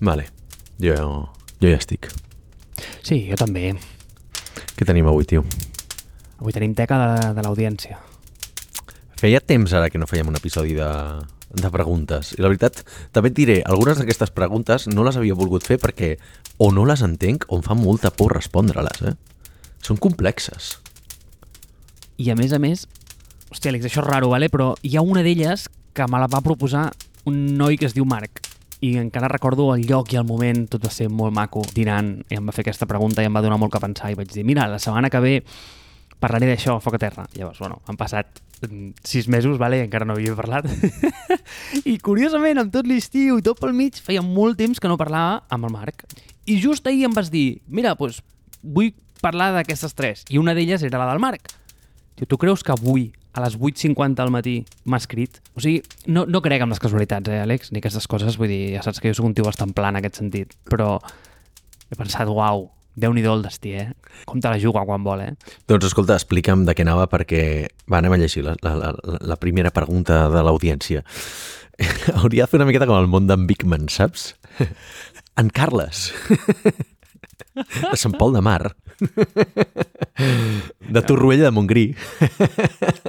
Vale, 0.00 0.28
jo, 0.78 0.94
jo 1.58 1.70
ja 1.72 1.78
estic. 1.78 2.10
Sí, 3.02 3.24
jo 3.26 3.38
també. 3.38 3.72
Què 4.78 4.86
tenim 4.86 5.08
avui, 5.10 5.26
tio? 5.26 5.42
Avui 6.38 6.54
tenim 6.54 6.74
teca 6.78 6.98
de, 7.00 7.32
de 7.34 7.42
l'audiència. 7.42 7.98
Feia 9.18 9.40
temps 9.42 9.72
ara 9.74 9.90
que 9.90 9.98
no 9.98 10.06
fèiem 10.06 10.28
un 10.30 10.38
episodi 10.38 10.76
de, 10.78 10.90
de 11.50 11.70
preguntes. 11.74 12.36
I 12.36 12.44
la 12.44 12.52
veritat, 12.52 12.84
també 13.10 13.32
et 13.32 13.38
diré, 13.38 13.56
algunes 13.66 13.98
d'aquestes 13.98 14.30
preguntes 14.36 14.86
no 14.92 15.06
les 15.06 15.18
havia 15.18 15.34
volgut 15.34 15.66
fer 15.66 15.80
perquè 15.82 16.12
o 16.62 16.70
no 16.74 16.86
les 16.86 17.02
entenc 17.02 17.48
o 17.48 17.58
em 17.58 17.66
fa 17.66 17.74
molta 17.74 18.14
por 18.14 18.36
respondre-les, 18.36 19.02
eh? 19.10 19.16
Són 19.82 19.98
complexes. 19.98 20.76
I 22.18 22.30
a 22.30 22.38
més 22.38 22.54
a 22.54 22.62
més, 22.62 22.86
hòstia, 23.50 23.72
Àlex, 23.72 23.90
això 23.90 24.04
és 24.04 24.06
raro, 24.06 24.30
vale? 24.30 24.50
però 24.50 24.76
hi 24.82 24.94
ha 24.94 25.02
una 25.02 25.26
d'elles 25.26 25.66
que 25.94 26.06
me 26.06 26.22
la 26.22 26.30
va 26.30 26.42
proposar 26.42 26.92
un 27.26 27.58
noi 27.58 27.78
que 27.78 27.86
es 27.90 27.94
diu 27.98 28.06
Marc 28.06 28.47
i 28.80 28.94
encara 28.96 29.28
recordo 29.28 29.72
el 29.74 29.86
lloc 29.86 30.12
i 30.12 30.20
el 30.20 30.26
moment, 30.26 30.66
tot 30.70 30.84
va 30.86 30.92
ser 30.94 31.08
molt 31.10 31.34
maco, 31.34 31.64
dinant, 31.74 32.12
i 32.30 32.38
em 32.38 32.46
va 32.46 32.54
fer 32.54 32.62
aquesta 32.66 32.86
pregunta 32.86 33.22
i 33.22 33.28
em 33.28 33.34
va 33.34 33.42
donar 33.42 33.58
molt 33.58 33.74
que 33.74 33.82
pensar, 33.82 34.12
i 34.12 34.18
vaig 34.18 34.30
dir, 34.32 34.44
mira, 34.46 34.68
la 34.70 34.78
setmana 34.82 35.10
que 35.10 35.22
ve 35.24 35.34
parlaré 36.18 36.48
d'això 36.50 36.76
a 36.76 36.82
foc 36.82 36.98
a 36.98 37.00
terra. 37.02 37.26
Llavors, 37.34 37.58
bueno, 37.62 37.80
han 37.86 37.98
passat 37.98 38.40
mm, 38.66 39.02
sis 39.06 39.28
mesos, 39.30 39.58
vale? 39.58 39.80
encara 39.84 40.06
no 40.06 40.16
havia 40.16 40.34
parlat. 40.38 40.66
I 41.92 41.98
curiosament, 42.02 42.62
amb 42.62 42.74
tot 42.74 42.88
l'estiu 42.90 43.38
i 43.38 43.44
tot 43.46 43.60
pel 43.60 43.74
mig, 43.76 43.98
feia 44.02 44.22
molt 44.22 44.58
temps 44.58 44.82
que 44.82 44.90
no 44.90 44.98
parlava 45.00 45.44
amb 45.54 45.68
el 45.68 45.74
Marc. 45.74 46.06
I 46.46 46.58
just 46.62 46.86
ahir 46.86 47.06
em 47.08 47.14
vas 47.14 47.30
dir, 47.30 47.60
mira, 47.66 47.94
doncs, 47.98 48.22
vull 48.62 48.92
parlar 49.22 49.52
d'aquestes 49.54 49.94
tres. 49.94 50.24
I 50.30 50.38
una 50.38 50.54
d'elles 50.54 50.82
era 50.86 51.00
la 51.00 51.10
del 51.10 51.22
Marc. 51.22 51.50
Tio, 52.18 52.26
tu 52.26 52.38
creus 52.38 52.64
que 52.66 52.74
avui, 52.74 53.12
a 53.38 53.42
les 53.44 53.54
8.50 53.58 54.24
al 54.24 54.32
matí, 54.34 54.56
m'ha 54.90 54.98
escrit? 54.98 55.38
O 55.54 55.62
sigui, 55.62 55.82
no, 56.10 56.24
no 56.26 56.42
crec 56.42 56.64
en 56.64 56.74
les 56.74 56.82
casualitats, 56.82 57.30
eh, 57.30 57.44
Àlex? 57.44 57.70
Ni 57.72 57.82
aquestes 57.82 58.08
coses, 58.10 58.36
vull 58.40 58.50
dir, 58.50 58.74
ja 58.74 58.82
saps 58.84 58.98
que 59.00 59.12
jo 59.12 59.18
sóc 59.18 59.28
un 59.30 59.36
tio 59.38 59.46
bastant 59.46 59.72
en 59.78 60.00
aquest 60.00 60.18
sentit. 60.18 60.56
Però 60.68 60.96
he 61.88 61.96
pensat, 61.96 62.28
uau, 62.28 62.66
déu 62.98 63.14
nhi 63.14 63.22
el 63.22 63.44
destí, 63.46 63.76
eh? 63.78 63.92
Com 64.26 64.42
te 64.42 64.50
la 64.50 64.58
juga 64.58 64.84
quan 64.88 65.06
vol, 65.06 65.22
eh? 65.22 65.32
Doncs 65.70 65.86
escolta, 65.90 66.18
explica'm 66.18 66.66
de 66.66 66.74
què 66.74 66.84
anava 66.86 67.06
perquè... 67.06 67.42
Va, 67.86 68.00
anem 68.00 68.16
a 68.16 68.20
llegir 68.20 68.44
la, 68.44 68.56
la, 68.64 68.74
la, 68.82 68.92
la 69.32 69.38
primera 69.40 69.70
pregunta 69.70 70.26
de 70.32 70.42
l'audiència. 70.42 71.04
Hauria 72.18 72.44
de 72.44 72.50
fer 72.50 72.58
una 72.58 72.66
miqueta 72.68 72.88
com 72.90 72.98
el 72.98 73.10
món 73.10 73.30
d'en 73.30 73.46
Bigman, 73.46 73.88
saps? 73.92 74.32
En 75.38 75.52
Carles. 75.54 76.08
De 77.54 77.96
Sant 77.96 78.14
Pol 78.18 78.34
de 78.34 78.42
Mar. 78.44 78.74
De 80.88 81.02
Torroella 81.06 81.44
de 81.48 81.52
Montgrí. 81.54 81.84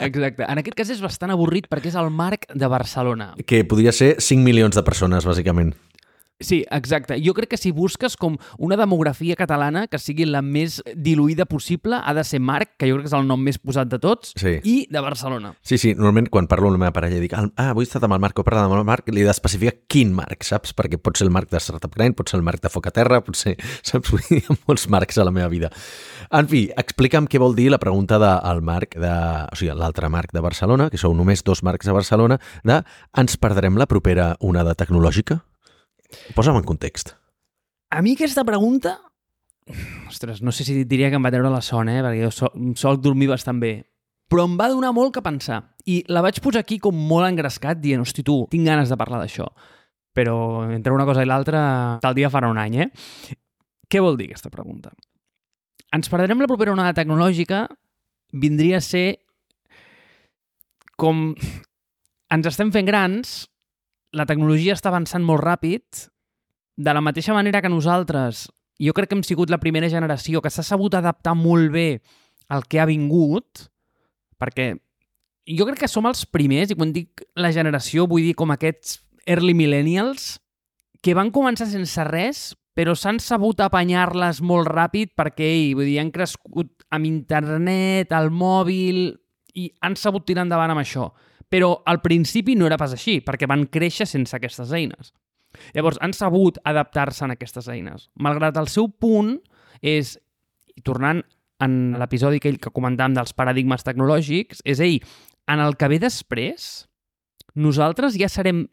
Exacte. 0.06 0.46
En 0.46 0.62
aquest 0.62 0.78
cas 0.78 0.92
és 0.94 1.02
bastant 1.04 1.34
avorrit 1.34 1.70
perquè 1.72 1.90
és 1.92 1.98
el 2.00 2.12
Marc 2.14 2.46
de 2.54 2.70
Barcelona. 2.70 3.34
Que 3.50 3.64
podria 3.66 3.94
ser 3.96 4.16
5 4.22 4.46
milions 4.46 4.78
de 4.78 4.86
persones, 4.86 5.26
bàsicament. 5.26 5.74
Sí, 6.40 6.62
exacte. 6.72 7.18
Jo 7.20 7.34
crec 7.36 7.50
que 7.52 7.58
si 7.59 7.72
busques 7.76 8.16
com 8.16 8.38
una 8.58 8.78
demografia 8.80 9.36
catalana 9.36 9.88
que 9.92 10.00
sigui 10.00 10.23
la 10.26 10.40
més 10.42 10.78
diluïda 10.95 11.44
possible, 11.45 11.98
ha 12.00 12.14
de 12.16 12.23
ser 12.23 12.40
Marc, 12.40 12.78
que 12.80 12.88
jo 12.88 12.95
crec 12.95 13.09
que 13.09 13.12
és 13.12 13.18
el 13.18 13.28
nom 13.28 13.42
més 13.44 13.58
posat 13.59 13.90
de 13.92 14.00
tots, 14.00 14.32
Sí. 14.40 14.54
i 14.64 14.76
de 14.90 15.02
Barcelona. 15.04 15.54
Sí, 15.62 15.78
sí, 15.78 15.94
normalment 15.95 16.30
quan 16.32 16.48
parlo 16.48 16.70
amb 16.70 16.78
la 16.78 16.86
meva 16.86 16.94
parella 16.95 17.20
dic 17.20 17.34
ah, 17.36 17.44
avui 17.70 17.84
he 17.84 17.90
estat 17.90 18.04
amb 18.08 18.16
el 18.16 18.22
Marc 18.23 18.40
o 18.40 18.42
he 18.42 18.48
parlat 18.48 18.70
amb 18.70 18.78
el 18.78 18.86
Marc, 18.88 19.10
li 19.12 19.22
he 19.22 19.28
d'especificar 19.28 19.76
quin 19.92 20.14
Marc, 20.16 20.44
saps? 20.48 20.72
Perquè 20.73 20.98
pot 21.02 21.17
ser 21.20 21.28
el 21.28 21.34
Marc 21.36 21.52
de 21.52 21.60
Startup 21.60 21.92
Grind, 21.94 22.16
pot 22.16 22.30
ser 22.32 22.40
el 22.40 22.44
Marc 22.48 22.62
de 22.64 22.70
Foc 22.72 22.88
a 22.88 22.92
Terra, 22.95 23.20
pot 23.26 23.36
ser, 23.36 23.58
saps? 23.84 24.10
Vull 24.14 24.23
dir, 24.30 24.40
hi 24.40 24.45
ha 24.48 24.56
molts 24.66 24.88
Marcs 24.88 25.17
a 25.20 25.28
la 25.28 25.36
meva 25.36 25.50
vida. 25.52 25.70
En 26.32 26.48
fi, 26.48 26.70
explica'm 26.78 27.28
què 27.28 27.40
vol 27.42 27.56
dir 27.58 27.67
la 27.73 27.80
pregunta 27.84 28.16
del 28.22 28.62
Marc, 28.64 28.95
de, 28.95 29.12
o 29.52 29.60
sigui, 29.60 29.76
l'altre 29.76 30.08
Marc 30.08 30.32
de 30.32 30.40
Barcelona, 30.45 30.90
que 30.90 30.98
sou 31.02 31.12
només 31.14 31.44
dos 31.44 31.64
Marcs 31.67 31.86
de 31.90 31.92
Barcelona, 32.00 32.40
de 32.64 32.80
ens 33.17 33.36
perdrem 33.36 33.76
la 33.76 33.88
propera 33.92 34.36
onada 34.40 34.76
tecnològica? 34.80 35.42
Posa'm 36.36 36.58
en 36.60 36.66
context. 36.68 37.16
A 37.90 38.02
mi 38.06 38.16
aquesta 38.18 38.46
pregunta... 38.46 39.00
Ostres, 40.10 40.42
no 40.42 40.52
sé 40.52 40.66
si 40.66 40.83
diria 40.89 41.11
que 41.11 41.20
em 41.20 41.26
va 41.26 41.32
treure 41.33 41.52
la 41.54 41.61
son, 41.61 41.92
eh? 41.92 42.00
perquè 42.02 42.23
jo 42.23 42.32
sol, 42.33 42.54
sol 42.78 42.98
dormir 43.02 43.30
bastant 43.30 43.60
bé. 43.61 43.73
Però 44.30 44.45
em 44.45 44.56
va 44.58 44.70
donar 44.70 44.94
molt 44.94 45.14
que 45.14 45.26
pensar. 45.26 45.60
I 45.89 46.04
la 46.10 46.23
vaig 46.26 46.39
posar 46.42 46.64
aquí 46.64 46.80
com 46.82 46.98
molt 46.98 47.28
engrescat, 47.28 47.78
dient, 47.82 48.02
hosti, 48.02 48.26
tu, 48.26 48.44
tinc 48.50 48.66
ganes 48.66 48.89
de 48.89 48.98
parlar 48.98 49.22
d'això. 49.22 49.45
Però 50.17 50.36
entre 50.73 50.94
una 50.94 51.06
cosa 51.06 51.26
i 51.26 51.30
l'altra, 51.30 51.61
tal 52.02 52.17
dia 52.17 52.32
farà 52.33 52.50
un 52.50 52.58
any, 52.62 52.80
eh? 52.86 52.89
Què 53.89 54.02
vol 54.02 54.17
dir 54.17 54.30
aquesta 54.30 54.52
pregunta? 54.54 54.94
Ens 55.94 56.10
perdrem 56.10 56.42
la 56.42 56.50
propera 56.50 56.73
onada 56.73 56.94
tecnològica 56.98 57.64
vindria 58.33 58.78
a 58.78 58.86
ser 58.86 59.22
com 61.00 61.32
ens 62.30 62.50
estem 62.50 62.70
fent 62.73 62.86
grans, 62.86 63.48
la 64.15 64.25
tecnologia 64.30 64.75
està 64.77 64.89
avançant 64.92 65.25
molt 65.25 65.43
ràpid, 65.43 66.08
de 66.80 66.93
la 66.95 67.03
mateixa 67.03 67.36
manera 67.36 67.61
que 67.61 67.71
nosaltres, 67.71 68.47
jo 68.80 68.93
crec 68.95 69.11
que 69.11 69.17
hem 69.17 69.25
sigut 69.27 69.52
la 69.52 69.59
primera 69.59 69.89
generació 69.92 70.42
que 70.42 70.52
s'ha 70.53 70.64
sabut 70.64 70.95
adaptar 70.95 71.36
molt 71.36 71.73
bé 71.73 71.87
al 72.47 72.64
que 72.65 72.80
ha 72.80 72.87
vingut, 72.89 73.67
perquè 74.39 74.71
jo 75.49 75.65
crec 75.67 75.83
que 75.83 75.92
som 75.92 76.08
els 76.09 76.23
primers, 76.25 76.71
i 76.71 76.77
quan 76.77 76.93
dic 76.95 77.25
la 77.36 77.52
generació 77.52 78.08
vull 78.08 78.25
dir 78.25 78.37
com 78.39 78.53
aquests 78.53 79.02
early 79.27 79.53
millennials, 79.53 80.37
que 81.03 81.15
van 81.15 81.31
començar 81.36 81.67
sense 81.70 82.03
res, 82.08 82.53
però 82.76 82.93
s'han 82.95 83.20
sabut 83.20 83.59
apanyar-les 83.59 84.39
molt 84.45 84.70
ràpid 84.71 85.11
perquè, 85.17 85.43
ei, 85.43 85.73
vull 85.76 85.89
dir, 85.89 85.99
han 85.99 86.14
crescut 86.15 86.86
amb 86.95 87.08
internet, 87.09 88.14
al 88.15 88.31
mòbil, 88.31 89.09
i 89.59 89.67
han 89.83 89.97
sabut 89.99 90.23
tirar 90.27 90.45
endavant 90.47 90.71
amb 90.71 90.83
això. 90.83 91.09
Però 91.49 91.80
al 91.89 92.02
principi 92.02 92.55
no 92.55 92.67
era 92.70 92.77
pas 92.77 92.93
així, 92.93 93.20
perquè 93.26 93.48
van 93.49 93.65
créixer 93.71 94.05
sense 94.10 94.36
aquestes 94.37 94.73
eines. 94.76 95.14
Llavors, 95.73 95.98
han 96.02 96.14
sabut 96.14 96.60
adaptar-se 96.67 97.26
a 97.26 97.32
aquestes 97.33 97.67
eines. 97.73 98.10
Malgrat 98.21 98.58
el 98.61 98.70
seu 98.70 98.89
punt 98.89 99.39
és, 99.82 100.17
tornant 100.86 101.23
en 101.64 101.80
l'episodi 101.99 102.39
aquell 102.39 102.59
que 102.61 102.71
comentàvem 102.71 103.17
dels 103.17 103.33
paradigmes 103.36 103.83
tecnològics, 103.83 104.61
és, 104.64 104.80
ei, 104.80 104.99
en 105.49 105.59
el 105.64 105.76
que 105.76 105.89
ve 105.92 105.99
després, 105.99 106.70
nosaltres 107.58 108.17
ja 108.20 108.30
serem 108.32 108.67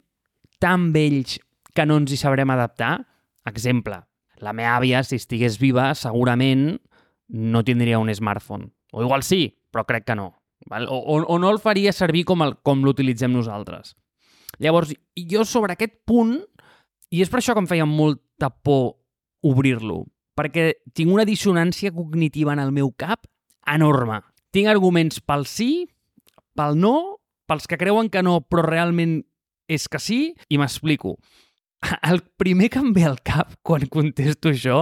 tan 0.61 0.91
vells 0.93 1.39
que 1.75 1.85
no 1.85 1.97
ens 2.01 2.13
hi 2.13 2.19
sabrem 2.21 2.53
adaptar? 2.53 2.99
Exemple, 3.49 3.99
la 4.43 4.53
meva 4.53 4.77
àvia, 4.77 5.03
si 5.03 5.17
estigués 5.17 5.57
viva, 5.61 5.91
segurament 5.97 6.77
no 7.27 7.63
tindria 7.65 7.99
un 7.99 8.13
smartphone. 8.13 8.71
O 8.93 9.03
igual 9.03 9.23
sí, 9.23 9.57
però 9.71 9.85
crec 9.85 10.07
que 10.07 10.15
no. 10.15 10.31
Val? 10.67 10.87
O, 10.91 10.97
o, 10.99 11.21
o 11.23 11.39
no 11.39 11.51
el 11.51 11.59
faria 11.63 11.93
servir 11.95 12.25
com, 12.27 12.43
el, 12.43 12.57
com 12.63 12.83
l'utilitzem 12.85 13.31
nosaltres. 13.33 13.95
Llavors, 14.59 14.93
jo 15.15 15.45
sobre 15.45 15.75
aquest 15.75 15.99
punt, 16.07 16.37
i 17.13 17.23
és 17.23 17.31
per 17.31 17.39
això 17.41 17.55
que 17.55 17.63
em 17.63 17.69
feia 17.69 17.87
molta 17.87 18.49
por 18.49 18.97
obrir-lo, 19.47 20.03
perquè 20.37 20.71
tinc 20.97 21.13
una 21.13 21.27
dissonància 21.27 21.93
cognitiva 21.95 22.55
en 22.55 22.63
el 22.63 22.73
meu 22.75 22.91
cap 22.97 23.27
enorme. 23.67 24.21
Tinc 24.51 24.71
arguments 24.71 25.21
pel 25.21 25.45
sí, 25.47 25.87
pel 26.57 26.77
no, 26.79 27.21
pels 27.47 27.67
que 27.69 27.79
creuen 27.79 28.11
que 28.11 28.23
no, 28.25 28.41
però 28.43 28.65
realment 28.65 29.21
és 29.67 29.87
que 29.91 29.99
sí, 30.01 30.21
i 30.49 30.59
m'explico. 30.59 31.17
El 32.01 32.23
primer 32.41 32.71
que 32.73 32.79
em 32.81 32.89
ve 32.93 33.03
al 33.05 33.19
cap 33.21 33.51
quan 33.61 33.85
contesto 33.93 34.49
això, 34.49 34.79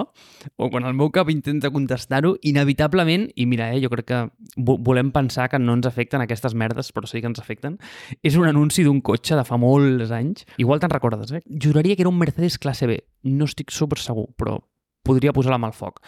o 0.55 0.69
quan 0.71 0.85
el 0.87 0.95
meu 0.95 1.09
cap 1.13 1.29
intenta 1.31 1.71
contestar-ho, 1.73 2.35
inevitablement, 2.47 3.27
i 3.35 3.45
mira, 3.49 3.67
eh, 3.73 3.81
jo 3.83 3.91
crec 3.91 4.07
que 4.11 4.21
vo 4.55 4.77
volem 4.79 5.11
pensar 5.11 5.49
que 5.51 5.59
no 5.59 5.75
ens 5.75 5.89
afecten 5.89 6.23
aquestes 6.23 6.55
merdes, 6.55 6.93
però 6.95 7.09
sí 7.09 7.19
que 7.19 7.27
ens 7.27 7.41
afecten, 7.43 7.75
és 8.23 8.37
un 8.39 8.47
anunci 8.47 8.85
d'un 8.87 9.01
cotxe 9.01 9.35
de 9.35 9.43
fa 9.43 9.59
molts 9.59 10.13
anys. 10.15 10.47
Igual 10.57 10.79
te'n 10.79 10.93
recordes, 10.93 11.35
eh? 11.35 11.43
Juraria 11.49 11.95
que 11.95 12.05
era 12.07 12.13
un 12.13 12.19
Mercedes 12.21 12.57
classe 12.57 12.87
B. 12.87 13.01
No 13.27 13.49
estic 13.49 13.75
super 13.75 13.99
segur, 13.99 14.29
però 14.39 14.61
podria 15.05 15.35
posar 15.35 15.51
la 15.53 15.59
mà 15.61 15.69
al 15.69 15.77
foc 15.77 15.99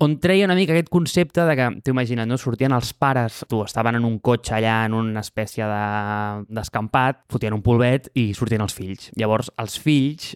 on 0.00 0.16
treia 0.20 0.46
una 0.48 0.56
mica 0.56 0.72
aquest 0.72 0.88
concepte 0.88 1.44
de 1.44 1.54
que, 1.58 1.66
t'ho 1.84 1.92
imagina't, 1.92 2.28
no? 2.28 2.38
sortien 2.40 2.72
els 2.72 2.94
pares, 2.96 3.42
tu, 3.50 3.60
estaven 3.66 3.98
en 3.98 4.06
un 4.08 4.18
cotxe 4.24 4.56
allà 4.56 4.80
en 4.88 4.96
una 4.96 5.20
espècie 5.20 5.66
d'escampat, 5.66 7.20
de, 7.20 7.32
fotien 7.36 7.56
un 7.56 7.64
polvet 7.64 8.08
i 8.16 8.30
sortien 8.36 8.64
els 8.64 8.76
fills. 8.76 9.10
Llavors, 9.20 9.52
els 9.60 9.76
fills 9.80 10.32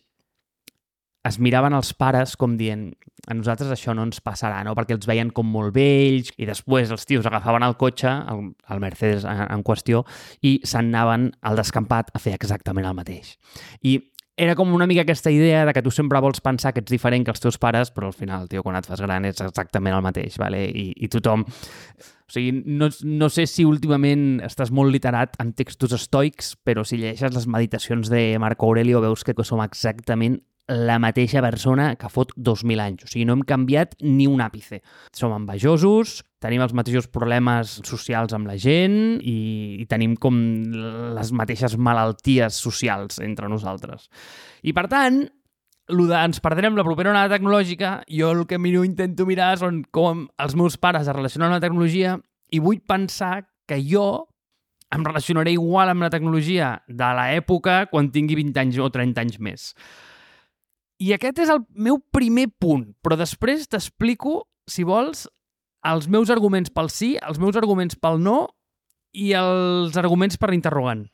es 1.25 1.41
miraven 1.41 1.73
els 1.73 1.95
pares 1.97 2.37
com 2.37 2.59
dient 2.61 2.91
a 3.25 3.33
nosaltres 3.33 3.71
això 3.73 3.95
no 3.97 4.05
ens 4.05 4.21
passarà, 4.21 4.61
no? 4.67 4.75
perquè 4.77 4.93
els 4.99 5.09
veien 5.09 5.31
com 5.33 5.49
molt 5.49 5.73
vells 5.73 6.35
i 6.37 6.45
després 6.45 6.93
els 6.93 7.09
tios 7.09 7.25
agafaven 7.25 7.65
el 7.65 7.79
cotxe, 7.81 8.13
el, 8.13 8.51
el 8.69 8.83
Mercedes 8.85 9.25
en, 9.25 9.47
en 9.49 9.65
qüestió, 9.65 10.05
i 10.45 10.59
se'n 10.61 10.93
anaven 10.93 11.31
al 11.41 11.57
descampat 11.57 12.13
a 12.13 12.21
fer 12.21 12.37
exactament 12.37 12.85
el 12.85 12.99
mateix. 12.99 13.39
I 13.81 13.97
era 14.37 14.55
com 14.59 14.73
una 14.75 14.87
mica 14.87 15.03
aquesta 15.03 15.31
idea 15.31 15.65
de 15.65 15.73
que 15.73 15.83
tu 15.83 15.93
sempre 15.95 16.21
vols 16.21 16.41
pensar 16.43 16.73
que 16.75 16.83
ets 16.83 16.91
diferent 16.91 17.25
que 17.25 17.31
els 17.31 17.43
teus 17.43 17.59
pares, 17.63 17.93
però 17.95 18.11
al 18.11 18.17
final, 18.17 18.49
tio, 18.51 18.65
quan 18.67 18.77
et 18.79 18.87
fas 18.89 19.03
gran 19.03 19.27
ets 19.29 19.45
exactament 19.45 19.95
el 19.95 20.03
mateix, 20.03 20.39
vale? 20.43 20.65
I, 20.67 20.91
i 20.97 21.11
tothom... 21.13 21.47
O 22.25 22.33
sigui, 22.33 22.63
no, 22.65 22.89
no 23.05 23.27
sé 23.29 23.45
si 23.47 23.67
últimament 23.69 24.41
estàs 24.43 24.71
molt 24.75 24.91
literat 24.91 25.37
en 25.43 25.53
textos 25.55 25.93
estoics, 25.93 26.55
però 26.65 26.83
si 26.83 26.97
llegeixes 26.97 27.35
les 27.37 27.47
meditacions 27.47 28.09
de 28.11 28.23
Marco 28.41 28.67
Aurelio 28.67 29.03
veus 29.05 29.23
que 29.29 29.37
som 29.45 29.61
exactament 29.63 30.41
la 30.69 30.97
mateixa 31.03 31.43
persona 31.45 31.91
que 32.01 32.09
fot 32.09 32.33
2.000 32.37 32.81
anys. 32.81 33.05
O 33.05 33.11
sigui, 33.11 33.27
no 33.29 33.37
hem 33.37 33.45
canviat 33.45 33.99
ni 34.01 34.27
un 34.31 34.41
àpice. 34.41 34.81
Som 35.13 35.35
envejosos, 35.37 36.23
tenim 36.41 36.65
els 36.65 36.73
mateixos 36.77 37.09
problemes 37.13 37.79
socials 37.85 38.33
amb 38.37 38.49
la 38.49 38.57
gent 38.61 39.21
i, 39.21 39.37
i 39.83 39.87
tenim 39.91 40.17
com 40.21 40.37
les 41.19 41.33
mateixes 41.37 41.77
malalties 41.77 42.57
socials 42.57 43.21
entre 43.25 43.51
nosaltres. 43.53 44.09
I 44.65 44.73
per 44.77 44.87
tant, 44.93 45.25
el 45.93 46.07
de 46.09 46.17
ens 46.17 46.41
perdrem 46.41 46.77
la 46.79 46.85
propera 46.87 47.13
onada 47.13 47.37
tecnològica, 47.37 47.99
jo 48.09 48.31
el 48.33 48.47
que 48.49 48.59
miro 48.59 48.85
intento 48.89 49.27
mirar 49.29 49.59
són 49.61 49.83
com 49.93 50.25
els 50.41 50.57
meus 50.57 50.79
pares 50.81 51.05
es 51.05 51.17
relacionen 51.17 51.51
amb 51.51 51.59
la 51.59 51.65
tecnologia 51.65 52.17
i 52.53 52.61
vull 52.65 52.81
pensar 52.81 53.43
que 53.69 53.77
jo 53.85 54.25
em 54.95 55.05
relacionaré 55.05 55.53
igual 55.53 55.91
amb 55.91 56.07
la 56.07 56.11
tecnologia 56.13 56.79
de 56.89 57.13
l'època 57.19 57.85
quan 57.91 58.13
tingui 58.15 58.39
20 58.39 58.61
anys 58.63 58.81
o 58.81 58.89
30 58.95 59.25
anys 59.25 59.41
més. 59.43 59.71
I 61.03 61.15
aquest 61.17 61.41
és 61.43 61.51
el 61.51 61.65
meu 61.75 61.99
primer 62.15 62.49
punt, 62.61 62.87
però 63.03 63.19
després 63.19 63.67
t'explico, 63.71 64.45
si 64.71 64.87
vols, 64.87 65.27
els 65.85 66.09
meus 66.09 66.31
arguments 66.33 66.73
pel 66.73 66.91
sí, 66.93 67.15
els 67.21 67.41
meus 67.43 67.59
arguments 67.61 67.99
pel 68.01 68.21
no 68.23 68.39
i 69.15 69.33
els 69.39 69.97
arguments 70.01 70.39
per 70.41 70.51
l'interrogant. 70.53 71.05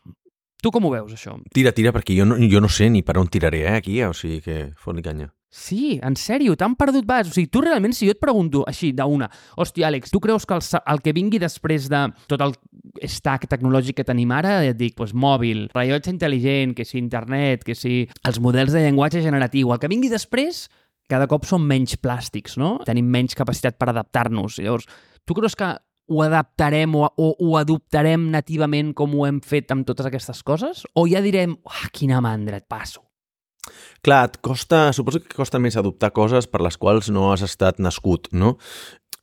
Tu 0.61 0.71
com 0.73 0.85
ho 0.85 0.93
veus, 0.93 1.13
això? 1.17 1.39
Tira, 1.57 1.73
tira, 1.73 1.93
perquè 1.97 2.15
jo 2.19 2.27
no, 2.29 2.37
jo 2.53 2.61
no 2.61 2.69
sé 2.69 2.91
ni 2.93 3.01
per 3.03 3.17
on 3.19 3.29
tiraré, 3.33 3.65
eh, 3.65 3.77
aquí, 3.81 3.97
o 4.05 4.13
sigui 4.17 4.43
que 4.45 4.59
fot-li 4.77 5.05
canya. 5.05 5.31
Sí, 5.51 5.99
en 6.07 6.15
sèrio, 6.15 6.55
t'han 6.55 6.77
perdut 6.79 7.07
vas. 7.09 7.27
O 7.27 7.35
sigui, 7.35 7.49
tu 7.51 7.63
realment, 7.65 7.95
si 7.97 8.07
jo 8.07 8.15
et 8.15 8.21
pregunto 8.23 8.63
així, 8.71 8.93
d'una, 8.95 9.27
hòstia, 9.59 9.89
Àlex, 9.89 10.13
tu 10.13 10.21
creus 10.23 10.47
que 10.47 10.55
el, 10.55 10.63
el 10.93 11.01
que 11.03 11.15
vingui 11.17 11.41
després 11.43 11.89
de 11.91 12.05
tot 12.31 12.45
el 12.45 12.55
stack 13.07 13.49
tecnològic 13.51 14.01
que 14.01 14.07
tenim 14.07 14.33
ara, 14.35 14.61
et 14.67 14.79
dic, 14.79 14.97
doncs, 14.99 15.15
mòbil, 15.15 15.67
rellotge 15.75 16.13
intel·ligent, 16.13 16.75
que 16.77 16.87
si 16.89 16.99
internet, 17.01 17.65
que 17.67 17.77
si 17.79 18.05
els 18.27 18.41
models 18.43 18.75
de 18.77 18.85
llenguatge 18.85 19.23
generatiu, 19.25 19.73
el 19.73 19.83
que 19.83 19.91
vingui 19.91 20.11
després, 20.13 20.67
cada 21.11 21.27
cop 21.31 21.47
són 21.49 21.67
menys 21.67 21.97
plàstics, 21.99 22.57
no? 22.61 22.79
Tenim 22.87 23.09
menys 23.11 23.37
capacitat 23.39 23.79
per 23.79 23.91
adaptar-nos. 23.91 24.61
Llavors, 24.63 24.87
tu 25.27 25.37
creus 25.37 25.57
que 25.59 25.73
ho 26.11 26.23
adaptarem 26.25 26.95
o, 26.99 27.05
o 27.07 27.29
ho 27.39 27.53
adoptarem 27.59 28.31
nativament 28.33 28.95
com 28.99 29.15
ho 29.15 29.27
hem 29.29 29.39
fet 29.43 29.71
amb 29.71 29.87
totes 29.87 30.09
aquestes 30.11 30.43
coses? 30.47 30.83
O 30.99 31.07
ja 31.11 31.23
direm, 31.23 31.55
ah, 31.71 31.87
quina 31.95 32.23
mandra, 32.25 32.59
et 32.59 32.67
passo? 32.71 33.05
Clar, 34.03 34.25
et 34.31 34.39
costa, 34.43 34.89
suposo 34.97 35.21
que 35.21 35.37
costa 35.37 35.61
més 35.61 35.77
adoptar 35.77 36.11
coses 36.17 36.49
per 36.51 36.63
les 36.65 36.79
quals 36.81 37.11
no 37.13 37.29
has 37.31 37.45
estat 37.47 37.79
nascut, 37.79 38.31
no? 38.33 38.57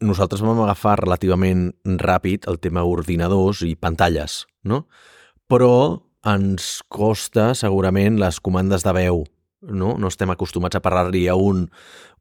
Nosaltres 0.04 0.44
vam 0.46 0.60
agafar 0.62 1.00
relativament 1.02 1.72
ràpid 1.86 2.46
el 2.52 2.60
tema 2.62 2.84
ordinadors 2.86 3.64
i 3.66 3.74
pantalles, 3.76 4.44
no? 4.64 4.86
Però 5.50 6.04
ens 6.28 6.84
costa 6.92 7.54
segurament 7.58 8.20
les 8.22 8.38
comandes 8.44 8.86
de 8.86 8.94
veu, 8.94 9.24
no? 9.62 9.96
No 9.98 10.12
estem 10.12 10.30
acostumats 10.30 10.78
a 10.78 10.84
parlar-li 10.84 11.26
a 11.32 11.38
un 11.40 11.66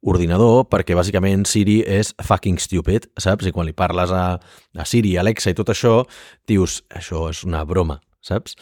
ordinador 0.01 0.65
perquè 0.71 0.97
bàsicament 0.97 1.45
Siri 1.45 1.81
és 1.85 2.13
fucking 2.23 2.57
stupid, 2.61 3.09
saps? 3.19 3.45
I 3.45 3.53
quan 3.53 3.69
li 3.69 3.77
parles 3.77 4.09
a, 4.09 4.25
a 4.37 4.85
Siri, 4.85 5.13
Alexa 5.21 5.53
i 5.53 5.57
tot 5.57 5.69
això, 5.73 5.99
dius, 6.49 6.81
això 6.89 7.27
és 7.29 7.43
una 7.45 7.61
broma, 7.67 7.99
saps? 8.27 8.57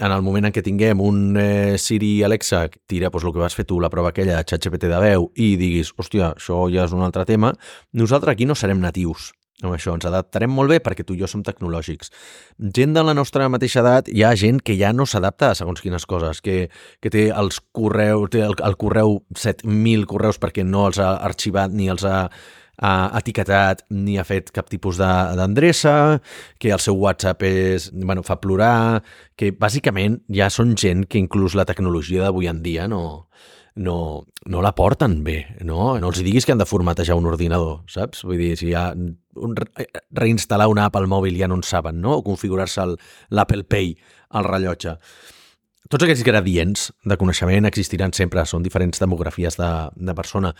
En 0.00 0.12
el 0.12 0.22
moment 0.26 0.48
en 0.48 0.54
què 0.54 0.62
tinguem 0.64 1.02
un 1.04 1.38
eh, 1.40 1.78
Siri 1.80 2.18
Alexa, 2.26 2.66
tira 2.90 3.10
doncs, 3.10 3.26
el 3.26 3.34
que 3.34 3.42
vas 3.42 3.58
fer 3.58 3.66
tu, 3.68 3.80
la 3.82 3.90
prova 3.92 4.12
aquella 4.14 4.38
de 4.38 4.46
ChatGPT 4.48 4.90
de 4.92 5.02
veu, 5.02 5.30
i 5.36 5.56
diguis, 5.60 5.92
hòstia, 5.96 6.34
això 6.36 6.66
ja 6.72 6.86
és 6.86 6.94
un 6.96 7.04
altre 7.06 7.26
tema, 7.28 7.52
nosaltres 7.92 8.36
aquí 8.36 8.48
no 8.48 8.58
serem 8.58 8.80
natius 8.84 9.32
amb 9.62 9.74
això, 9.74 9.94
ens 9.96 10.06
adaptarem 10.06 10.52
molt 10.54 10.70
bé 10.70 10.78
perquè 10.82 11.02
tu 11.06 11.16
i 11.16 11.18
jo 11.18 11.26
som 11.30 11.42
tecnològics. 11.42 12.12
Gent 12.76 12.94
de 12.94 13.02
la 13.02 13.14
nostra 13.16 13.48
mateixa 13.50 13.82
edat, 13.82 14.10
hi 14.10 14.22
ha 14.22 14.34
gent 14.38 14.60
que 14.62 14.76
ja 14.78 14.92
no 14.94 15.06
s'adapta 15.06 15.50
a 15.50 15.56
segons 15.58 15.82
quines 15.82 16.06
coses, 16.06 16.40
que, 16.44 16.68
que 17.02 17.10
té 17.10 17.28
els 17.34 17.58
correus, 17.74 18.30
té 18.34 18.44
el, 18.46 18.54
el 18.54 18.78
correu 18.78 19.18
7.000 19.34 20.06
correus 20.10 20.38
perquè 20.38 20.62
no 20.66 20.86
els 20.90 21.02
ha 21.02 21.16
arxivat 21.26 21.74
ni 21.74 21.90
els 21.90 22.06
ha 22.06 22.28
ha 22.78 23.10
etiquetat 23.18 23.84
ni 23.90 24.18
ha 24.18 24.24
fet 24.26 24.52
cap 24.54 24.68
tipus 24.70 24.98
d'endreça, 25.00 26.20
que 26.58 26.72
el 26.74 26.82
seu 26.82 26.98
WhatsApp 26.98 27.42
és, 27.48 27.90
bueno, 27.92 28.24
fa 28.26 28.38
plorar, 28.40 29.02
que 29.38 29.50
bàsicament 29.52 30.20
ja 30.34 30.50
són 30.50 30.76
gent 30.78 31.06
que 31.10 31.18
inclús 31.18 31.56
la 31.58 31.66
tecnologia 31.68 32.26
d'avui 32.26 32.50
en 32.50 32.62
dia 32.62 32.86
no, 32.90 33.28
no, 33.78 34.26
no 34.46 34.62
la 34.62 34.74
porten 34.74 35.22
bé, 35.24 35.38
no? 35.62 35.96
No 36.02 36.10
els 36.10 36.22
diguis 36.26 36.46
que 36.46 36.54
han 36.54 36.62
de 36.62 36.66
formatejar 36.68 37.16
un 37.18 37.28
ordinador, 37.30 37.82
saps? 37.90 38.24
Vull 38.26 38.40
dir, 38.40 38.52
si 38.58 38.72
ha 38.74 38.90
un, 38.94 39.54
reinstal·lar 40.18 40.68
una 40.70 40.88
app 40.88 40.98
al 40.98 41.06
mòbil 41.10 41.38
ja 41.38 41.48
no 41.50 41.58
en 41.58 41.66
saben, 41.66 42.00
no? 42.02 42.18
O 42.18 42.24
configurar-se 42.26 42.86
l'Apple 43.30 43.66
Pay 43.70 43.94
al 44.38 44.48
rellotge. 44.50 44.98
Tots 45.88 46.04
aquests 46.04 46.24
gradients 46.26 46.90
de 47.08 47.16
coneixement 47.16 47.64
existiran 47.64 48.12
sempre, 48.12 48.42
són 48.44 48.64
diferents 48.64 49.00
demografies 49.00 49.56
de, 49.56 49.68
de 49.96 50.14
persona. 50.16 50.50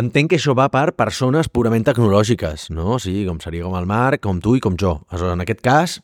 Entenc 0.00 0.32
que 0.32 0.38
això 0.40 0.54
va 0.56 0.70
per 0.72 0.94
persones 0.96 1.50
purament 1.52 1.84
tecnològiques, 1.84 2.70
no? 2.72 2.94
O 2.94 3.02
sigui, 3.02 3.26
com 3.28 3.42
seria 3.44 3.66
com 3.66 3.76
el 3.76 3.88
Marc, 3.90 4.22
com 4.24 4.40
tu 4.40 4.56
i 4.56 4.64
com 4.64 4.78
jo. 4.80 4.94
Aleshores, 5.10 5.36
en 5.36 5.44
aquest 5.44 5.60
cas, 5.66 5.98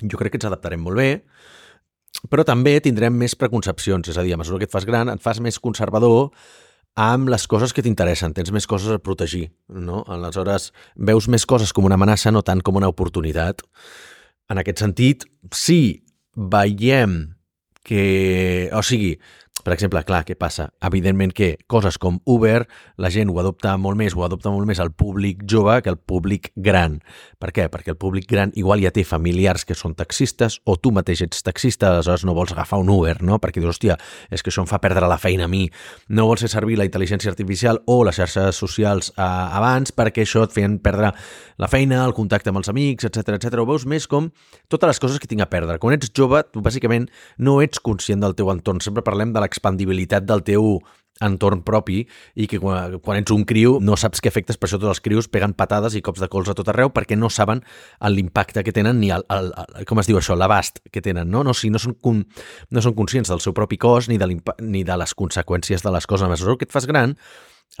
jo 0.00 0.20
crec 0.20 0.32
que 0.32 0.40
ens 0.40 0.48
adaptarem 0.48 0.80
molt 0.80 0.96
bé, 0.96 1.10
però 2.32 2.48
també 2.48 2.78
tindrem 2.80 3.12
més 3.12 3.36
preconcepcions, 3.36 4.08
és 4.08 4.16
a 4.16 4.24
dir, 4.24 4.32
a 4.32 4.40
mesura 4.40 4.64
que 4.64 4.70
et 4.70 4.72
fas 4.72 4.88
gran, 4.88 5.12
et 5.12 5.20
fas 5.20 5.44
més 5.44 5.60
conservador 5.60 6.30
amb 6.98 7.28
les 7.28 7.44
coses 7.46 7.76
que 7.76 7.84
t'interessen, 7.84 8.32
tens 8.34 8.48
més 8.56 8.66
coses 8.66 8.96
a 8.96 8.98
protegir, 8.98 9.50
no? 9.68 10.00
Aleshores, 10.08 10.72
veus 10.96 11.28
més 11.28 11.44
coses 11.44 11.76
com 11.76 11.84
una 11.84 12.00
amenaça, 12.00 12.32
no 12.32 12.40
tant 12.40 12.64
com 12.64 12.80
una 12.80 12.88
oportunitat. 12.88 13.60
En 14.48 14.64
aquest 14.64 14.80
sentit, 14.80 15.28
si 15.52 16.06
veiem 16.32 17.37
que... 17.88 18.68
O 18.76 18.82
sigui, 18.82 19.18
per 19.68 19.74
exemple, 19.74 20.00
clar, 20.08 20.22
què 20.24 20.32
passa? 20.32 20.70
Evidentment 20.88 21.34
que 21.36 21.50
coses 21.68 21.98
com 22.00 22.22
Uber, 22.24 22.62
la 22.96 23.10
gent 23.12 23.28
ho 23.28 23.34
adopta 23.42 23.74
molt 23.76 23.98
més, 24.00 24.14
ho 24.16 24.22
adopta 24.24 24.48
molt 24.48 24.64
més 24.64 24.78
el 24.80 24.94
públic 24.96 25.42
jove 25.44 25.74
que 25.84 25.92
el 25.92 25.98
públic 26.00 26.48
gran. 26.56 26.94
Per 27.36 27.50
què? 27.52 27.66
Perquè 27.68 27.92
el 27.92 27.98
públic 28.00 28.24
gran 28.30 28.54
igual 28.56 28.80
ja 28.80 28.94
té 28.96 29.04
familiars 29.04 29.66
que 29.68 29.76
són 29.76 29.92
taxistes 29.98 30.56
o 30.64 30.78
tu 30.80 30.88
mateix 30.96 31.20
ets 31.26 31.44
taxista, 31.44 31.90
aleshores 31.90 32.24
no 32.24 32.32
vols 32.32 32.54
agafar 32.54 32.78
un 32.80 32.88
Uber, 32.94 33.18
no? 33.20 33.36
Perquè 33.42 33.60
dius, 33.60 33.74
hòstia, 33.76 33.98
és 34.32 34.40
que 34.40 34.48
això 34.48 34.64
em 34.64 34.70
fa 34.70 34.80
perdre 34.80 35.04
la 35.04 35.18
feina 35.20 35.44
a 35.44 35.52
mi. 35.52 35.66
No 36.08 36.24
vols 36.30 36.46
fer 36.46 36.50
servir 36.54 36.80
la 36.80 36.88
intel·ligència 36.88 37.28
artificial 37.28 37.82
o 37.84 37.98
les 38.08 38.16
xarxes 38.16 38.56
socials 38.56 39.12
eh, 39.18 39.28
abans 39.28 39.92
perquè 39.92 40.24
això 40.24 40.46
et 40.48 40.56
feien 40.56 40.78
perdre 40.80 41.12
la 41.60 41.68
feina, 41.68 42.00
el 42.06 42.16
contacte 42.16 42.48
amb 42.48 42.62
els 42.62 42.72
amics, 42.72 43.04
etc 43.04 43.36
etc. 43.36 43.60
Ho 43.60 43.68
veus 43.68 43.84
més 43.84 44.08
com 44.08 44.30
totes 44.72 44.94
les 44.94 45.04
coses 45.04 45.20
que 45.20 45.28
tinc 45.28 45.44
a 45.44 45.50
perdre. 45.52 45.76
Quan 45.76 45.98
ets 45.98 46.08
jove, 46.16 46.40
tu 46.48 46.64
bàsicament 46.64 47.10
no 47.36 47.58
ets 47.60 47.84
conscient 47.84 48.24
del 48.24 48.32
teu 48.38 48.48
entorn. 48.48 48.80
Sempre 48.80 49.04
parlem 49.04 49.36
de 49.36 49.44
l'expandibilitat 49.58 50.24
del 50.24 50.46
teu 50.46 50.78
entorn 51.18 51.64
propi 51.66 52.04
i 52.38 52.46
que 52.46 52.60
quan, 52.62 52.98
quan 53.02 53.18
ets 53.18 53.32
un 53.34 53.42
criu 53.48 53.78
no 53.82 53.96
saps 53.98 54.22
què 54.22 54.30
efectes, 54.30 54.58
per 54.58 54.68
això 54.68 54.78
tots 54.78 54.92
els 54.92 55.02
crius 55.02 55.26
peguen 55.26 55.54
patades 55.58 55.96
i 55.98 56.02
cops 56.04 56.22
de 56.22 56.28
cols 56.30 56.50
a 56.50 56.54
tot 56.54 56.70
arreu 56.70 56.92
perquè 56.94 57.18
no 57.18 57.30
saben 57.30 57.64
l'impacte 58.06 58.62
que 58.62 58.74
tenen 58.74 59.00
ni 59.02 59.10
el, 59.14 59.24
el, 59.34 59.50
el, 59.50 59.88
com 59.88 59.98
es 59.98 60.06
diu 60.06 60.20
això, 60.20 60.36
l'abast 60.38 60.78
que 60.92 61.02
tenen, 61.02 61.30
no? 61.30 61.42
No, 61.42 61.56
si 61.58 61.72
no, 61.74 61.82
són, 61.82 61.96
no 62.70 62.84
són 62.84 62.94
conscients 62.94 63.34
del 63.34 63.42
seu 63.42 63.56
propi 63.56 63.80
cos 63.82 64.08
ni 64.08 64.18
de, 64.20 64.30
ni 64.62 64.84
de 64.86 65.00
les 65.00 65.14
conseqüències 65.18 65.82
de 65.82 65.94
les 65.94 66.06
coses. 66.06 66.28
A 66.28 66.30
mesura 66.30 66.54
que 66.60 66.68
et 66.68 66.74
fas 66.74 66.86
gran, 66.86 67.16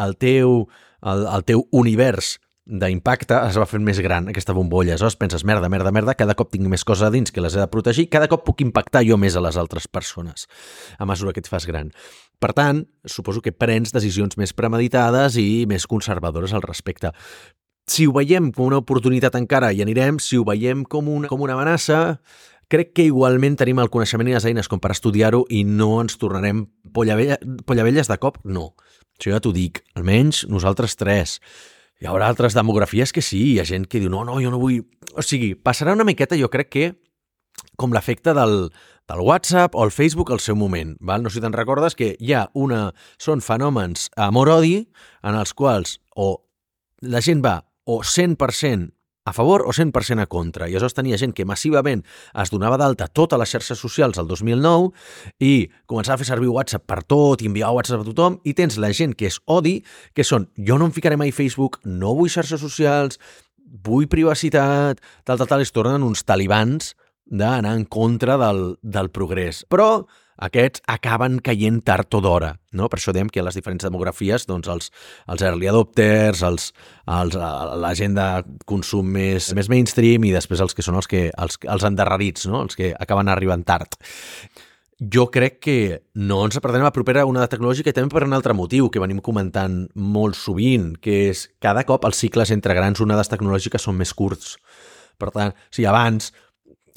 el 0.02 0.18
teu, 0.18 0.64
el, 1.06 1.26
el 1.30 1.46
teu 1.46 1.66
univers 1.70 2.38
d'impacte 2.68 3.32
es 3.48 3.56
va 3.56 3.66
fent 3.66 3.82
més 3.84 3.98
gran, 4.04 4.28
aquesta 4.28 4.52
bombolla. 4.52 4.92
Aleshores 4.92 5.16
penses, 5.16 5.44
merda, 5.48 5.70
merda, 5.72 5.92
merda, 5.94 6.14
cada 6.18 6.36
cop 6.36 6.50
tinc 6.52 6.68
més 6.68 6.84
coses 6.84 7.06
a 7.06 7.10
dins 7.10 7.32
que 7.32 7.40
les 7.40 7.56
he 7.56 7.62
de 7.62 7.68
protegir, 7.72 8.08
cada 8.12 8.28
cop 8.28 8.44
puc 8.44 8.60
impactar 8.60 9.02
jo 9.08 9.16
més 9.16 9.36
a 9.36 9.42
les 9.44 9.56
altres 9.56 9.88
persones 9.88 10.44
a 10.98 11.08
mesura 11.08 11.32
que 11.32 11.40
et 11.40 11.48
fas 11.48 11.66
gran. 11.66 11.88
Per 12.38 12.52
tant, 12.52 12.84
suposo 13.08 13.40
que 13.42 13.54
prens 13.56 13.94
decisions 13.94 14.36
més 14.38 14.52
premeditades 14.52 15.38
i 15.40 15.64
més 15.70 15.88
conservadores 15.88 16.52
al 16.52 16.62
respecte. 16.62 17.14
Si 17.88 18.04
ho 18.06 18.12
veiem 18.12 18.52
com 18.52 18.68
una 18.68 18.82
oportunitat 18.84 19.38
encara 19.40 19.72
hi 19.72 19.80
anirem, 19.82 20.20
si 20.20 20.36
ho 20.36 20.44
veiem 20.44 20.84
com 20.84 21.08
una, 21.08 21.30
com 21.32 21.40
una 21.40 21.56
amenaça, 21.56 22.20
crec 22.68 22.92
que 22.92 23.08
igualment 23.08 23.56
tenim 23.56 23.80
el 23.80 23.88
coneixement 23.88 24.28
i 24.28 24.36
les 24.36 24.44
eines 24.44 24.68
com 24.68 24.78
per 24.78 24.92
estudiar-ho 24.92 25.46
i 25.48 25.64
no 25.64 25.94
ens 26.02 26.20
tornarem 26.20 26.66
pollavelles 26.92 28.12
de 28.12 28.20
cop, 28.20 28.38
no. 28.44 28.74
Això 29.16 29.32
ja 29.32 29.40
t'ho 29.42 29.54
dic, 29.56 29.80
almenys 29.96 30.44
nosaltres 30.52 30.94
tres. 31.00 31.38
Hi 31.98 32.06
haurà 32.06 32.28
altres 32.30 32.54
demografies 32.54 33.10
que 33.10 33.22
sí, 33.24 33.40
hi 33.52 33.58
ha 33.58 33.66
gent 33.66 33.88
que 33.90 33.98
diu 33.98 34.10
no, 34.12 34.22
no, 34.26 34.38
jo 34.42 34.52
no 34.54 34.60
vull... 34.62 34.84
O 35.18 35.24
sigui, 35.24 35.54
passarà 35.58 35.96
una 35.96 36.06
miqueta, 36.06 36.38
jo 36.38 36.50
crec 36.52 36.68
que, 36.70 36.84
com 37.80 37.94
l'efecte 37.94 38.34
del, 38.38 38.68
del 39.10 39.22
WhatsApp 39.26 39.74
o 39.74 39.82
el 39.82 39.90
Facebook 39.90 40.30
al 40.30 40.42
seu 40.44 40.54
moment. 40.54 40.94
Val? 41.00 41.24
No 41.24 41.32
sé 41.32 41.40
si 41.40 41.42
te'n 41.42 41.56
recordes 41.56 41.98
que 41.98 42.12
hi 42.20 42.36
ha 42.36 42.44
una... 42.54 42.92
Són 43.18 43.42
fenòmens 43.42 44.12
amor-odi 44.14 44.76
en 45.26 45.40
els 45.40 45.54
quals 45.58 45.98
o 46.14 46.30
la 47.02 47.22
gent 47.24 47.42
va 47.42 47.56
o 47.88 47.98
100% 48.04 48.94
a 49.28 49.32
favor 49.36 49.64
o 49.66 49.72
100% 49.72 50.24
a 50.24 50.26
contra. 50.26 50.68
I 50.68 50.76
aleshores 50.76 50.96
tenia 50.96 51.18
gent 51.20 51.34
que 51.36 51.46
massivament 51.48 52.04
es 52.32 52.52
donava 52.52 52.78
d'alta 52.80 53.08
totes 53.08 53.38
les 53.40 53.52
xarxes 53.52 53.80
socials 53.80 54.18
al 54.18 54.28
2009 54.28 54.92
i 55.44 55.68
començava 55.86 56.16
a 56.16 56.22
fer 56.22 56.30
servir 56.30 56.48
WhatsApp 56.52 56.86
per 56.88 57.02
tot 57.04 57.42
i 57.42 57.50
enviar 57.50 57.74
WhatsApp 57.76 58.04
a 58.04 58.08
tothom 58.08 58.38
i 58.48 58.54
tens 58.56 58.78
la 58.80 58.92
gent 58.92 59.14
que 59.18 59.28
és 59.28 59.40
odi, 59.46 59.78
que 60.14 60.24
són 60.24 60.48
jo 60.56 60.78
no 60.78 60.88
em 60.88 60.94
ficaré 60.96 61.18
mai 61.20 61.34
Facebook, 61.34 61.80
no 61.84 62.14
vull 62.16 62.32
xarxes 62.32 62.62
socials, 62.64 63.20
vull 63.84 64.08
privacitat, 64.08 65.02
tal, 65.24 65.36
tal, 65.36 65.46
tal, 65.46 65.60
es 65.62 65.74
tornen 65.74 66.06
uns 66.06 66.24
talibans 66.24 66.94
d'anar 67.28 67.74
en 67.76 67.84
contra 67.84 68.38
del, 68.40 68.78
del 68.82 69.10
progrés. 69.12 69.64
Però 69.68 70.06
aquests 70.38 70.82
acaben 70.86 71.38
caient 71.44 71.80
tard 71.84 72.14
o 72.14 72.20
d'hora. 72.22 72.52
No? 72.72 72.88
Per 72.90 72.98
això 73.00 73.14
dèiem 73.14 73.30
que 73.32 73.42
les 73.42 73.58
diferents 73.58 73.84
demografies, 73.84 74.46
doncs 74.48 74.70
els, 74.70 74.92
els 75.26 75.44
early 75.44 75.68
adopters, 75.70 76.44
els, 76.46 76.70
els, 77.10 77.36
la 77.82 77.92
gent 77.98 78.16
de 78.18 78.28
consum 78.68 79.10
més, 79.18 79.50
més 79.58 79.70
mainstream 79.72 80.28
i 80.28 80.34
després 80.34 80.62
els 80.64 80.76
que 80.76 80.84
són 80.86 80.98
els, 81.00 81.10
que, 81.10 81.28
els, 81.34 81.60
els 81.66 81.86
endarrerits, 81.90 82.48
no? 82.50 82.62
els 82.66 82.78
que 82.78 82.94
acaben 82.98 83.30
arribant 83.32 83.66
tard. 83.66 83.98
Jo 84.98 85.28
crec 85.30 85.60
que 85.62 85.78
no 86.18 86.40
ens 86.46 86.56
apartarem 86.58 86.88
a 86.88 86.94
propera 86.94 87.26
una 87.28 87.44
de 87.44 87.50
tecnològica 87.52 87.92
i 87.92 87.94
també 87.94 88.10
per 88.10 88.26
un 88.26 88.34
altre 88.34 88.54
motiu 88.58 88.88
que 88.90 89.02
venim 89.02 89.20
comentant 89.22 89.84
molt 89.94 90.34
sovint, 90.34 90.96
que 90.98 91.28
és 91.28 91.44
cada 91.62 91.84
cop 91.86 92.06
els 92.08 92.18
cicles 92.18 92.50
entre 92.50 92.74
grans 92.74 92.98
onades 93.04 93.30
tecnològiques 93.30 93.86
són 93.86 93.98
més 94.00 94.14
curts. 94.14 94.56
Per 95.18 95.30
tant, 95.34 95.54
si 95.74 95.86
abans 95.86 96.32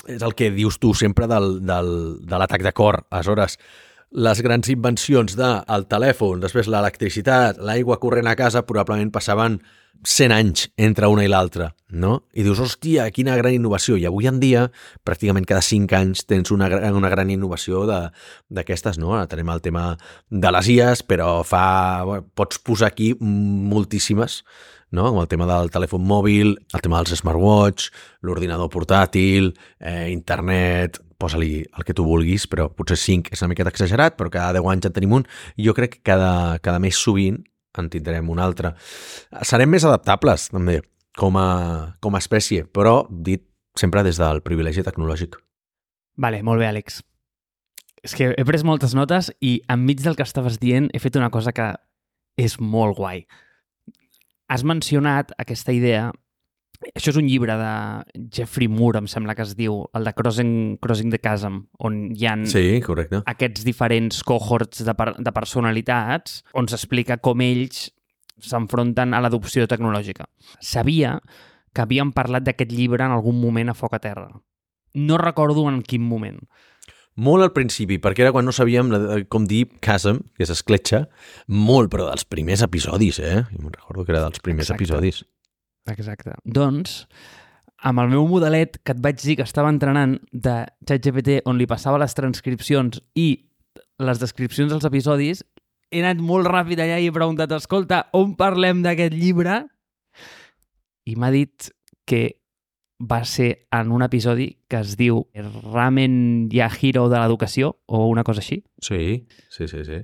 és 0.08 0.22
el 0.22 0.36
que 0.36 0.52
dius 0.54 0.80
tu 0.82 0.94
sempre 0.98 1.28
del, 1.30 1.60
del, 1.68 1.92
de 2.26 2.40
l'atac 2.42 2.64
de 2.66 2.74
cor. 2.74 3.04
Aleshores, 3.10 3.58
les 4.12 4.42
grans 4.44 4.68
invencions 4.70 5.38
del 5.40 5.62
de 5.68 5.92
telèfon, 5.92 6.42
després 6.44 6.68
l'electricitat, 6.68 7.62
l'aigua 7.64 8.00
corrent 8.02 8.28
a 8.28 8.36
casa, 8.36 8.66
probablement 8.68 9.12
passaven 9.14 9.62
100 10.04 10.34
anys 10.34 10.66
entre 10.82 11.08
una 11.12 11.24
i 11.24 11.30
l'altra, 11.30 11.70
no? 11.94 12.24
I 12.34 12.44
dius, 12.44 12.60
hòstia, 12.60 13.06
quina 13.14 13.38
gran 13.38 13.54
innovació. 13.54 14.00
I 14.00 14.08
avui 14.10 14.28
en 14.28 14.40
dia, 14.42 14.66
pràcticament 15.06 15.46
cada 15.48 15.62
5 15.62 15.98
anys 15.98 16.26
tens 16.26 16.52
una, 16.52 16.68
una 16.90 17.12
gran 17.14 17.30
innovació 17.30 17.86
d'aquestes, 17.86 18.98
no? 19.00 19.14
Ara 19.16 19.30
tenim 19.32 19.52
el 19.54 19.62
tema 19.62 19.86
de 20.30 20.54
les 20.58 20.72
IAs, 20.76 21.06
però 21.06 21.42
fa... 21.48 22.04
Bueno, 22.08 22.28
pots 22.36 22.60
posar 22.66 22.90
aquí 22.90 23.14
moltíssimes 23.22 24.42
no? 24.92 25.08
com 25.10 25.22
el 25.22 25.30
tema 25.32 25.48
del 25.50 25.72
telèfon 25.74 26.04
mòbil, 26.08 26.54
el 26.60 26.84
tema 26.84 27.00
dels 27.02 27.22
smartwatch, 27.22 27.90
l'ordinador 28.28 28.70
portàtil, 28.72 29.52
eh, 29.80 30.12
internet, 30.12 31.00
posa-li 31.22 31.62
el 31.64 31.86
que 31.86 31.96
tu 31.98 32.06
vulguis, 32.06 32.48
però 32.50 32.68
potser 32.74 32.98
5 33.00 33.32
és 33.34 33.44
una 33.44 33.52
miqueta 33.54 33.72
exagerat, 33.72 34.18
però 34.18 34.32
cada 34.34 34.58
10 34.60 34.72
anys 34.74 34.90
en 34.90 34.96
tenim 34.96 35.14
un, 35.20 35.28
jo 35.58 35.76
crec 35.78 35.98
que 35.98 36.06
cada, 36.12 36.60
cada 36.64 36.82
més 36.84 36.98
sovint 36.98 37.40
en 37.78 37.88
tindrem 37.90 38.28
un 38.30 38.42
altre. 38.44 38.74
Serem 39.48 39.72
més 39.72 39.86
adaptables, 39.88 40.50
també, 40.52 40.82
com 41.18 41.38
a, 41.40 41.48
com 42.04 42.16
a 42.16 42.22
espècie, 42.24 42.66
però 42.66 43.06
dit 43.10 43.46
sempre 43.80 44.04
des 44.04 44.20
del 44.20 44.42
privilegi 44.44 44.84
tecnològic. 44.84 45.38
Vale, 46.20 46.42
molt 46.44 46.60
bé, 46.60 46.68
Àlex. 46.68 47.00
És 48.02 48.18
que 48.18 48.32
he 48.34 48.44
pres 48.48 48.66
moltes 48.68 48.96
notes 48.98 49.30
i 49.40 49.62
enmig 49.70 50.02
del 50.02 50.18
que 50.18 50.26
estaves 50.26 50.58
dient 50.60 50.90
he 50.92 51.00
fet 51.00 51.16
una 51.20 51.30
cosa 51.32 51.54
que 51.54 51.70
és 52.42 52.58
molt 52.60 52.98
guai 52.98 53.22
has 54.52 54.66
mencionat 54.68 55.32
aquesta 55.40 55.72
idea 55.72 56.10
això 56.98 57.12
és 57.12 57.18
un 57.20 57.28
llibre 57.30 57.54
de 57.60 57.74
Jeffrey 58.34 58.68
Moore, 58.68 59.04
em 59.04 59.08
sembla 59.10 59.36
que 59.38 59.46
es 59.46 59.54
diu, 59.58 59.84
el 59.94 60.08
de 60.08 60.14
Crossing, 60.18 60.54
Crossing 60.82 61.12
the 61.14 61.20
Chasm, 61.22 61.60
on 61.78 62.00
hi 62.16 62.26
ha 62.26 62.36
sí, 62.50 62.82
correcte. 62.82 63.22
aquests 63.30 63.66
diferents 63.68 64.24
cohorts 64.26 64.82
de, 64.88 64.96
per, 64.98 65.12
de 65.22 65.34
personalitats 65.36 66.42
on 66.58 66.70
s'explica 66.72 67.20
com 67.22 67.44
ells 67.46 67.92
s'enfronten 68.42 69.14
a 69.14 69.22
l'adopció 69.22 69.68
tecnològica. 69.70 70.26
Sabia 70.58 71.20
que 71.72 71.86
havíem 71.86 72.12
parlat 72.16 72.48
d'aquest 72.48 72.74
llibre 72.74 73.06
en 73.06 73.14
algun 73.14 73.38
moment 73.40 73.70
a 73.70 73.78
Foc 73.78 73.94
a 73.96 74.02
Terra. 74.02 74.32
No 74.98 75.22
recordo 75.22 75.68
en 75.70 75.84
quin 75.86 76.02
moment. 76.04 76.42
Molt 77.20 77.44
al 77.44 77.52
principi, 77.52 77.98
perquè 78.00 78.24
era 78.24 78.32
quan 78.32 78.46
no 78.48 78.54
sabíem 78.56 78.92
com 79.30 79.44
dir 79.48 79.66
chasm, 79.84 80.22
que 80.38 80.46
és 80.46 80.54
escletxa, 80.54 81.04
molt, 81.52 81.92
però 81.92 82.08
dels 82.08 82.24
primers 82.24 82.64
episodis, 82.64 83.20
eh? 83.20 83.42
Jo 83.52 83.60
me'n 83.66 83.76
recordo 83.76 84.06
que 84.08 84.16
era 84.16 84.24
dels 84.24 84.40
primers 84.40 84.70
Exacte. 84.70 84.84
episodis. 84.84 85.22
Exacte. 85.92 86.38
Doncs, 86.46 87.02
amb 87.84 88.00
el 88.00 88.12
meu 88.14 88.28
modelet 88.30 88.80
que 88.86 88.96
et 88.96 89.04
vaig 89.04 89.20
dir 89.20 89.36
que 89.40 89.48
estava 89.48 89.72
entrenant 89.74 90.20
de 90.32 90.62
ChatGPT 90.88 91.42
on 91.50 91.60
li 91.60 91.68
passava 91.68 92.00
les 92.00 92.16
transcripcions 92.16 93.02
i 93.20 93.28
les 94.02 94.22
descripcions 94.22 94.72
dels 94.72 94.88
episodis, 94.88 95.44
he 95.92 96.00
anat 96.00 96.22
molt 96.24 96.48
ràpid 96.48 96.80
allà 96.80 96.98
i 97.02 97.10
he 97.10 97.14
preguntat, 97.14 97.52
escolta, 97.52 98.06
on 98.16 98.38
parlem 98.40 98.86
d'aquest 98.86 99.14
llibre? 99.14 99.66
I 101.10 101.18
m'ha 101.20 101.32
dit 101.34 101.74
que 102.08 102.41
va 103.02 103.24
ser 103.26 103.68
en 103.72 103.92
un 103.92 104.04
episodi 104.06 104.48
que 104.70 104.80
es 104.82 104.96
diu 104.98 105.26
Ramen 105.34 106.50
Yahiro 106.54 107.08
de 107.10 107.20
l'educació, 107.20 107.76
o 107.88 108.06
una 108.08 108.24
cosa 108.24 108.44
així. 108.44 108.62
Sí, 108.82 109.28
sí, 109.50 109.68
sí, 109.68 109.84
sí. 109.86 110.02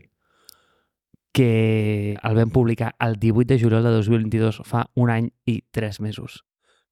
Que 1.32 2.18
el 2.18 2.38
vam 2.38 2.50
publicar 2.50 2.96
el 3.00 3.20
18 3.22 3.48
de 3.54 3.60
juliol 3.62 3.86
de 3.86 3.92
2022, 4.00 4.62
fa 4.66 4.88
un 4.96 5.12
any 5.14 5.30
i 5.46 5.62
tres 5.72 6.02
mesos. 6.02 6.42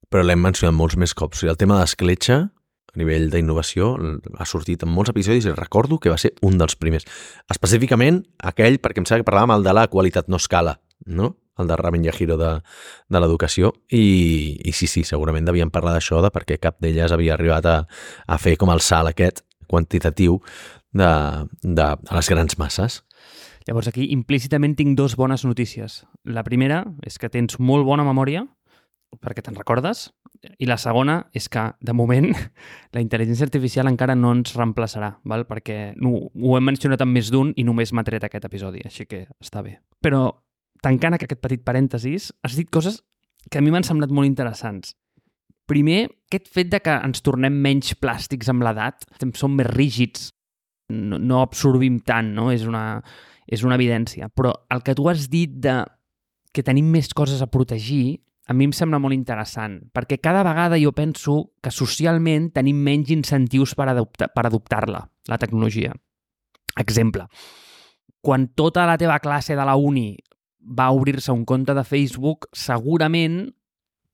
Però 0.10 0.22
l'hem 0.22 0.44
mencionat 0.44 0.76
molts 0.78 0.98
més 1.02 1.16
cops. 1.18 1.44
El 1.44 1.58
tema 1.58 1.80
d'escletxa, 1.80 2.38
a 2.46 3.00
nivell 3.02 3.32
d'innovació, 3.34 3.96
ha 4.38 4.46
sortit 4.46 4.86
en 4.86 4.94
molts 4.94 5.12
episodis 5.12 5.50
i 5.50 5.56
recordo 5.56 5.98
que 6.00 6.14
va 6.14 6.20
ser 6.22 6.36
un 6.46 6.60
dels 6.62 6.78
primers. 6.78 7.08
Específicament 7.52 8.22
aquell, 8.38 8.78
perquè 8.80 9.02
em 9.02 9.10
sembla 9.10 9.26
que 9.26 9.32
parlàvem 9.32 9.58
el 9.58 9.66
de 9.66 9.74
la 9.76 9.88
qualitat 9.90 10.30
no 10.30 10.38
escala, 10.38 10.78
no? 11.08 11.34
El 11.60 11.68
de 11.68 11.78
Ramen 11.80 12.06
Yahiro 12.06 12.38
de, 12.38 12.52
de 13.10 13.22
l'educació 13.22 13.74
i, 13.90 14.60
i 14.64 14.74
sí, 14.76 14.88
sí, 14.92 15.06
segurament 15.08 15.48
devien 15.48 15.72
parlar 15.74 15.96
d'això 15.96 16.22
de 16.26 16.32
perquè 16.34 16.60
cap 16.62 16.80
d'elles 16.84 17.14
havia 17.16 17.36
arribat 17.38 17.70
a, 17.70 17.78
a 18.28 18.38
fer 18.42 18.58
com 18.62 18.74
el 18.74 18.84
salt 18.84 19.12
aquest 19.12 19.46
quantitatiu 19.72 20.42
de, 20.94 21.12
de, 21.64 21.88
de 22.02 22.16
les 22.16 22.30
grans 22.32 22.60
masses. 22.62 23.02
Llavors 23.66 23.90
aquí 23.90 24.12
implícitament 24.14 24.76
tinc 24.78 24.94
dos 24.98 25.16
bones 25.18 25.46
notícies. 25.46 26.04
La 26.24 26.46
primera 26.46 26.84
és 27.06 27.18
que 27.18 27.32
tens 27.34 27.58
molt 27.60 27.88
bona 27.88 28.06
memòria 28.06 28.46
perquè 29.22 29.42
te'n 29.42 29.58
recordes 29.58 30.10
i 30.60 30.68
la 30.70 30.78
segona 30.78 31.18
és 31.34 31.48
que, 31.50 31.64
de 31.82 31.94
moment, 31.96 32.28
la 32.96 33.02
intel·ligència 33.02 33.48
artificial 33.48 33.90
encara 33.90 34.16
no 34.18 34.34
ens 34.36 34.54
reemplaçarà, 34.58 35.16
val? 35.24 35.46
perquè 35.50 35.96
no, 35.98 36.28
ho 36.30 36.58
hem 36.58 36.68
mencionat 36.70 37.02
en 37.02 37.12
més 37.14 37.32
d'un 37.34 37.54
i 37.56 37.66
només 37.66 37.94
m'ha 37.94 38.06
tret 38.08 38.28
aquest 38.28 38.46
episodi, 38.46 38.84
així 38.86 39.08
que 39.10 39.26
està 39.42 39.64
bé. 39.66 39.80
Però 40.04 40.28
tancant 40.86 41.18
aquest 41.18 41.40
petit 41.42 41.64
parèntesis, 41.66 42.30
has 42.46 42.56
dit 42.58 42.70
coses 42.70 43.02
que 43.50 43.60
a 43.60 43.66
mi 43.66 43.74
m'han 43.74 43.86
semblat 43.86 44.14
molt 44.14 44.30
interessants. 44.30 44.94
Primer, 45.66 46.06
aquest 46.30 46.52
fet 46.54 46.70
de 46.70 46.80
que 46.86 46.94
ens 47.08 47.24
tornem 47.26 47.56
menys 47.62 47.96
plàstics 47.98 48.52
amb 48.54 48.66
l'edat, 48.66 49.08
som 49.34 49.56
més 49.58 49.70
rígids, 49.72 50.30
no, 50.94 51.18
no 51.18 51.42
absorbim 51.42 51.98
tant, 52.06 52.30
no? 52.38 52.52
És 52.54 52.68
una, 52.70 53.02
és 53.50 53.66
una 53.66 53.78
evidència. 53.80 54.30
Però 54.30 54.54
el 54.74 54.84
que 54.86 54.94
tu 54.98 55.10
has 55.10 55.26
dit 55.32 55.58
de 55.62 55.80
que 56.54 56.64
tenim 56.64 56.88
més 56.94 57.10
coses 57.18 57.42
a 57.42 57.50
protegir, 57.52 58.22
a 58.46 58.54
mi 58.54 58.68
em 58.70 58.74
sembla 58.78 59.00
molt 59.02 59.18
interessant, 59.18 59.80
perquè 59.90 60.20
cada 60.22 60.44
vegada 60.46 60.78
jo 60.78 60.94
penso 60.94 61.56
que 61.66 61.74
socialment 61.74 62.52
tenim 62.54 62.78
menys 62.86 63.10
incentius 63.16 63.74
per, 63.76 63.90
adoptar, 63.90 64.30
per 64.36 64.46
adoptar-la, 64.46 65.02
la 65.02 65.40
tecnologia. 65.42 65.96
Exemple, 66.78 67.26
quan 68.22 68.52
tota 68.54 68.86
la 68.86 69.00
teva 69.02 69.18
classe 69.24 69.58
de 69.58 69.66
la 69.66 69.76
uni 69.78 70.14
va 70.66 70.92
obrir-se 70.92 71.32
un 71.32 71.46
compte 71.46 71.74
de 71.74 71.84
Facebook, 71.84 72.50
segurament 72.54 73.54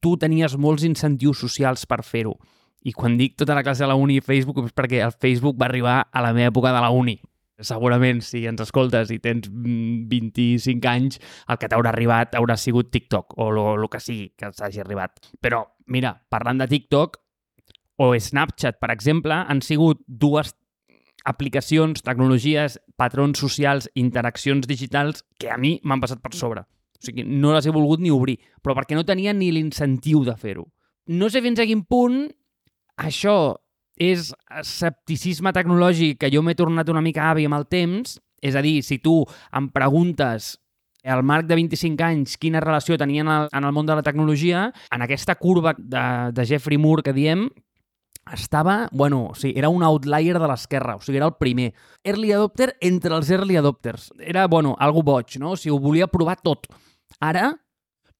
tu 0.01 0.15
tenies 0.17 0.57
molts 0.57 0.83
incentius 0.83 1.39
socials 1.39 1.85
per 1.87 2.01
fer-ho. 2.03 2.35
I 2.81 2.93
quan 2.97 3.17
dic 3.17 3.35
tota 3.37 3.55
la 3.55 3.63
classe 3.63 3.83
de 3.83 3.89
la 3.91 3.97
uni 3.97 4.17
i 4.17 4.25
Facebook 4.25 4.63
és 4.65 4.73
perquè 4.73 5.03
el 5.05 5.13
Facebook 5.13 5.59
va 5.61 5.67
arribar 5.69 5.99
a 6.11 6.23
la 6.25 6.33
meva 6.33 6.49
època 6.49 6.73
de 6.73 6.81
la 6.81 6.89
uni. 6.89 7.19
Segurament, 7.61 8.23
si 8.25 8.47
ens 8.49 8.63
escoltes 8.63 9.11
i 9.13 9.19
tens 9.21 9.45
25 9.51 10.73
mm, 10.73 10.87
anys, 10.89 11.19
el 11.45 11.59
que 11.61 11.69
t'haurà 11.69 11.91
arribat 11.93 12.33
haurà 12.39 12.57
sigut 12.57 12.89
TikTok 12.89 13.37
o 13.37 13.51
el 13.75 13.85
que 13.93 14.01
sigui 14.01 14.31
que 14.33 14.49
t'hagi 14.49 14.81
arribat. 14.81 15.21
Però, 15.37 15.61
mira, 15.85 16.15
parlant 16.33 16.63
de 16.63 16.67
TikTok 16.71 17.19
o 18.01 18.15
Snapchat, 18.17 18.79
per 18.81 18.89
exemple, 18.89 19.35
han 19.35 19.61
sigut 19.61 20.01
dues 20.07 20.55
aplicacions, 21.25 22.03
tecnologies, 22.03 22.79
patrons 22.97 23.39
socials, 23.39 23.89
interaccions 23.95 24.67
digitals 24.67 25.25
que 25.39 25.51
a 25.51 25.57
mi 25.57 25.77
m'han 25.83 26.01
passat 26.01 26.21
per 26.21 26.33
sobre. 26.37 26.65
O 27.01 27.05
sigui, 27.05 27.25
no 27.25 27.53
les 27.55 27.65
he 27.65 27.73
volgut 27.73 28.01
ni 28.01 28.11
obrir, 28.13 28.37
però 28.61 28.75
perquè 28.77 28.97
no 28.97 29.05
tenia 29.05 29.33
ni 29.33 29.51
l'incentiu 29.51 30.23
de 30.25 30.35
fer-ho. 30.37 30.67
No 31.07 31.29
sé 31.29 31.41
fins 31.41 31.59
a 31.59 31.65
quin 31.65 31.83
punt 31.83 32.23
això 33.01 33.55
és 34.01 34.31
escepticisme 34.57 35.53
tecnològic 35.53 36.19
que 36.21 36.29
jo 36.33 36.41
m'he 36.45 36.57
tornat 36.57 36.89
una 36.89 37.03
mica 37.05 37.29
avi 37.29 37.45
amb 37.45 37.57
el 37.57 37.67
temps, 37.69 38.17
és 38.41 38.57
a 38.57 38.61
dir, 38.65 38.81
si 38.81 38.97
tu 39.01 39.21
em 39.53 39.69
preguntes 39.73 40.55
al 41.03 41.23
Marc 41.25 41.47
de 41.49 41.57
25 41.57 42.05
anys 42.05 42.37
quina 42.41 42.61
relació 42.61 42.97
tenien 42.97 43.29
en 43.29 43.63
el 43.65 43.73
món 43.73 43.89
de 43.89 43.97
la 43.97 44.05
tecnologia, 44.05 44.69
en 44.93 45.01
aquesta 45.01 45.35
curva 45.35 45.73
de, 45.77 46.05
de 46.33 46.45
Jeffrey 46.45 46.77
Moore 46.77 47.05
que 47.05 47.13
diem, 47.13 47.47
estava, 48.33 48.87
bueno, 48.91 49.27
o 49.31 49.35
sigui, 49.35 49.57
era 49.57 49.69
un 49.69 49.83
outlier 49.83 50.39
de 50.39 50.47
l'esquerra, 50.49 50.95
o 50.95 51.01
sigui, 51.01 51.17
era 51.17 51.29
el 51.31 51.37
primer. 51.39 51.71
Early 52.03 52.31
adopter 52.35 52.75
entre 52.81 53.15
els 53.17 53.31
early 53.31 53.57
adopters. 53.57 54.11
Era, 54.19 54.47
bueno, 54.47 54.75
algo 54.79 55.03
boig, 55.03 55.39
no? 55.39 55.55
O 55.55 55.57
sigui, 55.57 55.75
ho 55.75 55.79
volia 55.81 56.07
provar 56.11 56.37
tot. 56.43 56.69
Ara, 57.19 57.51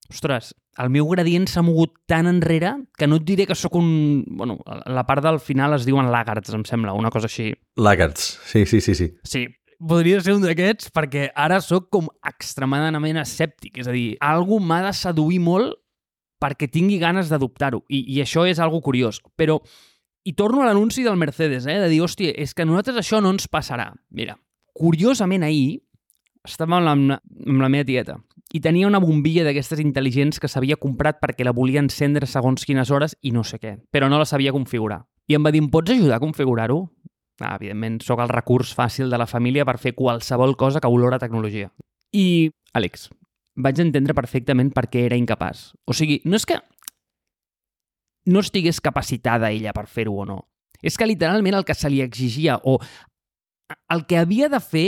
ostres, 0.10 0.56
el 0.82 0.92
meu 0.92 1.08
gradient 1.12 1.48
s'ha 1.52 1.64
mogut 1.66 1.94
tan 2.10 2.28
enrere 2.32 2.74
que 2.98 3.08
no 3.08 3.22
et 3.22 3.26
diré 3.28 3.48
que 3.48 3.56
sóc 3.56 3.76
un... 3.80 4.24
Bueno, 4.28 4.60
la 4.66 5.06
part 5.08 5.24
del 5.24 5.40
final 5.40 5.76
es 5.78 5.86
diuen 5.88 6.12
lagarts, 6.12 6.54
em 6.56 6.66
sembla, 6.68 6.98
una 6.98 7.12
cosa 7.12 7.30
així. 7.32 7.52
Lagarts, 7.78 8.38
sí, 8.48 8.66
sí, 8.66 8.82
sí. 8.82 8.96
Sí, 8.96 9.12
sí 9.24 9.48
podria 9.82 10.20
ser 10.22 10.36
un 10.38 10.44
d'aquests 10.46 10.92
perquè 10.94 11.30
ara 11.34 11.58
sóc 11.64 11.90
com 11.94 12.10
extremadament 12.28 13.20
escèptic. 13.22 13.80
És 13.82 13.90
a 13.90 13.96
dir, 13.96 14.16
algú 14.22 14.60
m'ha 14.62 14.82
de 14.86 14.94
seduir 14.94 15.42
molt 15.42 15.78
perquè 16.42 16.70
tingui 16.72 16.98
ganes 17.02 17.30
d'adoptar-ho. 17.30 17.84
I, 17.90 18.04
I 18.16 18.22
això 18.24 18.46
és 18.50 18.62
algo 18.62 18.82
curiós. 18.82 19.22
Però 19.38 19.60
i 20.24 20.34
torno 20.34 20.62
a 20.62 20.66
l'anunci 20.70 21.04
del 21.04 21.18
Mercedes, 21.18 21.66
eh? 21.66 21.80
de 21.82 21.90
dir, 21.90 22.02
hòstia, 22.02 22.34
és 22.38 22.54
que 22.54 22.66
a 22.66 22.70
nosaltres 22.70 23.02
això 23.02 23.22
no 23.22 23.32
ens 23.34 23.48
passarà. 23.50 23.92
Mira, 24.14 24.38
curiosament 24.78 25.44
ahir 25.48 25.82
estava 26.46 26.78
amb 26.78 26.86
la, 26.86 27.20
amb 27.22 27.62
la 27.62 27.70
meva 27.70 27.86
tieta 27.86 28.18
i 28.52 28.60
tenia 28.60 28.90
una 28.90 29.00
bombilla 29.00 29.46
d'aquestes 29.48 29.80
intel·ligents 29.80 30.42
que 30.42 30.50
s'havia 30.52 30.78
comprat 30.80 31.22
perquè 31.22 31.46
la 31.48 31.54
volia 31.56 31.80
encendre 31.80 32.28
segons 32.28 32.66
quines 32.68 32.92
hores 32.92 33.16
i 33.22 33.32
no 33.32 33.46
sé 33.48 33.62
què, 33.62 33.78
però 33.92 34.10
no 34.12 34.20
la 34.20 34.28
sabia 34.28 34.52
configurar. 34.52 35.06
I 35.32 35.38
em 35.38 35.46
va 35.46 35.54
dir, 35.54 35.62
em 35.64 35.70
pots 35.72 35.94
ajudar 35.94 36.18
a 36.18 36.24
configurar-ho? 36.24 36.82
Ah, 37.40 37.56
evidentment, 37.56 38.02
sóc 38.04 38.20
el 38.22 38.30
recurs 38.30 38.74
fàcil 38.76 39.10
de 39.10 39.18
la 39.18 39.30
família 39.30 39.66
per 39.66 39.80
fer 39.80 39.96
qualsevol 39.96 40.58
cosa 40.60 40.82
que 40.82 40.92
olora 40.92 41.22
tecnologia. 41.22 41.72
I, 42.12 42.52
Àlex, 42.76 43.08
vaig 43.56 43.80
entendre 43.80 44.14
perfectament 44.18 44.74
per 44.76 44.90
què 44.92 45.06
era 45.08 45.18
incapaç. 45.18 45.72
O 45.88 45.96
sigui, 45.96 46.20
no 46.26 46.36
és 46.36 46.46
que 46.46 46.60
no 48.26 48.42
estigués 48.42 48.82
capacitada 48.82 49.52
ella 49.52 49.74
per 49.74 49.88
fer-ho 49.88 50.16
o 50.22 50.26
no. 50.26 50.40
És 50.82 50.98
que 50.98 51.08
literalment 51.08 51.56
el 51.58 51.66
que 51.66 51.78
se 51.78 51.90
li 51.90 52.02
exigia 52.02 52.60
o 52.64 52.80
el 53.90 54.06
que 54.06 54.18
havia 54.18 54.50
de 54.50 54.60
fer 54.60 54.88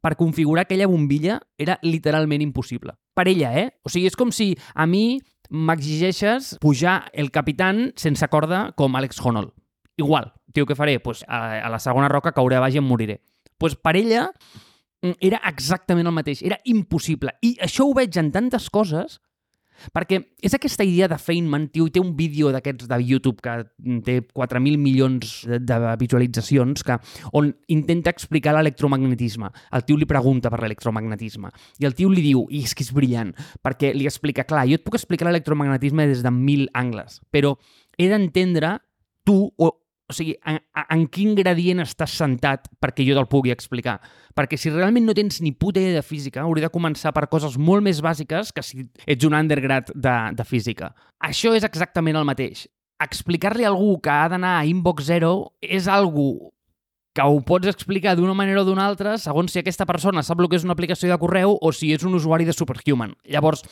per 0.00 0.16
configurar 0.16 0.64
aquella 0.64 0.88
bombilla 0.88 1.40
era 1.58 1.78
literalment 1.82 2.42
impossible. 2.42 2.94
Per 3.14 3.26
ella, 3.28 3.52
eh? 3.58 3.68
O 3.84 3.92
sigui, 3.92 4.08
és 4.08 4.16
com 4.16 4.32
si 4.32 4.52
a 4.74 4.86
mi 4.88 5.20
m'exigeixes 5.52 6.56
pujar 6.62 7.10
el 7.12 7.30
capitán 7.30 7.90
sense 8.00 8.26
corda 8.32 8.70
com 8.76 8.96
Alex 8.96 9.20
Honnold. 9.20 9.52
Igual, 10.00 10.32
tio, 10.56 10.64
què 10.64 10.76
faré? 10.76 10.96
Pues 11.04 11.26
a, 11.28 11.60
a 11.60 11.68
la 11.70 11.80
segona 11.82 12.08
roca 12.08 12.32
cauré 12.32 12.56
a 12.56 12.62
baix 12.64 12.78
i 12.78 12.80
em 12.80 12.88
moriré. 12.88 13.20
Pues 13.60 13.76
per 13.76 13.98
ella 14.00 14.30
mm, 15.02 15.18
era 15.20 15.42
exactament 15.50 16.08
el 16.08 16.16
mateix, 16.16 16.40
era 16.42 16.58
impossible. 16.64 17.36
I 17.44 17.58
això 17.60 17.84
ho 17.84 17.92
veig 17.94 18.16
en 18.18 18.32
tantes 18.32 18.70
coses 18.72 19.20
perquè 19.94 20.20
és 20.42 20.54
aquesta 20.54 20.86
idea 20.86 21.08
de 21.10 21.18
Feynman, 21.18 21.68
tio, 21.74 21.88
i 21.88 21.94
té 21.94 22.00
un 22.02 22.14
vídeo 22.18 22.52
d'aquests 22.54 22.88
de 22.90 22.98
YouTube 23.02 23.42
que 23.42 23.56
té 24.06 24.18
4.000 24.22 24.78
milions 24.78 25.34
de, 25.48 25.80
visualitzacions 26.00 26.84
que, 26.86 26.98
on 27.38 27.50
intenta 27.72 28.12
explicar 28.12 28.54
l'electromagnetisme. 28.56 29.50
El 29.72 29.86
tio 29.88 29.98
li 29.98 30.08
pregunta 30.08 30.50
per 30.52 30.62
l'electromagnetisme 30.62 31.52
i 31.82 31.88
el 31.88 31.96
tio 31.98 32.10
li 32.12 32.24
diu, 32.24 32.46
i 32.50 32.62
és 32.66 32.74
que 32.76 32.84
és 32.86 32.92
brillant, 32.94 33.34
perquè 33.64 33.92
li 33.96 34.06
explica, 34.08 34.46
clar, 34.48 34.66
jo 34.70 34.78
et 34.78 34.86
puc 34.86 34.98
explicar 34.98 35.28
l'electromagnetisme 35.28 36.06
des 36.10 36.22
de 36.24 36.32
mil 36.34 36.68
angles, 36.78 37.20
però 37.32 37.56
he 37.98 38.08
d'entendre 38.10 38.78
tu 39.24 39.46
o 39.56 39.70
o 40.12 40.16
sigui, 40.16 40.36
en, 40.46 40.60
en 40.82 41.06
quin 41.12 41.32
gradient 41.38 41.82
estàs 41.82 42.14
sentat 42.20 42.68
perquè 42.82 43.06
jo 43.08 43.16
te'l 43.16 43.30
pugui 43.32 43.54
explicar. 43.54 43.96
Perquè 44.36 44.58
si 44.60 44.72
realment 44.72 45.08
no 45.08 45.16
tens 45.16 45.40
ni 45.40 45.54
puta 45.56 45.80
idea 45.80 45.98
de 45.98 46.04
física, 46.06 46.44
hauria 46.44 46.68
de 46.68 46.74
començar 46.74 47.14
per 47.16 47.26
coses 47.32 47.56
molt 47.56 47.84
més 47.84 48.02
bàsiques 48.04 48.52
que 48.52 48.64
si 48.66 48.86
ets 49.06 49.28
un 49.28 49.36
undergrad 49.38 49.90
de, 49.94 50.16
de 50.36 50.48
física. 50.48 50.92
Això 51.24 51.56
és 51.56 51.64
exactament 51.66 52.20
el 52.20 52.28
mateix. 52.28 52.66
Explicar-li 53.02 53.64
a 53.66 53.72
algú 53.72 53.96
que 54.04 54.12
ha 54.12 54.28
d'anar 54.30 54.58
a 54.60 54.66
Inbox 54.68 55.08
Zero 55.08 55.32
és 55.64 55.88
algú 55.90 56.52
que 57.12 57.24
ho 57.24 57.40
pots 57.44 57.68
explicar 57.68 58.14
d'una 58.16 58.34
manera 58.34 58.62
o 58.62 58.64
d'una 58.64 58.86
altra 58.88 59.18
segons 59.20 59.52
si 59.52 59.60
aquesta 59.60 59.84
persona 59.88 60.22
sap 60.24 60.40
el 60.40 60.48
que 60.48 60.56
és 60.56 60.64
una 60.64 60.72
aplicació 60.72 61.10
de 61.10 61.18
correu 61.20 61.58
o 61.60 61.72
si 61.76 61.92
és 61.92 62.04
un 62.08 62.16
usuari 62.16 62.46
de 62.48 62.54
Superhuman. 62.56 63.12
Llavors, 63.28 63.66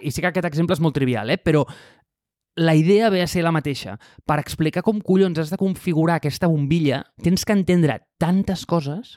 i 0.00 0.10
sí 0.10 0.22
que 0.22 0.30
aquest 0.30 0.48
exemple 0.48 0.74
és 0.74 0.82
molt 0.82 0.96
trivial, 0.98 1.30
eh? 1.30 1.38
però 1.38 1.62
la 2.60 2.74
idea 2.76 3.08
ve 3.08 3.22
a 3.22 3.26
ser 3.26 3.40
la 3.40 3.54
mateixa. 3.56 3.94
Per 4.28 4.36
explicar 4.36 4.82
com 4.84 5.00
collons 5.00 5.38
has 5.40 5.48
de 5.48 5.56
configurar 5.56 6.18
aquesta 6.20 6.50
bombilla, 6.50 7.06
tens 7.24 7.46
que 7.48 7.56
entendre 7.56 8.02
tantes 8.20 8.66
coses 8.68 9.16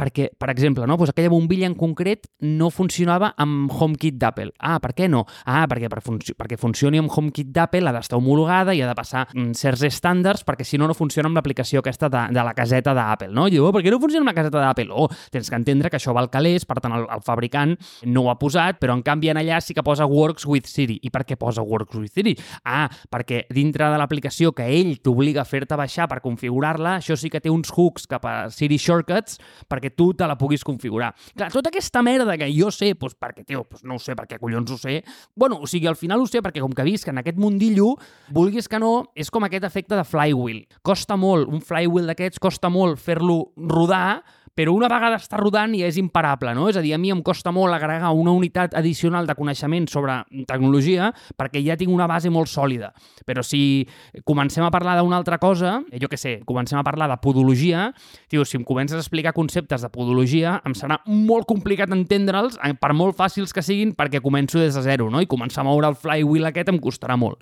perquè, 0.00 0.30
per 0.38 0.48
exemple, 0.50 0.86
no? 0.88 0.96
pues 0.96 1.12
aquella 1.12 1.28
bombilla 1.28 1.68
en 1.68 1.76
concret 1.76 2.26
no 2.46 2.70
funcionava 2.72 3.34
amb 3.40 3.70
HomeKit 3.70 4.16
d'Apple. 4.20 4.54
Ah, 4.58 4.78
per 4.80 4.94
què 4.96 5.08
no? 5.12 5.26
Ah, 5.44 5.66
perquè 5.68 5.90
per 5.92 6.00
funci 6.04 6.34
perquè 6.38 6.56
funcioni 6.60 7.00
amb 7.00 7.12
HomeKit 7.12 7.50
d'Apple 7.52 7.88
ha 7.88 7.92
d'estar 7.94 8.18
homologada 8.18 8.74
i 8.76 8.80
ha 8.80 8.88
de 8.88 8.96
passar 8.96 9.26
mm, 9.34 9.52
certs 9.58 9.84
estàndards 9.90 10.46
perquè 10.48 10.64
si 10.64 10.80
no, 10.80 10.88
no 10.88 10.96
funciona 10.96 11.28
amb 11.28 11.36
l'aplicació 11.36 11.82
aquesta 11.82 12.08
de, 12.12 12.22
de 12.32 12.44
la 12.46 12.54
caseta 12.56 12.94
d'Apple. 12.96 13.30
No? 13.36 13.46
I 13.48 13.56
diu, 13.56 13.66
oh, 13.66 13.72
per 13.76 13.82
què 13.84 13.92
no 13.92 14.00
funciona 14.00 14.24
amb 14.24 14.32
la 14.32 14.36
caseta 14.38 14.62
d'Apple? 14.62 14.88
Oh, 14.94 15.08
tens 15.34 15.50
que 15.50 15.60
entendre 15.60 15.92
que 15.92 16.00
això 16.00 16.14
val 16.16 16.30
calés, 16.32 16.64
per 16.68 16.78
tant 16.80 16.96
el, 16.96 17.04
el 17.10 17.24
fabricant 17.26 17.76
no 18.08 18.24
ho 18.24 18.32
ha 18.32 18.38
posat, 18.40 18.80
però 18.80 18.96
en 18.96 19.04
canvi 19.04 19.32
en 19.34 19.42
allà 19.42 19.60
sí 19.60 19.76
que 19.76 19.84
posa 19.84 20.08
Works 20.08 20.48
with 20.48 20.70
Siri. 20.70 20.96
I 21.04 21.12
per 21.12 21.26
què 21.28 21.36
posa 21.40 21.64
Works 21.66 22.00
with 22.00 22.14
Siri? 22.16 22.36
Ah, 22.64 22.86
perquè 23.12 23.44
dintre 23.52 23.90
de 23.92 24.00
l'aplicació 24.00 24.54
que 24.56 24.64
ell 24.80 24.96
t'obliga 25.04 25.44
a 25.44 25.48
fer-te 25.48 25.76
baixar 25.76 26.08
per 26.08 26.22
configurar-la, 26.24 26.96
això 27.02 27.18
sí 27.20 27.28
que 27.32 27.42
té 27.42 27.52
uns 27.52 27.72
hooks 27.76 28.08
cap 28.10 28.24
a 28.24 28.36
Siri 28.54 28.80
Shortcuts 28.80 29.38
perquè 29.68 29.89
tu 29.96 30.10
te 30.14 30.26
la 30.28 30.36
puguis 30.38 30.64
configurar. 30.66 31.12
Clar, 31.36 31.50
tota 31.52 31.70
aquesta 31.72 32.02
merda 32.06 32.36
que 32.40 32.48
jo 32.54 32.70
sé, 32.74 32.92
doncs 32.94 33.16
perquè, 33.20 33.44
tio, 33.46 33.64
doncs 33.68 33.84
no 33.86 33.98
ho 33.98 34.02
sé, 34.02 34.16
perquè 34.18 34.40
collons 34.40 34.74
ho 34.74 34.78
sé, 34.80 35.00
bueno, 35.34 35.60
o 35.60 35.70
sigui, 35.70 35.88
al 35.90 35.98
final 35.98 36.22
ho 36.22 36.28
sé 36.30 36.42
perquè 36.44 36.62
com 36.62 36.74
que 36.76 36.86
visc 36.86 37.10
en 37.10 37.22
aquest 37.22 37.38
mundillo, 37.40 37.94
vulguis 38.34 38.68
que 38.70 38.80
no, 38.82 39.10
és 39.14 39.30
com 39.30 39.46
aquest 39.46 39.66
efecte 39.68 39.98
de 39.98 40.06
flywheel. 40.06 40.64
Costa 40.86 41.18
molt, 41.20 41.48
un 41.50 41.62
flywheel 41.64 42.10
d'aquests 42.10 42.42
costa 42.42 42.70
molt 42.72 43.00
fer-lo 43.00 43.52
rodar, 43.56 44.22
però 44.60 44.74
una 44.76 44.90
vegada 44.92 45.16
està 45.16 45.38
rodant 45.40 45.72
ja 45.72 45.86
és 45.88 45.96
imparable, 45.96 46.52
no? 46.52 46.66
És 46.68 46.76
a 46.76 46.82
dir, 46.84 46.90
a 46.92 46.98
mi 47.00 47.08
em 47.08 47.22
costa 47.24 47.48
molt 47.48 47.72
agregar 47.72 48.10
una 48.12 48.34
unitat 48.36 48.74
addicional 48.76 49.24
de 49.24 49.32
coneixement 49.38 49.86
sobre 49.88 50.18
tecnologia 50.50 51.06
perquè 51.40 51.62
ja 51.64 51.78
tinc 51.80 51.94
una 51.94 52.04
base 52.10 52.28
molt 52.28 52.50
sòlida. 52.52 52.90
Però 53.24 53.40
si 53.46 53.88
comencem 54.28 54.66
a 54.66 54.68
parlar 54.74 54.98
d'una 54.98 55.16
altra 55.16 55.40
cosa, 55.40 55.78
jo 55.96 56.12
que 56.12 56.20
sé, 56.20 56.34
comencem 56.44 56.76
a 56.76 56.84
parlar 56.84 57.08
de 57.08 57.16
podologia, 57.24 57.88
tio, 58.28 58.44
si 58.44 58.60
em 58.60 58.68
comences 58.68 59.00
a 59.00 59.00
explicar 59.00 59.32
conceptes 59.32 59.80
de 59.80 59.92
podologia, 59.96 60.58
em 60.68 60.76
serà 60.76 61.00
molt 61.08 61.48
complicat 61.48 61.96
entendre'ls, 61.96 62.60
eh, 62.60 62.74
per 62.76 62.92
molt 62.92 63.16
fàcils 63.16 63.56
que 63.56 63.64
siguin, 63.64 63.96
perquè 63.96 64.20
començo 64.20 64.60
des 64.60 64.76
de 64.76 64.84
zero, 64.84 65.08
no? 65.08 65.24
I 65.24 65.30
començar 65.30 65.64
a 65.64 65.70
moure 65.72 65.88
el 65.88 65.96
flywheel 65.96 66.52
aquest 66.52 66.68
em 66.68 66.84
costarà 66.84 67.16
molt. 67.16 67.40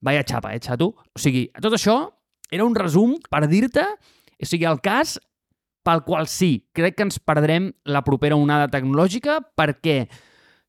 Vaya 0.00 0.24
xapa, 0.24 0.56
eh, 0.56 0.64
xato? 0.64 0.94
O 1.12 1.20
sigui, 1.20 1.50
tot 1.60 1.76
això 1.76 2.06
era 2.48 2.64
un 2.64 2.72
resum 2.72 3.18
per 3.28 3.44
dir-te 3.52 3.84
o 4.38 4.46
sigui, 4.46 4.68
el 4.70 4.78
cas 4.80 5.16
pel 5.88 6.04
qual 6.04 6.28
sí, 6.28 6.68
crec 6.76 6.98
que 6.98 7.06
ens 7.08 7.16
perdrem 7.24 7.72
la 7.88 8.04
propera 8.04 8.36
onada 8.36 8.68
tecnològica 8.68 9.40
perquè 9.56 10.02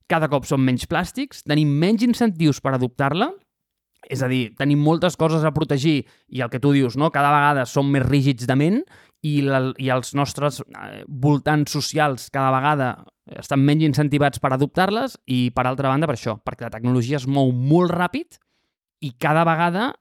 cada 0.10 0.30
cop 0.32 0.48
són 0.48 0.64
menys 0.66 0.88
plàstics, 0.90 1.44
tenim 1.46 1.70
menys 1.82 2.06
incentius 2.08 2.64
per 2.64 2.74
adoptar-la, 2.74 3.30
és 4.10 4.24
a 4.24 4.30
dir, 4.32 4.56
tenim 4.58 4.80
moltes 4.82 5.18
coses 5.20 5.44
a 5.44 5.52
protegir 5.54 6.00
i 6.32 6.42
el 6.42 6.50
que 6.50 6.62
tu 6.64 6.72
dius, 6.74 6.96
no? 6.98 7.12
cada 7.12 7.34
vegada 7.36 7.68
som 7.68 7.90
més 7.92 8.06
rígids 8.08 8.48
de 8.48 8.56
ment 8.58 8.80
i, 9.22 9.42
la, 9.44 9.74
i 9.78 9.92
els 9.92 10.14
nostres 10.16 10.62
eh, 10.64 11.04
voltants 11.06 11.76
socials 11.76 12.30
cada 12.32 12.54
vegada 12.56 12.90
estan 13.38 13.62
menys 13.62 13.90
incentivats 13.90 14.40
per 14.42 14.54
adoptar-les 14.56 15.20
i, 15.28 15.50
per 15.54 15.68
altra 15.68 15.92
banda, 15.92 16.08
per 16.08 16.16
això, 16.16 16.38
perquè 16.40 16.70
la 16.70 16.74
tecnologia 16.78 17.20
es 17.20 17.28
mou 17.28 17.52
molt 17.52 17.92
ràpid 17.92 18.40
i 19.06 19.12
cada 19.20 19.44
vegada 19.48 19.92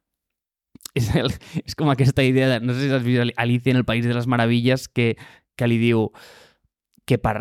és, 0.99 1.13
el, 1.19 1.33
és 1.65 1.79
com 1.79 1.91
aquesta 1.93 2.25
idea 2.27 2.51
de, 2.53 2.59
no 2.65 2.77
sé 2.77 2.87
si 2.87 2.95
has 2.95 3.07
vist 3.07 3.37
Alicia 3.37 3.75
en 3.75 3.81
el 3.83 3.87
País 3.89 4.07
de 4.07 4.17
les 4.17 4.27
Meravilles, 4.31 4.89
que, 4.89 5.15
que 5.59 5.71
li 5.71 5.79
diu 5.81 6.09
que 7.09 7.19
per 7.23 7.39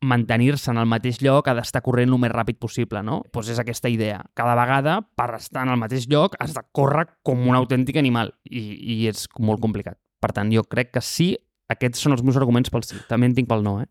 mantenir-se 0.00 0.70
en 0.70 0.78
el 0.78 0.86
mateix 0.86 1.18
lloc 1.24 1.48
ha 1.50 1.56
d'estar 1.58 1.82
corrent 1.82 2.12
el 2.12 2.20
més 2.22 2.30
ràpid 2.30 2.58
possible, 2.62 3.02
no? 3.02 3.18
Doncs 3.24 3.34
pues 3.34 3.50
és 3.54 3.58
aquesta 3.58 3.90
idea. 3.90 4.20
Cada 4.38 4.54
vegada, 4.58 5.00
per 5.18 5.32
estar 5.38 5.64
en 5.66 5.72
el 5.74 5.80
mateix 5.80 6.06
lloc, 6.10 6.36
has 6.38 6.54
de 6.54 6.62
córrer 6.72 7.08
com 7.26 7.42
un 7.48 7.58
autèntic 7.58 7.98
animal 7.98 8.32
i, 8.44 8.62
i 8.78 8.98
és 9.10 9.26
molt 9.42 9.62
complicat. 9.64 9.98
Per 10.22 10.30
tant, 10.34 10.50
jo 10.54 10.64
crec 10.66 10.92
que 10.94 11.02
sí, 11.02 11.32
aquests 11.70 12.02
són 12.04 12.14
els 12.14 12.24
meus 12.26 12.38
arguments 12.38 12.70
pel 12.70 12.86
sí. 12.86 12.98
També 13.10 13.28
en 13.30 13.34
tinc 13.38 13.50
pel 13.50 13.64
no, 13.66 13.78
eh? 13.82 13.88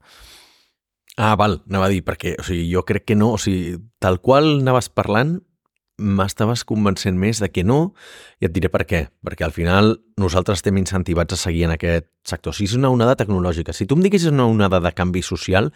Ah, 1.18 1.34
val, 1.40 1.62
anava 1.68 1.88
a 1.88 1.92
dir, 1.92 2.04
perquè 2.06 2.36
o 2.38 2.46
sigui, 2.46 2.68
jo 2.70 2.84
crec 2.86 3.08
que 3.10 3.18
no, 3.18 3.32
o 3.36 3.42
sigui, 3.42 3.78
tal 4.04 4.20
qual 4.22 4.60
anaves 4.62 4.92
parlant, 4.94 5.40
m'estaves 5.98 6.64
convencent 6.68 7.18
més 7.18 7.42
de 7.42 7.50
que 7.50 7.64
no, 7.66 7.94
i 8.42 8.48
et 8.48 8.54
diré 8.54 8.70
per 8.74 8.86
què. 8.90 9.08
Perquè 9.26 9.48
al 9.48 9.56
final 9.56 9.96
nosaltres 10.22 10.62
estem 10.62 10.78
incentivats 10.80 11.34
a 11.34 11.40
seguir 11.42 11.66
en 11.68 11.74
aquest 11.76 12.10
sector. 12.28 12.56
Si 12.56 12.68
és 12.70 12.76
una 12.78 12.92
onada 12.94 13.18
tecnològica, 13.20 13.74
si 13.74 13.88
tu 13.90 13.98
em 13.98 14.06
diguessis 14.06 14.32
una 14.32 14.48
onada 14.50 14.80
de 14.84 14.94
canvi 14.94 15.24
social, 15.26 15.72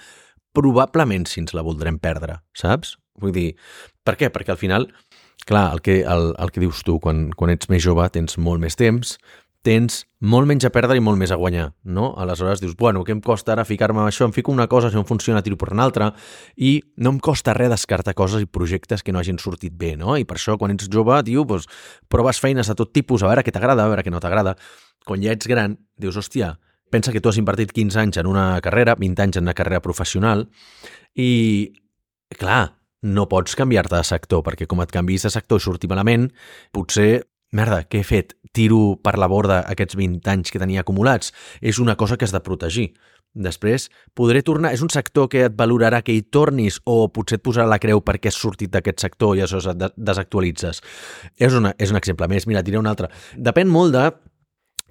probablement 0.54 1.28
si 1.30 1.42
ens 1.42 1.56
la 1.58 1.66
voldrem 1.66 1.98
perdre, 2.02 2.42
saps? 2.58 2.98
Vull 3.22 3.34
dir, 3.36 3.50
per 4.06 4.18
què? 4.20 4.32
Perquè 4.34 4.54
al 4.54 4.62
final, 4.62 4.90
clar, 5.48 5.70
el 5.76 5.82
que, 5.86 6.02
el, 6.08 6.32
el 6.38 6.52
que 6.54 6.64
dius 6.64 6.84
tu, 6.88 7.00
quan, 7.04 7.30
quan 7.38 7.54
ets 7.54 7.70
més 7.72 7.84
jove 7.84 8.08
tens 8.14 8.38
molt 8.38 8.62
més 8.64 8.78
temps, 8.80 9.18
tens 9.62 10.06
molt 10.22 10.50
menys 10.50 10.66
a 10.66 10.72
perdre 10.74 10.98
i 10.98 11.02
molt 11.04 11.20
més 11.22 11.32
a 11.34 11.38
guanyar, 11.38 11.68
no? 11.86 12.12
Aleshores 12.18 12.62
dius, 12.62 12.74
bueno, 12.78 13.04
què 13.06 13.14
em 13.14 13.22
costa 13.22 13.54
ara 13.54 13.66
ficar-me 13.66 14.02
això? 14.04 14.26
Em 14.26 14.34
fico 14.34 14.52
una 14.52 14.68
cosa, 14.70 14.90
si 14.90 14.98
no 14.98 15.06
funciona, 15.06 15.44
tiro 15.46 15.58
per 15.58 15.72
una 15.74 15.86
altra, 15.86 16.12
i 16.58 16.80
no 16.98 17.14
em 17.14 17.20
costa 17.22 17.54
res 17.58 17.70
descartar 17.70 18.16
coses 18.18 18.42
i 18.42 18.50
projectes 18.50 19.06
que 19.06 19.14
no 19.14 19.22
hagin 19.22 19.38
sortit 19.42 19.78
bé, 19.78 19.94
no? 19.98 20.18
I 20.18 20.26
per 20.26 20.40
això, 20.40 20.58
quan 20.58 20.74
ets 20.74 20.90
jove, 20.92 21.22
tio, 21.28 21.46
doncs, 21.46 21.70
proves 22.10 22.42
feines 22.42 22.70
de 22.70 22.78
tot 22.78 22.94
tipus, 22.94 23.22
a 23.22 23.30
veure 23.30 23.46
què 23.46 23.54
t'agrada, 23.54 23.86
a 23.86 23.94
veure 23.94 24.06
què 24.06 24.14
no 24.14 24.22
t'agrada. 24.24 24.58
Quan 25.06 25.22
ja 25.22 25.34
ets 25.38 25.50
gran, 25.50 25.78
dius, 25.98 26.18
hòstia, 26.18 26.56
pensa 26.92 27.14
que 27.14 27.22
tu 27.22 27.30
has 27.30 27.40
invertit 27.42 27.72
15 27.74 28.02
anys 28.02 28.22
en 28.22 28.30
una 28.30 28.60
carrera, 28.66 28.98
20 29.00 29.26
anys 29.26 29.40
en 29.40 29.46
una 29.46 29.58
carrera 29.58 29.82
professional, 29.82 30.48
i, 31.14 31.72
clar, 32.38 32.78
no 33.02 33.26
pots 33.30 33.56
canviar-te 33.58 33.98
de 33.98 34.06
sector, 34.06 34.44
perquè 34.46 34.68
com 34.70 34.82
et 34.84 34.94
canvis 34.94 35.26
de 35.26 35.34
sector 35.34 35.62
i 35.62 35.64
surti 35.64 35.90
malament, 35.90 36.30
potser 36.74 37.24
merda, 37.58 37.84
què 37.90 38.02
he 38.02 38.08
fet? 38.08 38.36
Tiro 38.52 38.98
per 39.04 39.18
la 39.20 39.30
borda 39.32 39.62
aquests 39.72 39.96
20 40.00 40.28
anys 40.34 40.52
que 40.52 40.60
tenia 40.62 40.84
acumulats. 40.84 41.32
És 41.62 41.80
una 41.80 41.96
cosa 41.96 42.18
que 42.18 42.28
has 42.28 42.36
de 42.36 42.44
protegir. 42.44 42.92
Després, 43.32 43.88
podré 44.14 44.42
tornar... 44.44 44.74
És 44.76 44.82
un 44.84 44.92
sector 44.92 45.30
que 45.32 45.46
et 45.48 45.54
valorarà 45.56 46.02
que 46.04 46.12
hi 46.12 46.26
tornis 46.28 46.82
o 46.84 47.06
potser 47.16 47.40
et 47.40 47.46
posarà 47.46 47.70
la 47.70 47.80
creu 47.80 48.04
perquè 48.04 48.28
has 48.28 48.40
sortit 48.40 48.74
d'aquest 48.74 49.00
sector 49.06 49.38
i 49.38 49.46
aleshores 49.46 49.70
et 49.72 49.96
desactualitzes. 49.96 50.82
És, 51.40 51.56
una, 51.56 51.72
és 51.80 51.96
un 51.96 52.00
exemple 52.02 52.28
més. 52.28 52.48
Mira, 52.50 52.66
diré 52.66 52.82
un 52.82 52.92
altre. 52.92 53.08
Depèn 53.40 53.72
molt 53.72 53.96
de 53.96 54.10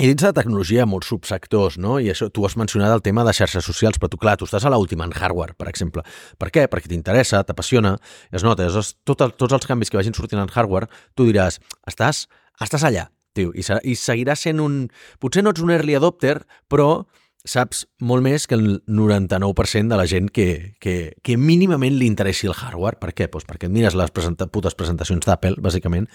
i 0.01 0.07
dins 0.09 0.23
de 0.23 0.31
la 0.31 0.33
tecnologia 0.33 0.87
molts 0.89 1.11
subsectors, 1.13 1.77
no? 1.77 1.99
I 2.01 2.09
això, 2.15 2.31
tu 2.33 2.47
has 2.49 2.57
mencionat 2.57 2.95
el 2.95 3.03
tema 3.05 3.21
de 3.27 3.35
xarxes 3.37 3.67
socials, 3.69 4.01
però 4.01 4.09
tu, 4.09 4.17
clar, 4.17 4.39
tu 4.41 4.49
estàs 4.49 4.65
a 4.65 4.73
l'última 4.73 5.05
en 5.05 5.13
hardware, 5.13 5.53
per 5.61 5.69
exemple. 5.69 6.07
Per 6.41 6.49
què? 6.49 6.65
Perquè 6.73 6.89
t'interessa, 6.89 7.43
t'apassiona, 7.45 7.99
es 8.33 8.47
nota, 8.47 8.65
és, 8.65 8.95
tot 9.05 9.21
el, 9.27 9.37
tots 9.37 9.59
els 9.59 9.69
canvis 9.69 9.93
que 9.93 10.01
vagin 10.01 10.17
sortint 10.17 10.41
en 10.41 10.49
hardware, 10.49 10.89
tu 11.13 11.29
diràs, 11.29 11.61
estàs 11.91 12.25
estàs 12.65 12.85
allà. 12.89 13.11
Tio. 13.41 13.55
I, 13.57 13.65
I 13.65 13.97
seguirà 13.99 14.37
sent 14.39 14.63
un... 14.63 14.85
Potser 15.21 15.43
no 15.45 15.55
ets 15.55 15.65
un 15.65 15.73
early 15.75 15.97
adopter, 15.99 16.39
però 16.71 17.07
saps 17.49 17.87
molt 18.05 18.23
més 18.25 18.45
que 18.47 18.57
el 18.59 18.83
99% 18.85 19.89
de 19.89 19.97
la 19.97 20.07
gent 20.07 20.29
que, 20.29 20.77
que, 20.81 21.17
que 21.25 21.37
mínimament 21.41 21.97
li 21.97 22.09
interessi 22.11 22.51
el 22.51 22.57
hardware. 22.57 23.01
Per 23.01 23.15
què? 23.17 23.31
Pues 23.33 23.49
perquè 23.49 23.71
et 23.71 23.75
mires 23.75 23.97
les 23.97 24.13
presenta 24.13 24.49
putes 24.53 24.77
presentacions 24.77 25.25
d'Apple, 25.27 25.57
bàsicament, 25.65 26.09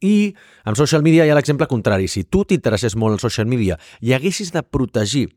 i 0.00 0.32
amb 0.64 0.78
social 0.78 1.04
media 1.04 1.26
hi 1.26 1.32
ha 1.32 1.36
l'exemple 1.36 1.68
contrari. 1.68 2.08
Si 2.08 2.24
tu 2.24 2.44
t'interessés 2.48 2.96
molt 2.96 3.18
el 3.18 3.22
social 3.22 3.50
media 3.50 3.78
i 4.00 4.14
haguessis 4.16 4.52
de 4.54 4.62
protegir 4.62 5.28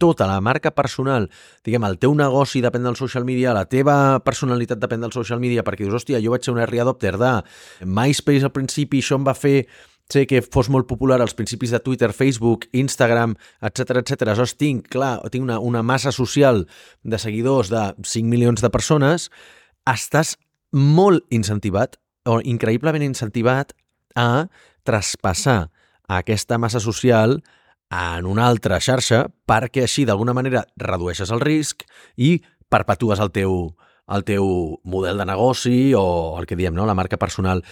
tota 0.00 0.24
la 0.26 0.40
marca 0.40 0.72
personal, 0.72 1.28
diguem, 1.62 1.84
el 1.84 1.98
teu 2.00 2.14
negoci 2.16 2.62
depèn 2.64 2.86
del 2.88 2.96
social 2.96 3.26
media, 3.28 3.52
la 3.52 3.66
teva 3.68 4.18
personalitat 4.24 4.80
depèn 4.80 5.04
del 5.04 5.12
social 5.12 5.42
media, 5.42 5.60
perquè 5.60 5.84
dius, 5.84 5.98
hòstia, 5.98 6.22
jo 6.24 6.32
vaig 6.32 6.46
ser 6.46 6.54
un 6.54 6.62
early 6.64 6.80
adopter 6.80 7.18
de 7.20 7.34
MySpace 7.84 8.48
al 8.48 8.54
principi, 8.56 9.02
això 9.04 9.20
em 9.20 9.28
va 9.28 9.36
fer 9.36 9.68
sé 10.10 10.26
que 10.26 10.42
fos 10.42 10.68
molt 10.72 10.88
popular 10.90 11.20
als 11.20 11.34
principis 11.38 11.70
de 11.70 11.80
Twitter, 11.80 12.12
Facebook, 12.12 12.66
Instagram, 12.72 13.36
etc 13.62 14.02
etc. 14.02 14.26
Aleshores 14.26 14.56
tinc, 14.58 14.88
clar, 14.92 15.18
tinc 15.30 15.46
una, 15.46 15.58
una 15.60 15.82
massa 15.82 16.12
social 16.12 16.66
de 17.02 17.18
seguidors 17.18 17.70
de 17.70 17.90
5 18.02 18.28
milions 18.28 18.62
de 18.62 18.70
persones, 18.70 19.30
estàs 19.88 20.36
molt 20.72 21.24
incentivat, 21.30 21.96
o 22.28 22.40
increïblement 22.44 23.04
incentivat, 23.06 23.72
a 24.14 24.50
traspassar 24.82 25.70
aquesta 26.10 26.58
massa 26.58 26.80
social 26.80 27.38
en 27.90 28.26
una 28.26 28.46
altra 28.46 28.80
xarxa 28.82 29.24
perquè 29.46 29.84
així 29.86 30.06
d'alguna 30.06 30.34
manera 30.34 30.64
redueixes 30.78 31.30
el 31.34 31.42
risc 31.42 31.84
i 32.16 32.38
perpetues 32.70 33.22
el 33.22 33.32
teu, 33.34 33.54
el 34.10 34.26
teu 34.26 34.46
model 34.84 35.18
de 35.18 35.26
negoci 35.26 35.92
o 35.98 36.38
el 36.38 36.46
que 36.46 36.58
diem, 36.58 36.74
no? 36.74 36.86
la 36.86 36.94
marca 36.94 37.18
personal. 37.18 37.64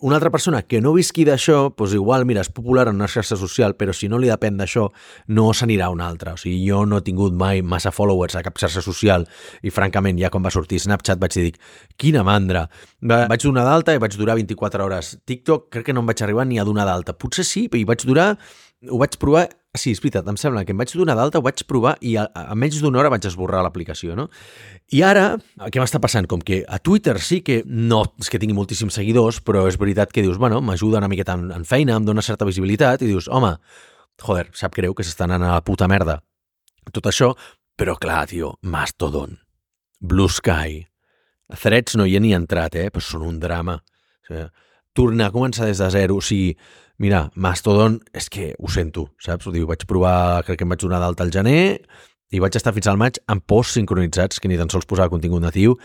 Una 0.00 0.16
altra 0.16 0.30
persona 0.30 0.60
que 0.62 0.80
no 0.82 0.92
visqui 0.96 1.24
d'això, 1.24 1.70
doncs 1.76 1.94
igual, 1.96 2.26
mira, 2.28 2.42
és 2.44 2.50
popular 2.52 2.86
en 2.90 2.98
una 2.98 3.08
xarxa 3.08 3.38
social, 3.40 3.76
però 3.78 3.94
si 3.96 4.10
no 4.12 4.18
li 4.20 4.28
depèn 4.30 4.58
d'això, 4.60 4.86
no 5.32 5.46
s'anirà 5.56 5.86
a 5.88 5.94
una 5.94 6.08
altra. 6.08 6.34
O 6.36 6.40
sigui, 6.40 6.58
jo 6.68 6.84
no 6.88 7.00
he 7.00 7.06
tingut 7.06 7.36
mai 7.38 7.62
massa 7.62 7.92
followers 7.94 8.36
a 8.36 8.44
cap 8.46 8.58
xarxa 8.60 8.84
social 8.84 9.26
i, 9.62 9.72
francament, 9.72 10.20
ja 10.20 10.30
quan 10.32 10.44
va 10.44 10.52
sortir 10.54 10.80
Snapchat 10.82 11.22
vaig 11.22 11.38
dir, 11.38 11.54
quina 11.96 12.24
mandra. 12.26 12.66
Va, 13.00 13.24
vaig 13.30 13.48
donar 13.48 13.64
d'alta 13.68 13.96
i 13.96 14.02
vaig 14.02 14.18
durar 14.20 14.36
24 14.36 14.84
hores. 14.84 15.16
TikTok 15.24 15.70
crec 15.72 15.88
que 15.88 15.96
no 15.96 16.04
em 16.04 16.12
vaig 16.12 16.22
arribar 16.22 16.46
ni 16.46 16.60
a 16.60 16.68
donar 16.68 16.86
d'alta. 16.88 17.16
Potser 17.16 17.46
sí, 17.46 17.66
però 17.68 17.80
hi 17.82 17.88
vaig 17.88 18.06
durar... 18.08 18.34
Ho 18.92 18.98
vaig 19.00 19.14
provar 19.16 19.46
Sí, 19.76 19.92
és 19.94 20.00
veritat, 20.02 20.26
em 20.28 20.38
sembla 20.40 20.64
que 20.64 20.74
em 20.74 20.80
vaig 20.80 20.92
donar 20.96 21.16
d'alta, 21.18 21.40
ho 21.40 21.44
vaig 21.44 21.62
provar 21.68 21.96
i 22.00 22.16
a, 22.20 22.26
a 22.26 22.56
menys 22.58 22.78
d'una 22.82 23.00
hora 23.02 23.10
vaig 23.12 23.26
esborrar 23.28 23.62
l'aplicació, 23.64 24.16
no? 24.18 24.28
I 24.94 25.02
ara, 25.06 25.26
què 25.72 25.82
m'està 25.82 26.00
passant? 26.02 26.28
Com 26.30 26.42
que 26.44 26.62
a 26.66 26.78
Twitter 26.78 27.16
sí 27.22 27.40
que 27.46 27.60
no 27.66 28.02
és 28.22 28.30
que 28.32 28.40
tingui 28.42 28.56
moltíssims 28.56 28.96
seguidors, 28.98 29.42
però 29.44 29.66
és 29.70 29.78
veritat 29.80 30.14
que 30.14 30.24
dius, 30.24 30.40
bueno, 30.42 30.62
m'ajuda 30.64 31.02
una 31.02 31.10
miqueta 31.12 31.36
en, 31.38 31.50
en 31.54 31.68
feina, 31.68 31.98
em 31.98 32.08
dona 32.08 32.24
certa 32.24 32.48
visibilitat, 32.48 33.04
i 33.04 33.12
dius, 33.12 33.28
home, 33.28 33.54
joder, 34.22 34.48
sap 34.56 34.76
greu 34.76 34.94
que 34.96 35.06
s'estan 35.06 35.34
anant 35.34 35.50
a 35.50 35.60
la 35.60 35.64
puta 35.66 35.88
merda. 35.90 36.20
Tot 36.92 37.10
això, 37.10 37.32
però 37.76 37.96
clar, 38.00 38.24
tio, 38.30 38.54
Mastodon, 38.62 39.36
Blue 40.00 40.30
Sky, 40.32 40.84
Threads 41.54 41.94
no 41.98 42.06
hi 42.06 42.16
he 42.16 42.22
ni 42.22 42.32
entrat, 42.34 42.74
eh, 42.74 42.88
però 42.90 43.04
són 43.04 43.26
un 43.26 43.36
drama. 43.42 43.76
O 43.78 44.26
sigui, 44.26 44.46
tornar 44.96 45.30
a 45.30 45.34
començar 45.34 45.68
des 45.68 45.78
de 45.82 45.90
zero, 45.92 46.18
o 46.18 46.24
sigui, 46.24 46.56
Mira, 46.98 47.26
Mastodon, 47.34 47.98
és 48.16 48.30
que 48.32 48.54
ho 48.56 48.70
sento, 48.72 49.10
saps? 49.20 49.44
Ho 49.44 49.52
diu, 49.52 49.66
vaig 49.68 49.82
provar, 49.84 50.40
crec 50.46 50.62
que 50.62 50.64
em 50.64 50.70
vaig 50.72 50.80
donar 50.80 51.02
d'alta 51.02 51.26
al 51.26 51.32
gener 51.34 51.82
i 52.34 52.40
vaig 52.42 52.56
estar 52.58 52.72
fins 52.74 52.88
al 52.90 52.96
maig 52.98 53.20
amb 53.30 53.44
posts 53.46 53.76
sincronitzats, 53.76 54.40
que 54.40 54.48
ni 54.50 54.56
tan 54.58 54.70
sols 54.72 54.88
posava 54.88 55.12
contingut 55.12 55.44
natiu, 55.44 55.76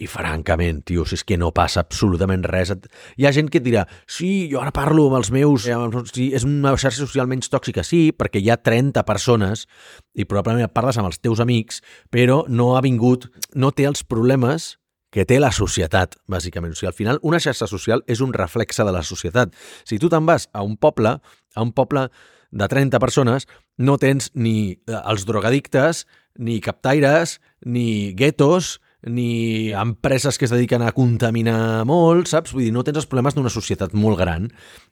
i 0.00 0.08
francament, 0.10 0.80
tio, 0.88 1.04
si 1.06 1.14
és 1.14 1.22
que 1.22 1.36
no 1.38 1.52
passa 1.54 1.84
absolutament 1.84 2.42
res. 2.48 2.72
Hi 3.20 3.28
ha 3.28 3.32
gent 3.36 3.50
que 3.52 3.60
et 3.60 3.66
dirà, 3.66 3.84
sí, 4.10 4.48
jo 4.50 4.58
ara 4.62 4.72
parlo 4.74 5.04
amb 5.06 5.20
els 5.20 5.30
meus... 5.30 5.68
Sí, 6.10 6.32
és 6.34 6.46
una 6.48 6.72
xarxa 6.74 7.04
social 7.04 7.28
menys 7.30 7.52
tòxica, 7.52 7.84
sí, 7.86 8.08
perquè 8.16 8.42
hi 8.42 8.50
ha 8.50 8.58
30 8.58 9.04
persones 9.06 9.68
i 10.16 10.26
probablement 10.26 10.72
parles 10.72 10.98
amb 10.98 11.12
els 11.12 11.20
teus 11.22 11.44
amics, 11.44 11.84
però 12.10 12.42
no 12.48 12.72
ha 12.74 12.82
vingut, 12.82 13.28
no 13.54 13.70
té 13.70 13.86
els 13.86 14.02
problemes 14.02 14.72
que 15.14 15.22
té 15.28 15.38
la 15.38 15.52
societat, 15.54 16.16
bàsicament. 16.26 16.74
O 16.74 16.78
sigui, 16.78 16.90
al 16.90 16.96
final, 16.96 17.20
una 17.22 17.38
xarxa 17.38 17.68
social 17.70 18.02
és 18.10 18.22
un 18.24 18.32
reflexe 18.34 18.82
de 18.82 18.94
la 18.94 19.04
societat. 19.06 19.52
Si 19.86 20.00
tu 20.02 20.10
te'n 20.10 20.26
vas 20.26 20.48
a 20.50 20.64
un 20.66 20.74
poble, 20.76 21.20
a 21.54 21.62
un 21.62 21.70
poble 21.72 22.08
de 22.50 22.66
30 22.70 22.98
persones, 22.98 23.46
no 23.78 23.94
tens 24.02 24.32
ni 24.34 24.74
eh, 24.74 24.96
els 24.98 25.26
drogadictes, 25.28 26.04
ni 26.34 26.58
captaires, 26.62 27.38
ni 27.62 28.12
guetos, 28.18 28.80
ni 29.06 29.70
empreses 29.76 30.38
que 30.38 30.48
es 30.48 30.54
dediquen 30.54 30.82
a 30.82 30.90
contaminar 30.96 31.84
molt, 31.86 32.26
saps? 32.32 32.54
Vull 32.56 32.66
dir, 32.66 32.72
no 32.74 32.82
tens 32.82 32.98
els 33.02 33.06
problemes 33.06 33.36
d'una 33.36 33.52
societat 33.52 33.94
molt 33.94 34.18
gran. 34.18 34.48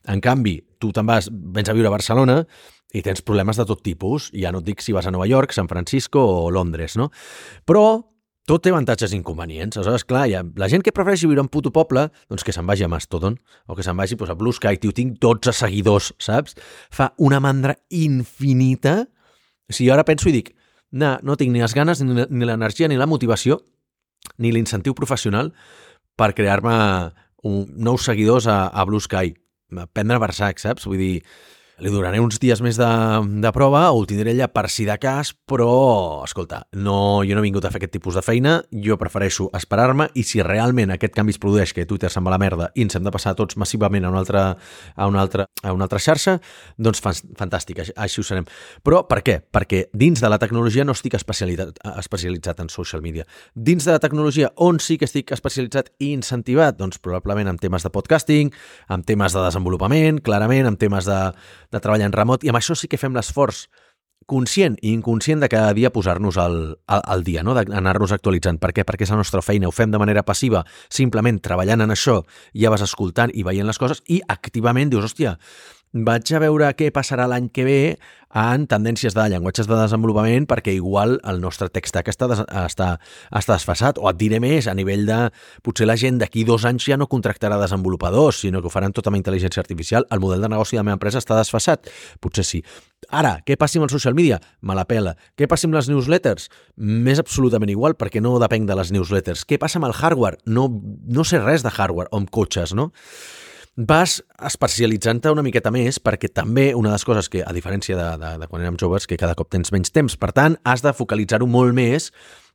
En 0.07 0.23
canvi, 0.23 0.59
tu 0.79 0.93
te'n 0.95 1.09
vas, 1.09 1.27
vens 1.33 1.67
a 1.67 1.75
viure 1.75 1.89
a 1.91 1.95
Barcelona 1.95 2.43
i 2.93 3.01
tens 3.03 3.25
problemes 3.25 3.59
de 3.59 3.67
tot 3.67 3.83
tipus. 3.83 4.29
Ja 4.37 4.53
no 4.53 4.63
et 4.63 4.71
dic 4.71 4.85
si 4.85 4.95
vas 4.95 5.09
a 5.09 5.11
Nova 5.11 5.27
York, 5.27 5.51
San 5.51 5.67
Francisco 5.67 6.23
o 6.23 6.51
Londres, 6.53 6.95
no? 6.95 7.09
Però 7.65 8.12
tot 8.49 8.63
té 8.63 8.73
avantatges 8.73 9.13
i 9.13 9.17
inconvenients. 9.19 9.77
Aleshores, 9.77 10.03
clar, 10.07 10.25
ha, 10.35 10.41
la 10.59 10.67
gent 10.71 10.83
que 10.83 10.91
prefereixi 10.95 11.29
viure 11.29 11.43
en 11.43 11.49
puto 11.51 11.71
poble, 11.75 12.09
doncs 12.31 12.43
que 12.43 12.55
se'n 12.55 12.67
vagi 12.67 12.83
a 12.83 12.89
Mastodon, 12.91 13.37
o 13.67 13.77
que 13.77 13.85
se'n 13.85 13.95
vagi 13.99 14.17
doncs, 14.19 14.33
a 14.33 14.37
Blue 14.39 14.55
Sky, 14.55 14.79
tio, 14.81 14.91
tinc 14.95 15.15
12 15.23 15.53
seguidors, 15.55 16.11
saps? 16.19 16.57
Fa 16.91 17.13
una 17.23 17.39
mandra 17.43 17.77
infinita. 17.89 19.03
O 19.69 19.75
sigui, 19.75 19.93
ara 19.95 20.03
penso 20.07 20.27
i 20.27 20.35
dic, 20.35 20.51
nah, 20.91 21.15
no 21.23 21.37
tinc 21.39 21.53
ni 21.53 21.63
les 21.63 21.75
ganes, 21.75 22.03
ni, 22.03 22.45
l'energia, 22.45 22.91
ni 22.91 22.99
la 22.99 23.07
motivació, 23.07 23.61
ni 24.43 24.51
l'incentiu 24.51 24.95
professional 24.97 25.53
per 26.19 26.33
crear-me 26.35 26.75
nous 27.43 28.03
seguidors 28.03 28.47
a, 28.47 28.67
a 28.67 28.85
Blue 28.87 29.03
Sky. 29.03 29.33
Prendre 29.95 30.19
Barsac, 30.19 30.59
saps? 30.61 30.85
Vull 30.87 30.99
dir, 30.99 31.15
li 31.81 31.89
donaré 31.89 32.19
uns 32.21 32.37
dies 32.41 32.59
més 32.61 32.77
de, 32.77 32.87
de 33.41 33.51
prova, 33.55 33.87
ho 33.95 34.03
tindré 34.05 34.33
allà 34.35 34.47
per 34.51 34.67
si 34.69 34.85
de 34.85 34.93
cas, 35.01 35.31
però, 35.49 36.21
escolta, 36.25 36.61
no, 36.77 37.23
jo 37.25 37.33
no 37.33 37.41
he 37.41 37.47
vingut 37.47 37.65
a 37.65 37.71
fer 37.73 37.81
aquest 37.81 37.95
tipus 37.95 38.17
de 38.19 38.21
feina, 38.25 38.59
jo 38.85 38.97
prefereixo 39.01 39.47
esperar-me, 39.57 40.09
i 40.13 40.25
si 40.27 40.43
realment 40.45 40.93
aquest 40.93 41.15
canvi 41.17 41.33
es 41.33 41.41
produeix, 41.41 41.73
que 41.73 41.87
Twitter 41.89 42.11
se'n 42.13 42.25
va 42.25 42.35
la 42.35 42.39
merda 42.41 42.69
i 42.75 42.85
ens 42.85 42.97
hem 42.97 43.05
de 43.05 43.13
passar 43.13 43.33
tots 43.39 43.57
massivament 43.57 44.05
a 44.05 44.11
una 44.13 44.21
altra, 44.21 44.43
a 44.95 45.07
una 45.09 45.23
altra, 45.23 45.47
a 45.63 45.73
una 45.73 45.87
altra 45.87 46.01
xarxa, 46.03 46.37
doncs 46.77 47.01
fantàstic, 47.01 47.81
així 47.95 48.21
ho 48.21 48.27
serem. 48.27 48.45
Però 48.85 49.01
per 49.09 49.23
què? 49.25 49.39
Perquè 49.41 49.87
dins 49.97 50.21
de 50.21 50.29
la 50.29 50.37
tecnologia 50.41 50.85
no 50.85 50.93
estic 50.93 51.17
especialitzat, 51.17 51.81
especialitzat 51.97 52.61
en 52.61 52.69
social 52.69 53.01
media. 53.01 53.25
Dins 53.55 53.89
de 53.89 53.97
la 53.97 54.03
tecnologia, 54.03 54.51
on 54.61 54.77
sí 54.83 54.99
que 55.01 55.09
estic 55.09 55.33
especialitzat 55.33 55.89
i 55.97 56.13
incentivat? 56.13 56.77
Doncs 56.77 57.01
probablement 57.01 57.49
en 57.49 57.59
temes 57.61 57.85
de 57.85 57.91
podcasting, 57.93 58.53
en 58.93 59.03
temes 59.07 59.33
de 59.33 59.41
desenvolupament, 59.41 60.21
clarament, 60.23 60.69
en 60.69 60.77
temes 60.77 61.09
de, 61.09 61.19
de 61.73 61.81
treballar 61.81 62.11
en 62.11 62.15
remot, 62.15 62.45
i 62.45 62.53
amb 62.53 62.61
això 62.61 62.77
sí 62.77 62.87
que 62.87 63.01
fem 63.01 63.17
l'esforç 63.17 63.65
conscient 64.25 64.77
i 64.81 64.93
inconscient 64.93 65.41
de 65.43 65.49
cada 65.51 65.73
dia 65.75 65.91
posar-nos 65.91 66.37
al, 66.39 66.57
al, 66.87 67.01
al 67.03 67.23
dia, 67.23 67.43
no? 67.43 67.55
d'anar-nos 67.57 68.13
actualitzant. 68.15 68.59
Per 68.61 68.71
què? 68.75 68.85
Perquè 68.87 69.07
és 69.07 69.11
la 69.11 69.19
nostra 69.19 69.43
feina, 69.43 69.67
ho 69.67 69.75
fem 69.75 69.91
de 69.91 69.99
manera 70.01 70.23
passiva, 70.23 70.63
simplement 70.87 71.41
treballant 71.43 71.83
en 71.83 71.93
això, 71.93 72.21
ja 72.55 72.71
vas 72.73 72.85
escoltant 72.85 73.33
i 73.33 73.43
veient 73.43 73.67
les 73.67 73.79
coses 73.81 74.03
i 74.07 74.21
activament 74.27 74.93
dius, 74.93 75.09
hòstia, 75.09 75.37
vaig 75.93 76.31
a 76.33 76.41
veure 76.41 76.71
què 76.73 76.89
passarà 76.93 77.27
l'any 77.29 77.51
que 77.53 77.63
ve 77.67 77.79
en 78.33 78.63
tendències 78.65 79.13
de 79.13 79.27
llenguatges 79.29 79.67
de 79.69 79.77
desenvolupament 79.77 80.47
perquè 80.49 80.73
igual 80.73 81.19
el 81.29 81.37
nostre 81.41 81.67
text 81.69 81.99
està, 82.01 82.27
està, 82.65 82.87
està 83.29 83.53
desfasat 83.53 83.99
o 84.01 84.07
et 84.09 84.17
diré 84.17 84.39
més, 84.41 84.65
a 84.65 84.73
nivell 84.73 85.05
de 85.05 85.19
potser 85.61 85.85
la 85.85 85.97
gent 85.99 86.17
d'aquí 86.17 86.47
dos 86.47 86.65
anys 86.65 86.87
ja 86.89 86.97
no 86.97 87.05
contractarà 87.11 87.59
desenvolupadors, 87.61 88.41
sinó 88.41 88.61
que 88.61 88.71
ho 88.71 88.73
faran 88.73 88.95
tot 88.95 89.07
amb 89.07 89.19
intel·ligència 89.19 89.61
artificial, 89.61 90.07
el 90.09 90.23
model 90.23 90.41
de 90.41 90.49
negoci 90.49 90.73
de 90.73 90.81
la 90.81 90.87
meva 90.89 90.97
empresa 90.97 91.21
està 91.21 91.37
desfasat, 91.37 91.91
potser 92.19 92.47
sí. 92.47 92.63
Ara, 93.13 93.35
què 93.45 93.59
passi 93.59 93.77
amb 93.77 93.85
el 93.85 93.93
social 93.93 94.17
media? 94.17 94.39
Me 94.65 94.73
la 94.73 94.87
pela. 94.89 95.13
Què 95.37 95.45
passi 95.51 95.67
amb 95.67 95.77
les 95.77 95.91
newsletters? 95.91 96.49
M'és 96.79 97.21
absolutament 97.21 97.69
igual 97.69 97.93
perquè 97.99 98.23
no 98.23 98.39
depenc 98.41 98.65
de 98.65 98.79
les 98.79 98.93
newsletters. 98.95 99.43
Què 99.45 99.59
passa 99.61 99.77
amb 99.77 99.91
el 99.91 99.93
hardware? 99.93 100.39
No, 100.47 100.69
no 101.05 101.27
sé 101.27 101.43
res 101.43 101.67
de 101.67 101.69
hardware 101.69 102.09
o 102.09 102.21
amb 102.23 102.31
cotxes, 102.33 102.73
no? 102.73 102.89
Vas 103.75 104.19
especialitzant-te 104.45 105.31
una 105.33 105.43
miqueta 105.45 105.71
més 105.73 105.99
perquè 105.99 106.29
també 106.29 106.71
una 106.77 106.91
de 106.91 106.97
les 106.97 107.05
coses 107.07 107.29
que, 107.29 107.41
a 107.41 107.53
diferència 107.55 107.97
de, 107.97 108.07
de, 108.21 108.31
de 108.43 108.47
quan 108.47 108.61
érem 108.61 108.77
joves, 108.79 109.07
que 109.09 109.17
cada 109.17 109.35
cop 109.35 109.49
tens 109.49 109.73
menys 109.73 109.93
temps, 109.93 110.15
per 110.17 110.31
tant, 110.31 110.59
has 110.63 110.85
de 110.85 110.93
focalitzar-ho 110.93 111.49
molt 111.49 111.75
més 111.77 112.11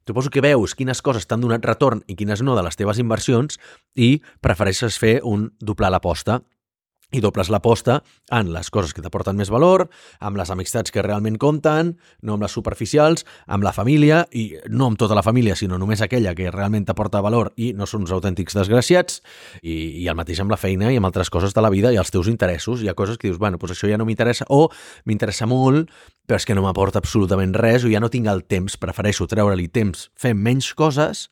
Suposo 0.08 0.30
que 0.32 0.40
veus 0.40 0.72
quines 0.72 1.02
coses 1.04 1.26
t'han 1.28 1.42
donat 1.42 1.66
retorn 1.68 1.98
i 2.08 2.14
quines 2.16 2.40
no 2.40 2.54
de 2.56 2.62
les 2.64 2.78
teves 2.80 2.96
inversions 2.96 3.58
i 3.92 4.22
prefereixes 4.40 4.96
fer 4.96 5.18
un 5.20 5.50
doblar 5.60 5.90
l'aposta 5.92 6.38
i 7.12 7.22
dobles 7.24 7.48
l'aposta 7.48 8.02
en 8.36 8.50
les 8.52 8.68
coses 8.68 8.92
que 8.92 9.00
t'aporten 9.00 9.36
més 9.38 9.48
valor, 9.48 9.86
amb 10.20 10.36
les 10.36 10.50
amistats 10.52 10.92
que 10.92 11.02
realment 11.04 11.38
compten, 11.40 11.94
no 12.20 12.36
amb 12.36 12.44
les 12.44 12.52
superficials, 12.52 13.24
amb 13.46 13.64
la 13.64 13.72
família, 13.72 14.26
i 14.36 14.50
no 14.68 14.90
amb 14.90 15.00
tota 15.00 15.16
la 15.16 15.24
família, 15.24 15.56
sinó 15.56 15.78
només 15.80 16.02
aquella 16.04 16.34
que 16.36 16.50
realment 16.52 16.84
t'aporta 16.88 17.22
valor 17.24 17.54
i 17.56 17.72
no 17.72 17.88
són 17.88 18.04
uns 18.04 18.12
autèntics 18.12 18.58
desgraciats, 18.58 19.22
i, 19.62 20.04
i 20.04 20.08
el 20.08 20.18
mateix 20.18 20.42
amb 20.44 20.52
la 20.52 20.60
feina 20.60 20.92
i 20.92 21.00
amb 21.00 21.08
altres 21.08 21.32
coses 21.32 21.56
de 21.56 21.64
la 21.64 21.72
vida 21.72 21.94
i 21.94 22.00
els 22.00 22.12
teus 22.12 22.28
interessos. 22.28 22.84
Hi 22.84 22.92
ha 22.92 22.98
coses 22.98 23.16
que 23.16 23.30
dius, 23.30 23.40
bueno, 23.40 23.56
doncs 23.56 23.76
això 23.76 23.88
ja 23.88 23.96
no 23.96 24.04
m'interessa, 24.08 24.44
o 24.52 24.68
m'interessa 25.08 25.48
molt, 25.48 25.88
però 26.28 26.36
és 26.36 26.44
que 26.44 26.56
no 26.58 26.66
m'aporta 26.66 27.00
absolutament 27.00 27.56
res, 27.56 27.88
o 27.88 27.92
ja 27.92 28.04
no 28.04 28.12
tinc 28.12 28.28
el 28.28 28.44
temps, 28.44 28.76
prefereixo 28.76 29.26
treure-li 29.30 29.70
temps 29.72 30.10
fent 30.20 30.36
menys 30.36 30.74
coses, 30.76 31.30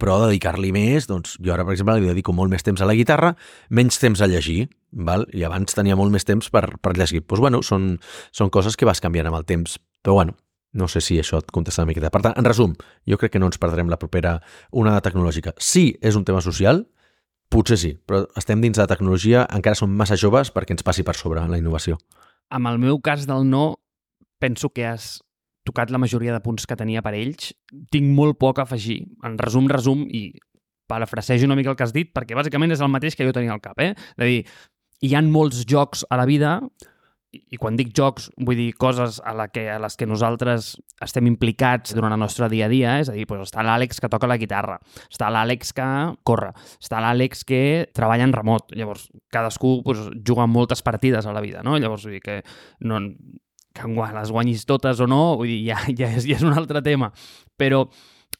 però 0.00 0.18
dedicar-li 0.24 0.72
més, 0.74 1.06
doncs 1.08 1.38
jo 1.40 1.54
ara, 1.54 1.64
per 1.66 1.74
exemple, 1.74 1.96
li 2.00 2.10
dedico 2.10 2.34
molt 2.34 2.52
més 2.52 2.64
temps 2.66 2.82
a 2.82 2.88
la 2.88 2.96
guitarra, 2.98 3.34
menys 3.70 4.00
temps 4.02 4.20
a 4.20 4.28
llegir. 4.30 4.66
Val? 4.94 5.26
i 5.32 5.44
abans 5.44 5.74
tenia 5.74 5.96
molt 5.98 6.12
més 6.14 6.24
temps 6.24 6.50
per, 6.50 6.66
per 6.80 6.94
llegir. 6.96 7.20
Doncs 7.22 7.28
pues, 7.28 7.42
bueno, 7.42 7.62
són, 7.62 7.98
són 8.32 8.50
coses 8.50 8.76
que 8.76 8.86
vas 8.86 9.02
canviant 9.02 9.28
amb 9.30 9.38
el 9.40 9.46
temps. 9.48 9.78
Però 10.04 10.14
bueno, 10.20 10.36
no 10.74 10.88
sé 10.88 11.00
si 11.00 11.18
això 11.18 11.38
et 11.42 11.50
contesta 11.54 11.82
una 11.82 11.92
miqueta. 11.92 12.10
Per 12.10 12.22
tant, 12.22 12.34
en 12.38 12.46
resum, 12.46 12.74
jo 13.08 13.18
crec 13.18 13.34
que 13.34 13.42
no 13.42 13.50
ens 13.50 13.60
perdrem 13.62 13.90
la 13.90 13.98
propera 14.00 14.38
onada 14.72 15.02
tecnològica. 15.04 15.54
Sí, 15.58 15.94
és 16.02 16.18
un 16.18 16.24
tema 16.26 16.42
social, 16.44 16.84
potser 17.50 17.78
sí, 17.78 17.92
però 18.06 18.24
estem 18.38 18.62
dins 18.62 18.78
de 18.78 18.82
la 18.82 18.90
tecnologia, 18.90 19.46
encara 19.54 19.78
som 19.78 19.92
massa 19.94 20.18
joves 20.18 20.50
perquè 20.54 20.74
ens 20.74 20.86
passi 20.86 21.06
per 21.06 21.14
sobre 21.18 21.46
la 21.46 21.60
innovació. 21.60 21.98
Amb 22.50 22.68
el 22.72 22.80
meu 22.82 22.98
cas 23.00 23.28
del 23.30 23.46
no, 23.48 23.76
penso 24.42 24.70
que 24.74 24.86
has 24.86 25.18
tocat 25.64 25.90
la 25.90 25.98
majoria 25.98 26.34
de 26.34 26.42
punts 26.44 26.66
que 26.68 26.76
tenia 26.76 27.02
per 27.02 27.14
ells. 27.16 27.54
Tinc 27.94 28.10
molt 28.16 28.36
poc 28.40 28.60
a 28.60 28.66
afegir. 28.68 29.00
En 29.24 29.38
resum, 29.40 29.70
resum, 29.70 30.04
i 30.10 30.34
parafrasejo 30.90 31.46
una 31.46 31.56
mica 31.56 31.72
el 31.72 31.78
que 31.78 31.86
has 31.86 31.94
dit, 31.94 32.10
perquè 32.12 32.36
bàsicament 32.36 32.74
és 32.74 32.82
el 32.84 32.92
mateix 32.92 33.16
que 33.16 33.24
jo 33.24 33.32
tenia 33.32 33.54
al 33.54 33.62
cap, 33.64 33.78
eh? 33.80 33.94
A 33.94 34.28
dir, 34.28 34.42
hi 35.04 35.14
han 35.16 35.30
molts 35.32 35.64
jocs 35.68 36.04
a 36.08 36.18
la 36.20 36.26
vida 36.28 36.58
i 37.34 37.58
quan 37.58 37.74
dic 37.74 37.90
jocs, 37.96 38.28
vull 38.46 38.58
dir 38.58 38.68
coses 38.78 39.18
a, 39.24 39.32
la 39.36 39.48
que, 39.50 39.66
a 39.70 39.78
les 39.82 39.96
que 39.98 40.06
nosaltres 40.06 40.74
estem 41.02 41.26
implicats 41.26 41.94
durant 41.96 42.14
el 42.14 42.20
nostre 42.22 42.48
dia 42.52 42.68
a 42.68 42.72
dia, 42.72 42.96
és 43.02 43.10
a 43.10 43.16
dir, 43.16 43.26
doncs 43.26 43.50
està 43.50 43.64
l'Àlex 43.66 43.98
que 44.02 44.10
toca 44.12 44.30
la 44.30 44.38
guitarra, 44.40 44.78
està 45.10 45.30
l'Àlex 45.34 45.74
que 45.76 45.88
corre, 46.26 46.52
està 46.78 47.02
l'Àlex 47.02 47.42
que 47.48 47.62
treballa 47.96 48.28
en 48.28 48.36
remot. 48.36 48.70
Llavors, 48.78 49.08
cadascú 49.34 49.80
doncs, 49.82 50.12
juga 50.26 50.46
moltes 50.46 50.84
partides 50.86 51.26
a 51.26 51.34
la 51.34 51.42
vida, 51.44 51.64
no? 51.66 51.78
Llavors, 51.82 52.06
vull 52.06 52.18
dir 52.18 52.24
que 52.24 52.40
no, 52.86 53.02
que 53.74 53.90
les 53.90 54.30
guanyis 54.30 54.66
totes 54.70 55.02
o 55.02 55.10
no, 55.10 55.36
vull 55.40 55.50
dir, 55.50 55.62
ja, 55.72 55.80
ja, 55.90 56.12
és, 56.14 56.28
ja 56.28 56.38
és 56.38 56.46
un 56.46 56.54
altre 56.54 56.84
tema. 56.86 57.10
Però 57.58 57.88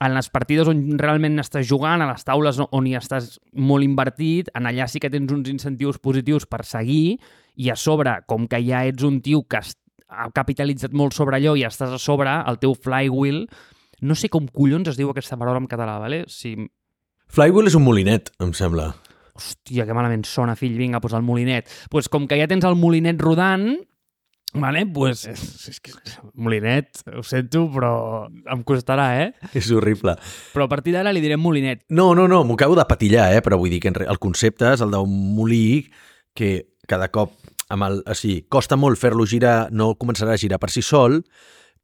en 0.00 0.14
les 0.16 0.28
partides 0.33 0.68
on 0.70 0.83
realment 0.98 1.38
estàs 1.42 1.66
jugant, 1.68 2.02
a 2.02 2.11
les 2.11 2.26
taules 2.26 2.59
on 2.64 2.88
hi 2.88 2.96
estàs 2.98 3.38
molt 3.54 3.87
invertit, 3.87 4.50
en 4.57 4.68
allà 4.70 4.88
sí 4.90 5.02
que 5.02 5.11
tens 5.12 5.33
uns 5.33 5.50
incentius 5.52 6.00
positius 6.02 6.48
per 6.50 6.64
seguir 6.66 7.18
i 7.57 7.70
a 7.70 7.76
sobre, 7.78 8.18
com 8.26 8.48
que 8.50 8.61
ja 8.66 8.85
ets 8.88 9.07
un 9.07 9.20
tio 9.24 9.44
que 9.48 9.61
ha 9.61 10.28
capitalitzat 10.35 10.94
molt 10.94 11.14
sobre 11.16 11.38
allò 11.38 11.54
i 11.59 11.64
estàs 11.66 11.94
a 11.94 12.00
sobre, 12.02 12.33
el 12.48 12.61
teu 12.62 12.74
flywheel, 12.74 13.44
no 14.04 14.18
sé 14.18 14.28
com 14.28 14.46
collons 14.50 14.90
es 14.90 14.98
diu 14.98 15.11
aquesta 15.11 15.38
paraula 15.40 15.62
en 15.62 15.70
català, 15.70 15.98
vale? 16.02 16.24
Si... 16.28 16.54
Flywheel 17.35 17.70
és 17.70 17.78
un 17.78 17.87
molinet, 17.87 18.30
em 18.42 18.52
sembla. 18.57 18.92
Hòstia, 19.35 19.87
que 19.87 19.96
malament 19.96 20.22
sona, 20.28 20.54
fill, 20.59 20.76
vinga, 20.78 21.00
posa 21.02 21.18
el 21.18 21.26
molinet. 21.26 21.66
Doncs 21.66 21.90
pues 21.90 22.11
com 22.12 22.28
que 22.30 22.38
ja 22.38 22.46
tens 22.50 22.66
el 22.68 22.76
molinet 22.78 23.22
rodant, 23.22 23.72
Vale, 24.55 24.85
pues, 24.87 25.25
és, 25.27 25.40
és 25.73 25.81
que, 25.83 25.93
Molinet, 26.38 27.01
ho 27.11 27.25
sento, 27.27 27.64
però 27.75 27.95
em 28.31 28.62
costarà, 28.67 29.09
eh? 29.25 29.49
És 29.59 29.73
horrible. 29.75 30.14
Però 30.55 30.69
a 30.69 30.71
partir 30.71 30.95
d'ara 30.95 31.12
li 31.14 31.23
direm 31.25 31.43
Molinet. 31.43 31.83
No, 31.90 32.12
no, 32.14 32.29
no, 32.31 32.45
m'ho 32.47 32.55
acabo 32.55 32.77
de 32.79 32.87
patillar, 32.87 33.33
eh? 33.35 33.43
Però 33.43 33.59
vull 33.59 33.75
dir 33.75 33.83
que 33.83 33.90
el 33.90 34.23
concepte 34.23 34.71
és 34.77 34.85
el 34.85 34.95
d'un 34.95 35.11
molí 35.35 35.90
que 36.38 36.53
cada 36.87 37.11
cop 37.11 37.35
amb 37.75 37.88
el, 37.88 38.01
o 38.07 38.14
sigui, 38.14 38.45
costa 38.53 38.79
molt 38.79 39.01
fer-lo 39.01 39.27
girar, 39.27 39.73
no 39.75 39.95
començarà 39.99 40.37
a 40.37 40.40
girar 40.40 40.61
per 40.62 40.71
si 40.71 40.85
sol, 40.85 41.23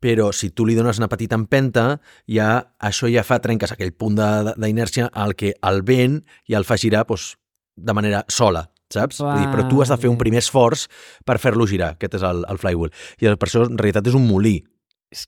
però 0.01 0.31
si 0.33 0.51
tu 0.55 0.65
li 0.65 0.77
dones 0.79 0.99
una 1.03 1.11
petita 1.13 1.37
empenta, 1.37 2.01
ja, 2.31 2.51
això 2.79 3.11
ja 3.11 3.25
fa 3.27 3.41
trenques 3.43 3.75
aquell 3.75 3.93
punt 3.93 4.17
d'inèrcia 4.17 5.11
al 5.13 5.35
que 5.37 5.55
el 5.59 5.83
vent 5.83 6.21
ja 6.49 6.61
el 6.61 6.69
fa 6.69 6.79
girar 6.81 7.05
doncs, 7.09 7.35
de 7.81 7.97
manera 7.97 8.25
sola, 8.29 8.69
saps? 8.93 9.23
Vull 9.23 9.39
dir, 9.39 9.49
però 9.53 9.69
tu 9.71 9.85
has 9.85 9.93
de 9.93 9.99
fer 10.01 10.11
un 10.11 10.19
primer 10.21 10.43
esforç 10.43 10.87
per 11.27 11.39
fer-lo 11.43 11.69
girar, 11.71 11.95
aquest 11.97 12.19
és 12.21 12.27
el, 12.27 12.45
el 12.51 12.61
flywheel. 12.61 12.93
I 13.21 13.33
per 13.35 13.49
això, 13.49 13.65
en 13.69 13.79
realitat, 13.81 14.11
és 14.11 14.19
un 14.19 14.27
molí. 14.29 14.59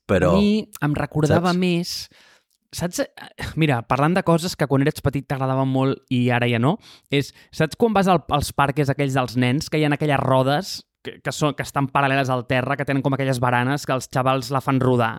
Però, 0.07 0.37
a 0.37 0.39
mi 0.39 0.63
em 0.85 0.93
recordava 0.95 1.51
saps? 1.51 1.59
més 1.59 1.95
saps? 2.73 3.03
Mira, 3.59 3.81
parlant 3.87 4.15
de 4.17 4.23
coses 4.25 4.55
que 4.57 4.67
quan 4.69 4.83
eres 4.85 5.03
petit 5.05 5.27
t'agradaven 5.29 5.69
molt 5.69 6.01
i 6.13 6.25
ara 6.33 6.49
ja 6.49 6.59
no, 6.61 6.77
és, 7.13 7.31
saps 7.53 7.77
quan 7.79 7.95
vas 7.95 8.09
al, 8.11 8.23
als 8.33 8.51
parques 8.55 8.89
aquells 8.91 9.15
dels 9.17 9.37
nens, 9.39 9.69
que 9.69 9.79
hi 9.79 9.85
ha 9.85 9.93
aquelles 9.93 10.23
rodes 10.23 10.73
que, 11.03 11.19
que, 11.21 11.35
són, 11.35 11.53
que 11.57 11.65
estan 11.67 11.89
paral·leles 11.91 12.31
al 12.33 12.45
terra, 12.49 12.77
que 12.79 12.87
tenen 12.87 13.03
com 13.05 13.15
aquelles 13.15 13.41
baranes 13.43 13.85
que 13.85 13.95
els 13.95 14.09
xavals 14.11 14.51
la 14.55 14.63
fan 14.63 14.81
rodar? 14.81 15.17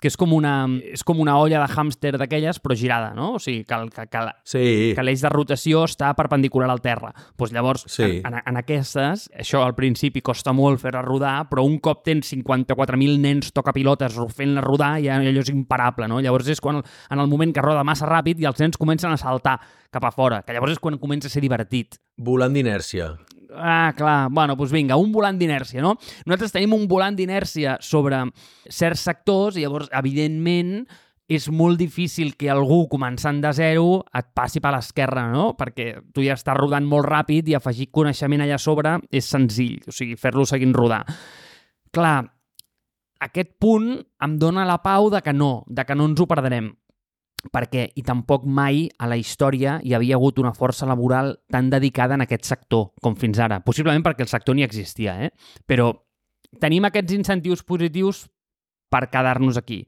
Que 0.00 0.08
és 0.10 0.16
com 0.18 0.32
una, 0.32 0.54
és 0.90 1.04
com 1.06 1.20
una 1.20 1.36
olla 1.38 1.60
de 1.62 1.68
hàmster 1.76 2.14
d'aquelles, 2.18 2.60
però 2.62 2.76
girada, 2.78 3.12
no? 3.16 3.34
O 3.36 3.40
sigui, 3.42 3.64
que, 3.68 3.78
que, 3.94 4.06
que, 4.10 4.22
sí. 4.48 4.64
que 4.96 5.04
l'eix 5.04 5.22
de 5.24 5.30
rotació 5.32 5.84
està 5.88 6.12
perpendicular 6.18 6.70
al 6.72 6.82
terra. 6.84 7.12
Doncs 7.38 7.54
llavors, 7.54 7.84
sí. 7.92 8.06
en, 8.20 8.32
en, 8.32 8.38
en 8.52 8.60
aquestes, 8.62 9.28
això 9.44 9.64
al 9.66 9.76
principi 9.78 10.22
costa 10.24 10.54
molt 10.56 10.80
fer-la 10.82 11.04
rodar, 11.06 11.34
però 11.50 11.64
un 11.66 11.78
cop 11.84 12.04
tens 12.06 12.32
54.000 12.32 13.20
nens 13.20 13.52
tocapilotes 13.56 14.16
fent-la 14.36 14.64
rodar, 14.64 14.94
ja 15.04 15.18
allò 15.20 15.44
és 15.44 15.52
imparable, 15.52 16.08
no? 16.10 16.22
Llavors 16.24 16.48
és 16.52 16.62
quan, 16.64 16.80
en 16.80 17.22
el 17.22 17.28
moment 17.30 17.52
que 17.54 17.64
roda 17.64 17.84
massa 17.86 18.08
ràpid 18.08 18.40
i 18.40 18.48
els 18.48 18.60
nens 18.62 18.80
comencen 18.80 19.12
a 19.12 19.20
saltar 19.20 19.58
cap 19.90 20.06
a 20.06 20.14
fora, 20.14 20.40
que 20.46 20.56
llavors 20.56 20.78
és 20.78 20.82
quan 20.82 20.98
comença 21.02 21.28
a 21.28 21.34
ser 21.34 21.44
divertit. 21.44 22.00
Volant 22.16 22.54
d'inèrcia. 22.56 23.12
Ah, 23.56 23.92
clar. 23.96 24.30
Bueno, 24.30 24.56
doncs 24.56 24.72
vinga, 24.74 24.98
un 25.00 25.12
volant 25.12 25.38
d'inèrcia, 25.38 25.82
no? 25.82 25.96
Nosaltres 26.26 26.54
tenim 26.54 26.74
un 26.76 26.86
volant 26.90 27.16
d'inèrcia 27.16 27.78
sobre 27.82 28.22
certs 28.70 29.06
sectors 29.08 29.58
i 29.58 29.64
llavors, 29.64 29.90
evidentment, 29.96 30.84
és 31.30 31.46
molt 31.54 31.78
difícil 31.78 32.32
que 32.34 32.50
algú 32.50 32.88
començant 32.90 33.38
de 33.42 33.52
zero 33.54 34.00
et 34.18 34.32
passi 34.34 34.58
per 34.62 34.72
l'esquerra, 34.74 35.28
no? 35.30 35.52
Perquè 35.58 35.92
tu 36.14 36.24
ja 36.26 36.34
estàs 36.34 36.58
rodant 36.58 36.88
molt 36.90 37.06
ràpid 37.06 37.52
i 37.52 37.54
afegir 37.54 37.92
coneixement 37.94 38.42
allà 38.42 38.58
sobre 38.58 38.96
és 39.14 39.30
senzill, 39.30 39.78
o 39.86 39.94
sigui, 39.94 40.18
fer-lo 40.18 40.46
seguint 40.48 40.74
rodar. 40.74 41.04
Clar, 41.94 42.18
aquest 43.22 43.54
punt 43.62 43.92
em 44.26 44.36
dona 44.42 44.66
la 44.66 44.80
pau 44.82 45.10
de 45.12 45.22
que 45.22 45.32
no, 45.36 45.62
de 45.68 45.86
que 45.86 45.94
no 45.94 46.10
ens 46.10 46.18
ho 46.18 46.26
perdrem 46.26 46.72
perquè 47.48 47.86
i 47.96 48.04
tampoc 48.04 48.44
mai 48.44 48.84
a 48.98 49.08
la 49.08 49.16
història 49.16 49.78
hi 49.84 49.94
havia 49.96 50.18
hagut 50.18 50.40
una 50.42 50.52
força 50.56 50.88
laboral 50.88 51.36
tan 51.50 51.70
dedicada 51.72 52.18
en 52.18 52.26
aquest 52.26 52.44
sector 52.48 52.90
com 53.00 53.16
fins 53.16 53.40
ara. 53.40 53.60
Possiblement 53.64 54.04
perquè 54.04 54.26
el 54.26 54.32
sector 54.32 54.56
ni 54.56 54.66
existia, 54.66 55.16
eh? 55.24 55.30
Però 55.66 55.92
tenim 56.60 56.84
aquests 56.88 57.16
incentius 57.16 57.64
positius 57.64 58.26
per 58.90 59.06
quedar-nos 59.08 59.56
aquí. 59.56 59.84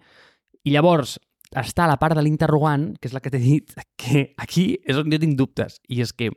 I 0.64 0.72
llavors 0.76 1.18
està 1.58 1.86
la 1.90 1.98
part 2.00 2.16
de 2.16 2.24
l'interrogant, 2.24 2.92
que 2.96 3.10
és 3.10 3.14
la 3.16 3.20
que 3.20 3.32
t'he 3.32 3.42
dit, 3.42 3.74
que 4.00 4.30
aquí 4.40 4.78
és 4.88 4.96
on 4.96 5.10
jo 5.12 5.20
tinc 5.20 5.36
dubtes. 5.36 5.80
I 5.92 6.00
és 6.06 6.14
que, 6.16 6.30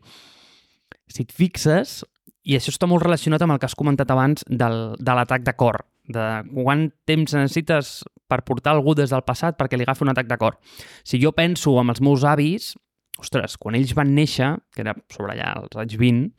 si 1.08 1.23
et 1.23 1.32
fixes, 1.32 2.01
i 2.45 2.58
això 2.58 2.73
està 2.73 2.89
molt 2.89 3.06
relacionat 3.06 3.41
amb 3.41 3.56
el 3.56 3.62
que 3.62 3.69
has 3.69 3.78
comentat 3.78 4.12
abans 4.12 4.43
del, 4.49 4.80
de 4.99 5.15
l'atac 5.15 5.45
de 5.45 5.56
cor, 5.58 5.80
de 6.07 6.25
quant 6.53 6.87
temps 7.07 7.33
necessites 7.37 8.03
per 8.29 8.41
portar 8.45 8.73
algú 8.75 8.95
des 8.97 9.13
del 9.13 9.23
passat 9.25 9.57
perquè 9.57 9.77
li 9.77 9.85
agafi 9.85 10.05
un 10.05 10.13
atac 10.13 10.29
de 10.29 10.37
cor. 10.41 10.57
Si 11.03 11.21
jo 11.21 11.33
penso 11.37 11.77
amb 11.79 11.93
els 11.93 12.01
meus 12.01 12.25
avis, 12.27 12.73
ostres, 13.21 13.57
quan 13.61 13.77
ells 13.77 13.95
van 13.97 14.13
néixer, 14.15 14.55
que 14.75 14.83
era 14.85 14.95
sobre 15.13 15.33
allà 15.33 15.53
als 15.61 15.77
anys 15.81 15.97
20, 16.01 16.29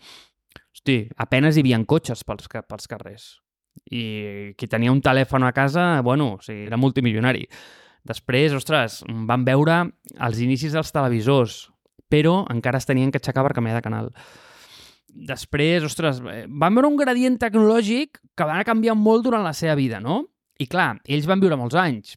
hosti, 0.75 1.01
apenes 1.17 1.57
hi 1.57 1.65
havia 1.65 1.81
cotxes 1.89 2.25
pels, 2.27 2.49
pels 2.51 2.91
carrers. 2.91 3.27
I 3.93 4.55
qui 4.57 4.69
tenia 4.73 4.93
un 4.93 5.03
telèfon 5.05 5.45
a 5.45 5.53
casa, 5.53 6.01
bueno, 6.03 6.37
o 6.37 6.43
sigui, 6.43 6.67
era 6.67 6.81
multimilionari. 6.81 7.45
Després, 8.07 8.55
ostres, 8.55 9.03
van 9.29 9.45
veure 9.45 9.83
els 10.23 10.41
inicis 10.41 10.75
dels 10.77 10.93
televisors, 10.95 11.67
però 12.09 12.45
encara 12.53 12.79
es 12.79 12.87
tenien 12.87 13.11
que 13.11 13.19
aixecar 13.19 13.45
per 13.45 13.55
canviar 13.57 13.81
de 13.81 13.85
canal. 13.85 14.13
Després, 15.17 15.85
ostres, 15.87 16.21
eh, 16.29 16.45
van 16.49 16.75
veure 16.77 16.91
un 16.91 16.99
gradient 17.01 17.39
tecnològic 17.41 18.21
que 18.37 18.45
va 18.45 18.59
anar 18.59 18.67
canviant 18.69 18.99
molt 19.01 19.25
durant 19.25 19.45
la 19.45 19.55
seva 19.57 19.75
vida, 19.79 20.01
no? 20.01 20.25
I 20.61 20.67
clar, 20.69 20.97
ells 21.09 21.29
van 21.29 21.41
viure 21.41 21.57
molts 21.57 21.77
anys. 21.81 22.17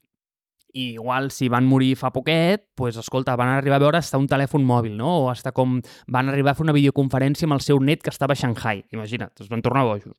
I 0.75 0.93
igual 0.99 1.31
si 1.33 1.47
van 1.49 1.65
morir 1.65 1.95
fa 1.97 2.12
poquet, 2.13 2.67
doncs, 2.77 2.99
escolta, 3.01 3.38
van 3.39 3.55
arribar 3.55 3.79
a 3.79 3.83
veure 3.85 3.97
hasta 3.97 4.19
un 4.21 4.27
telèfon 4.29 4.65
mòbil, 4.67 4.97
no? 4.99 5.13
O 5.23 5.29
hasta 5.31 5.53
com 5.55 5.79
van 6.07 6.29
arribar 6.29 6.51
a 6.51 6.59
fer 6.59 6.67
una 6.67 6.75
videoconferència 6.75 7.47
amb 7.47 7.57
el 7.57 7.63
seu 7.65 7.79
net 7.79 8.03
que 8.03 8.13
estava 8.13 8.35
a 8.35 8.39
Shanghai. 8.39 8.83
Imagina't, 8.93 9.33
es 9.39 9.49
van 9.49 9.63
tornar 9.65 9.88
bojos. 9.88 10.13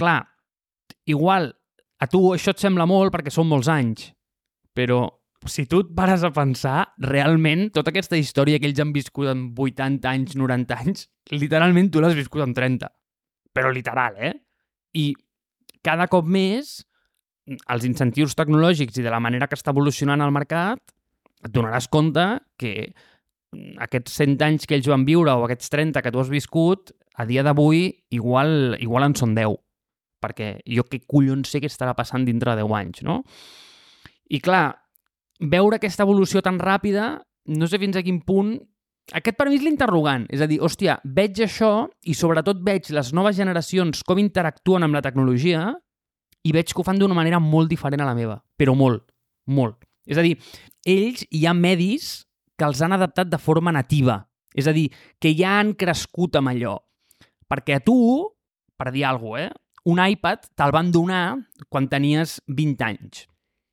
Clar, 0.00 0.22
igual 1.06 1.52
a 2.00 2.08
tu 2.10 2.24
això 2.34 2.56
et 2.56 2.64
sembla 2.64 2.88
molt 2.90 3.14
perquè 3.14 3.30
són 3.30 3.46
molts 3.52 3.70
anys, 3.70 4.08
però 4.74 5.06
si 5.50 5.66
tu 5.70 5.80
et 5.84 5.90
pares 5.96 6.24
a 6.24 6.32
pensar, 6.34 6.94
realment, 7.02 7.68
tota 7.74 7.92
aquesta 7.92 8.18
història 8.20 8.60
que 8.60 8.68
ells 8.70 8.80
han 8.82 8.92
viscut 8.94 9.30
en 9.32 9.46
80 9.52 10.10
anys, 10.10 10.34
90 10.38 10.80
anys, 10.80 11.06
literalment 11.34 11.90
tu 11.92 12.02
l'has 12.02 12.16
viscut 12.16 12.44
en 12.44 12.54
30. 12.56 12.90
Però 13.54 13.70
literal, 13.72 14.18
eh? 14.18 14.34
I 14.94 15.12
cada 15.84 16.08
cop 16.10 16.26
més 16.26 16.80
els 17.44 17.84
incentius 17.84 18.36
tecnològics 18.38 18.98
i 18.98 19.04
de 19.04 19.12
la 19.12 19.20
manera 19.20 19.48
que 19.48 19.58
està 19.58 19.74
evolucionant 19.74 20.22
el 20.24 20.32
mercat, 20.34 20.80
et 21.44 21.52
donaràs 21.52 21.90
compte 21.92 22.24
que 22.60 22.88
aquests 23.84 24.16
100 24.22 24.40
anys 24.46 24.66
que 24.66 24.78
ells 24.78 24.88
van 24.90 25.04
viure 25.06 25.34
o 25.34 25.44
aquests 25.44 25.70
30 25.72 26.02
que 26.02 26.12
tu 26.12 26.22
has 26.22 26.32
viscut, 26.32 26.94
a 27.14 27.26
dia 27.28 27.44
d'avui 27.46 27.86
igual, 28.10 28.74
igual 28.82 29.10
en 29.10 29.14
són 29.18 29.36
10. 29.36 29.60
Perquè 30.24 30.48
jo 30.64 30.86
què 30.88 31.02
collons 31.06 31.52
sé 31.52 31.60
què 31.60 31.68
estarà 31.70 31.92
passant 31.94 32.24
dintre 32.26 32.56
de 32.56 32.64
10 32.64 32.74
anys, 32.80 33.04
no? 33.06 33.20
I 34.32 34.40
clar, 34.42 34.72
veure 35.40 35.78
aquesta 35.78 36.04
evolució 36.06 36.42
tan 36.44 36.58
ràpida, 36.60 37.18
no 37.50 37.68
sé 37.68 37.80
fins 37.82 37.98
a 37.98 38.04
quin 38.04 38.22
punt... 38.24 38.56
Aquest 39.12 39.36
per 39.36 39.50
mi 39.50 39.58
és 39.58 39.64
l'interrogant. 39.64 40.22
És 40.32 40.40
a 40.40 40.46
dir, 40.48 40.62
hòstia, 40.64 40.96
veig 41.04 41.42
això 41.44 41.90
i 42.08 42.14
sobretot 42.16 42.62
veig 42.64 42.88
les 42.96 43.10
noves 43.12 43.36
generacions 43.36 44.00
com 44.06 44.20
interactuen 44.22 44.86
amb 44.86 44.96
la 44.96 45.02
tecnologia 45.04 45.66
i 46.44 46.54
veig 46.56 46.72
que 46.72 46.80
ho 46.80 46.86
fan 46.86 46.96
d'una 47.00 47.16
manera 47.16 47.40
molt 47.40 47.68
diferent 47.68 48.00
a 48.00 48.06
la 48.08 48.14
meva. 48.16 48.38
Però 48.56 48.72
molt, 48.72 49.04
molt. 49.44 49.84
És 50.08 50.16
a 50.16 50.24
dir, 50.24 50.38
ells 50.88 51.26
hi 51.28 51.44
ha 51.44 51.52
medis 51.52 52.22
que 52.56 52.64
els 52.64 52.80
han 52.80 52.96
adaptat 52.96 53.28
de 53.28 53.40
forma 53.40 53.74
nativa. 53.76 54.22
És 54.56 54.70
a 54.70 54.72
dir, 54.72 54.86
que 55.20 55.34
ja 55.36 55.58
han 55.58 55.74
crescut 55.76 56.38
amb 56.40 56.54
allò. 56.54 56.78
Perquè 57.50 57.76
a 57.76 57.84
tu, 57.84 57.98
per 58.78 58.88
dir 58.94 59.04
alguna 59.04 59.50
cosa, 59.50 59.52
eh, 59.52 59.60
un 59.84 60.00
iPad 60.00 60.46
te'l 60.56 60.72
van 60.72 60.88
donar 60.88 61.36
quan 61.68 61.90
tenies 61.92 62.38
20 62.48 62.84
anys. 62.86 63.26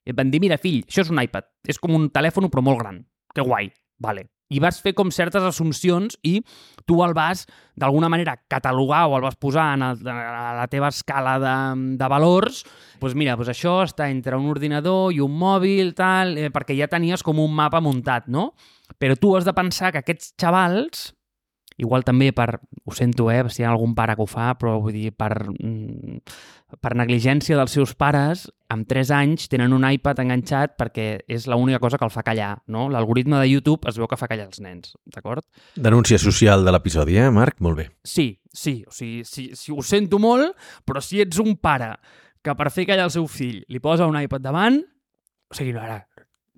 I 0.06 0.14
et 0.14 0.18
van 0.18 0.32
dir, 0.34 0.42
mira, 0.42 0.58
fill, 0.62 0.82
això 0.88 1.06
és 1.06 1.14
un 1.14 1.22
iPad. 1.22 1.48
És 1.70 1.80
com 1.82 1.94
un 1.98 2.10
telèfon, 2.14 2.50
però 2.52 2.64
molt 2.66 2.82
gran. 2.82 3.02
Que 3.36 3.46
guai. 3.46 3.70
Vale. 4.02 4.26
I 4.52 4.60
vas 4.60 4.82
fer 4.84 4.92
com 4.98 5.12
certes 5.16 5.46
assumpcions 5.48 6.18
i 6.28 6.42
tu 6.90 6.98
el 7.06 7.14
vas, 7.16 7.46
d'alguna 7.80 8.10
manera, 8.12 8.34
catalogar 8.52 9.06
o 9.08 9.16
el 9.16 9.24
vas 9.24 9.38
posar 9.40 9.70
en 9.78 9.86
el, 9.86 10.02
a 10.12 10.52
la 10.58 10.66
teva 10.68 10.90
escala 10.92 11.38
de, 11.40 11.54
de 12.02 12.10
valors. 12.12 12.66
Doncs 12.66 13.00
pues 13.00 13.16
mira, 13.16 13.38
pues 13.40 13.54
això 13.54 13.78
està 13.86 14.10
entre 14.12 14.36
un 14.36 14.50
ordinador 14.52 15.16
i 15.16 15.22
un 15.24 15.38
mòbil, 15.40 15.94
tal, 15.96 16.36
eh, 16.38 16.52
perquè 16.52 16.76
ja 16.76 16.90
tenies 16.92 17.24
com 17.24 17.40
un 17.40 17.56
mapa 17.56 17.80
muntat, 17.80 18.28
no? 18.28 18.52
Però 19.00 19.16
tu 19.16 19.38
has 19.38 19.48
de 19.48 19.56
pensar 19.56 19.94
que 19.94 20.04
aquests 20.04 20.34
xavals 20.42 21.12
Igual 21.82 22.06
també 22.06 22.30
per, 22.36 22.60
ho 22.86 22.94
sento, 22.94 23.32
eh, 23.34 23.42
si 23.50 23.64
hi 23.64 23.66
ha 23.66 23.72
algun 23.72 23.96
pare 23.98 24.14
que 24.16 24.22
ho 24.22 24.30
fa, 24.30 24.52
però 24.60 24.76
vull 24.84 24.94
dir, 24.94 25.12
per, 25.18 25.32
mm, 25.50 26.20
per 26.82 26.94
negligència 26.96 27.58
dels 27.58 27.74
seus 27.74 27.96
pares, 27.98 28.46
amb 28.72 28.86
3 28.88 29.12
anys 29.18 29.50
tenen 29.52 29.74
un 29.74 29.84
iPad 29.88 30.22
enganxat 30.24 30.78
perquè 30.80 31.08
és 31.28 31.48
l'única 31.50 31.82
cosa 31.82 31.98
que 31.98 32.06
el 32.06 32.14
fa 32.14 32.24
callar, 32.24 32.62
no? 32.68 32.88
L'algoritme 32.90 33.40
de 33.42 33.50
YouTube 33.50 33.90
es 33.90 33.98
veu 33.98 34.08
que 34.08 34.20
fa 34.20 34.30
callar 34.30 34.46
els 34.48 34.62
nens, 34.62 34.94
d'acord? 35.10 35.44
Denúncia 35.76 36.20
social 36.22 36.64
de 36.66 36.72
l'episodi, 36.76 37.18
eh, 37.18 37.32
Marc? 37.34 37.60
Molt 37.60 37.82
bé. 37.82 37.90
Sí, 38.04 38.40
sí, 38.54 38.84
o 38.88 38.94
sigui, 38.94 39.26
sí, 39.26 39.50
sí, 39.56 39.74
ho 39.74 39.82
sento 39.82 40.20
molt, 40.20 40.54
però 40.86 41.02
si 41.02 41.20
ets 41.22 41.42
un 41.42 41.58
pare 41.58 41.96
que 42.42 42.56
per 42.58 42.70
fer 42.74 42.86
callar 42.90 43.10
el 43.10 43.14
seu 43.14 43.28
fill 43.28 43.64
li 43.68 43.82
posa 43.82 44.08
un 44.10 44.22
iPad 44.22 44.46
davant, 44.46 44.80
o 45.52 45.58
sigui, 45.58 45.74
ara, 45.78 46.04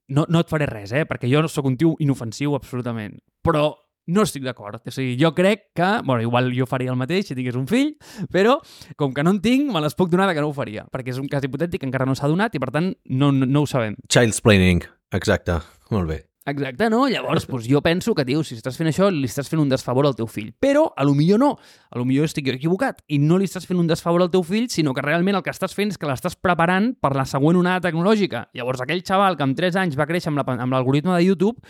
no, 0.10 0.28
no 0.28 0.44
et 0.44 0.52
faré 0.52 0.68
res, 0.70 0.92
eh? 0.92 1.08
perquè 1.10 1.32
jo 1.32 1.42
no 1.42 1.50
sóc 1.52 1.66
un 1.70 1.80
tio 1.80 1.96
inofensiu 2.04 2.56
absolutament, 2.58 3.18
però 3.44 3.72
no 4.08 4.26
estic 4.28 4.44
d'acord. 4.44 4.82
O 4.84 4.94
sigui, 4.94 5.16
jo 5.20 5.34
crec 5.36 5.70
que... 5.76 5.90
Bueno, 6.04 6.22
igual 6.26 6.52
jo 6.56 6.68
faria 6.70 6.92
el 6.92 7.00
mateix 7.00 7.30
si 7.30 7.38
tingués 7.38 7.60
un 7.60 7.70
fill, 7.70 7.94
però 8.34 8.60
com 9.00 9.14
que 9.16 9.24
no 9.24 9.36
en 9.36 9.42
tinc, 9.44 9.72
me 9.72 9.84
les 9.84 9.96
puc 9.96 10.12
donar 10.12 10.32
que 10.34 10.44
no 10.44 10.52
ho 10.52 10.58
faria, 10.58 10.88
perquè 10.92 11.14
és 11.16 11.22
un 11.22 11.32
cas 11.32 11.46
hipotètic 11.46 11.84
que 11.84 11.90
encara 11.90 12.08
no 12.10 12.18
s'ha 12.18 12.32
donat 12.32 12.56
i, 12.56 12.62
per 12.64 12.74
tant, 12.76 12.94
no, 13.10 13.32
no, 13.32 13.48
no 13.48 13.64
ho 13.64 13.70
sabem. 13.70 13.98
Child's 14.10 14.44
planning, 14.44 14.84
exacte. 15.16 15.62
Molt 15.94 16.10
bé. 16.10 16.24
Exacte, 16.46 16.90
no? 16.92 17.06
Llavors, 17.08 17.46
doncs, 17.48 17.70
jo 17.72 17.80
penso 17.82 18.12
que, 18.14 18.26
tio, 18.28 18.42
si 18.44 18.58
estàs 18.58 18.76
fent 18.76 18.90
això, 18.90 19.08
li 19.08 19.30
estàs 19.30 19.48
fent 19.48 19.62
un 19.62 19.70
desfavor 19.72 20.10
al 20.10 20.16
teu 20.18 20.28
fill. 20.28 20.50
Però, 20.60 20.90
a 20.92 21.06
lo 21.08 21.14
millor 21.16 21.40
no. 21.40 21.54
A 21.90 22.00
lo 22.00 22.04
millor 22.04 22.28
estic 22.28 22.50
equivocat. 22.52 23.00
I 23.08 23.22
no 23.24 23.38
li 23.40 23.48
estàs 23.48 23.64
fent 23.70 23.80
un 23.80 23.88
desfavor 23.88 24.26
al 24.26 24.32
teu 24.34 24.44
fill, 24.44 24.68
sinó 24.74 24.92
que 24.94 25.06
realment 25.06 25.40
el 25.40 25.46
que 25.46 25.54
estàs 25.56 25.72
fent 25.76 25.94
és 25.96 26.00
que 26.00 26.10
l'estàs 26.10 26.36
preparant 26.36 26.92
per 27.00 27.14
la 27.16 27.24
següent 27.30 27.62
onada 27.62 27.86
tecnològica. 27.88 28.50
Llavors, 28.60 28.84
aquell 28.84 29.06
xaval 29.08 29.40
que 29.40 29.48
amb 29.48 29.56
3 29.56 29.80
anys 29.86 29.96
va 30.00 30.10
créixer 30.10 30.34
amb 30.34 30.76
l'algoritme 30.76 31.16
de 31.16 31.24
YouTube 31.24 31.64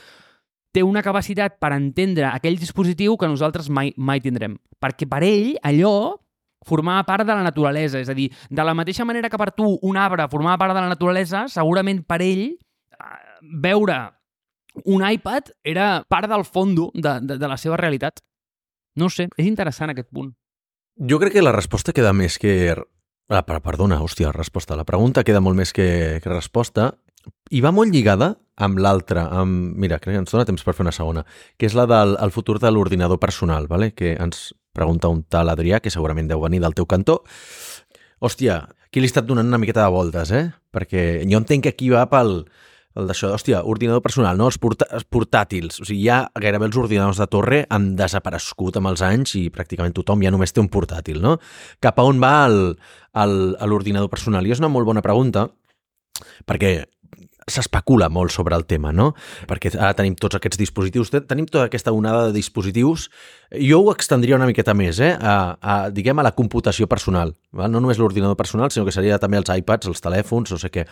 té 0.74 0.84
una 0.84 1.04
capacitat 1.06 1.60
per 1.62 1.72
entendre 1.76 2.26
aquell 2.32 2.58
dispositiu 2.60 3.16
que 3.18 3.30
nosaltres 3.30 3.70
mai, 3.70 3.94
mai 3.96 4.22
tindrem. 4.24 4.58
Perquè 4.82 5.08
per 5.10 5.22
ell, 5.26 5.54
allò 5.62 6.18
formava 6.66 7.04
part 7.06 7.28
de 7.28 7.36
la 7.36 7.46
naturalesa. 7.46 8.02
És 8.02 8.10
a 8.10 8.18
dir, 8.18 8.30
de 8.50 8.66
la 8.66 8.74
mateixa 8.74 9.06
manera 9.06 9.30
que 9.30 9.40
per 9.40 9.52
tu 9.54 9.76
un 9.82 10.00
arbre 10.00 10.28
formava 10.32 10.58
part 10.58 10.76
de 10.76 10.82
la 10.82 10.92
naturalesa, 10.92 11.46
segurament 11.52 12.02
per 12.08 12.22
ell 12.26 12.46
eh, 12.50 12.58
veure 13.62 14.00
un 14.90 15.04
iPad 15.06 15.52
era 15.64 16.04
part 16.10 16.30
del 16.30 16.46
fondo 16.46 16.90
de, 16.94 17.20
de, 17.22 17.38
de 17.38 17.48
la 17.48 17.60
seva 17.62 17.78
realitat. 17.78 18.24
No 18.98 19.10
sé, 19.10 19.28
és 19.38 19.46
interessant 19.46 19.94
aquest 19.94 20.10
punt. 20.14 20.34
Jo 21.10 21.20
crec 21.22 21.38
que 21.38 21.46
la 21.46 21.54
resposta 21.54 21.94
queda 21.94 22.14
més 22.14 22.40
que... 22.42 22.74
Ah, 23.32 23.42
perdona, 23.46 24.02
hòstia, 24.04 24.34
resposta. 24.34 24.76
La 24.78 24.86
pregunta 24.86 25.24
queda 25.26 25.42
molt 25.42 25.58
més 25.58 25.72
que, 25.74 26.20
que 26.22 26.30
resposta 26.30 26.92
i 27.52 27.62
va 27.64 27.72
molt 27.76 27.94
lligada 27.94 28.34
amb 28.56 28.80
l'altra, 28.82 29.28
amb... 29.40 29.74
Mira, 29.80 30.00
crec 30.02 30.14
que 30.14 30.22
ens 30.22 30.34
dona 30.34 30.46
temps 30.46 30.64
per 30.66 30.76
fer 30.78 30.86
una 30.86 30.94
segona, 30.96 31.24
que 31.58 31.70
és 31.70 31.78
la 31.78 31.88
del 31.90 32.18
el 32.22 32.34
futur 32.34 32.60
de 32.62 32.72
l'ordinador 32.72 33.20
personal, 33.22 33.68
vale? 33.68 33.94
que 33.98 34.14
ens 34.14 34.52
pregunta 34.74 35.10
un 35.10 35.24
tal 35.30 35.50
Adrià, 35.54 35.80
que 35.82 35.94
segurament 35.94 36.30
deu 36.30 36.42
venir 36.42 36.62
del 36.64 36.76
teu 36.78 36.88
cantó. 36.90 37.22
Hòstia, 38.24 38.62
aquí 38.88 39.02
li 39.02 39.10
he 39.10 39.12
estat 39.12 39.28
donant 39.28 39.50
una 39.50 39.60
miqueta 39.62 39.84
de 39.84 39.94
voltes, 39.94 40.32
eh? 40.32 40.46
Perquè 40.74 41.24
jo 41.30 41.42
entenc 41.42 41.66
que 41.66 41.74
aquí 41.74 41.90
va 41.92 42.06
pel, 42.10 42.46
el 42.98 43.10
d'això, 43.10 43.32
hòstia, 43.36 43.64
ordinador 43.70 44.04
personal, 44.06 44.38
no? 44.38 44.48
Els, 44.50 44.60
portà 44.62 44.88
els 44.94 45.06
portàtils. 45.10 45.82
O 45.82 45.88
sigui, 45.88 46.06
ja 46.08 46.24
gairebé 46.40 46.70
els 46.70 46.78
ordinadors 46.80 47.22
de 47.22 47.28
torre 47.30 47.64
han 47.74 47.92
desaparegut 48.00 48.78
amb 48.80 48.94
els 48.94 49.04
anys 49.06 49.36
i 49.40 49.48
pràcticament 49.54 49.96
tothom 49.98 50.24
ja 50.26 50.32
només 50.34 50.54
té 50.54 50.62
un 50.64 50.72
portàtil, 50.74 51.22
no? 51.22 51.36
Cap 51.84 52.00
a 52.00 52.08
on 52.08 52.22
va 52.22 52.48
l'ordinador 52.48 54.12
personal? 54.14 54.46
I 54.46 54.56
és 54.56 54.62
una 54.62 54.72
molt 54.74 54.90
bona 54.90 55.06
pregunta, 55.06 55.48
perquè 56.50 56.76
s'especula 57.50 58.10
molt 58.10 58.32
sobre 58.32 58.56
el 58.56 58.66
tema, 58.70 58.92
no? 58.96 59.12
Perquè 59.50 59.74
ara 59.76 59.94
tenim 59.98 60.16
tots 60.20 60.38
aquests 60.38 60.60
dispositius, 60.60 61.12
tenim 61.28 61.48
tota 61.50 61.68
aquesta 61.68 61.94
onada 61.96 62.28
de 62.28 62.36
dispositius. 62.38 63.10
Jo 63.60 63.82
ho 63.84 63.92
extendria 63.94 64.38
una 64.38 64.48
miqueta 64.50 64.76
més, 64.78 65.02
eh? 65.04 65.14
A, 65.20 65.58
a 65.60 65.78
diguem, 65.94 66.20
a 66.20 66.28
la 66.28 66.34
computació 66.38 66.88
personal. 66.92 67.36
Val? 67.52 67.72
No 67.72 67.82
només 67.84 68.00
l'ordinador 68.02 68.38
personal, 68.40 68.72
sinó 68.72 68.86
que 68.88 68.96
seria 68.96 69.20
també 69.20 69.42
els 69.42 69.52
iPads, 69.52 69.92
els 69.92 70.04
telèfons, 70.04 70.54
no 70.54 70.62
sé 70.62 70.72
què. 70.74 70.88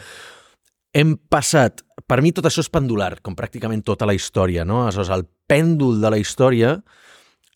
Hem 0.94 1.16
passat... 1.32 1.86
Per 2.12 2.18
mi 2.20 2.34
tot 2.36 2.48
això 2.50 2.64
és 2.66 2.72
pendular, 2.74 3.14
com 3.24 3.38
pràcticament 3.38 3.86
tota 3.88 4.08
la 4.10 4.16
història, 4.18 4.66
no? 4.68 4.82
Aleshores, 4.84 5.14
el 5.16 5.24
pèndol 5.48 6.02
de 6.02 6.10
la 6.12 6.20
història 6.20 6.76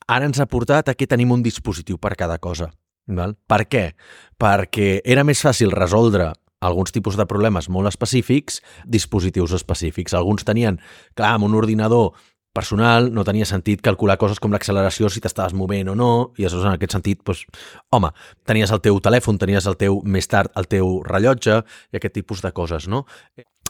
ara 0.08 0.28
ens 0.30 0.40
ha 0.40 0.46
portat 0.48 0.92
a 0.92 0.96
que 0.96 1.08
tenim 1.10 1.34
un 1.34 1.44
dispositiu 1.44 1.98
per 2.00 2.14
cada 2.16 2.38
cosa. 2.40 2.70
Val? 3.12 3.36
Per 3.36 3.66
què? 3.70 3.84
Perquè 4.40 5.02
era 5.04 5.26
més 5.28 5.42
fàcil 5.44 5.74
resoldre 5.74 6.32
alguns 6.66 6.94
tipus 6.96 7.18
de 7.20 7.28
problemes 7.30 7.70
molt 7.70 7.90
específics, 7.92 8.62
dispositius 8.86 9.56
específics. 9.58 10.16
Alguns 10.18 10.48
tenien, 10.48 10.80
clar, 11.16 11.36
amb 11.36 11.48
un 11.48 11.56
ordinador 11.58 12.16
personal 12.56 13.10
no 13.12 13.26
tenia 13.28 13.46
sentit 13.46 13.82
calcular 13.84 14.16
coses 14.18 14.40
com 14.40 14.54
l'acceleració 14.56 15.10
si 15.12 15.22
t'estaves 15.24 15.54
movent 15.58 15.92
o 15.92 15.96
no, 16.00 16.12
i 16.40 16.46
aleshores 16.48 16.70
en 16.70 16.78
aquest 16.78 16.96
sentit, 16.96 17.20
doncs, 17.28 17.44
home, 17.92 18.14
tenies 18.48 18.72
el 18.72 18.82
teu 18.86 19.02
telèfon, 19.04 19.40
tenies 19.42 19.68
el 19.68 19.76
teu, 19.82 20.00
més 20.08 20.32
tard, 20.32 20.54
el 20.56 20.70
teu 20.72 21.02
rellotge 21.04 21.60
i 21.60 22.00
aquest 22.00 22.16
tipus 22.16 22.46
de 22.46 22.54
coses, 22.56 22.88
no? 22.92 23.04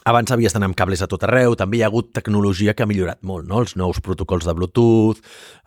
Abans 0.06 0.30
havies 0.30 0.54
d'anar 0.54 0.68
amb 0.70 0.76
cables 0.78 1.00
a 1.02 1.08
tot 1.10 1.24
arreu, 1.26 1.56
també 1.58 1.80
hi 1.80 1.82
ha 1.82 1.88
hagut 1.90 2.12
tecnologia 2.14 2.76
que 2.78 2.84
ha 2.84 2.86
millorat 2.86 3.24
molt, 3.26 3.48
no? 3.50 3.58
Els 3.64 3.74
nous 3.74 3.98
protocols 3.98 4.46
de 4.46 4.52
Bluetooth, 4.54 5.18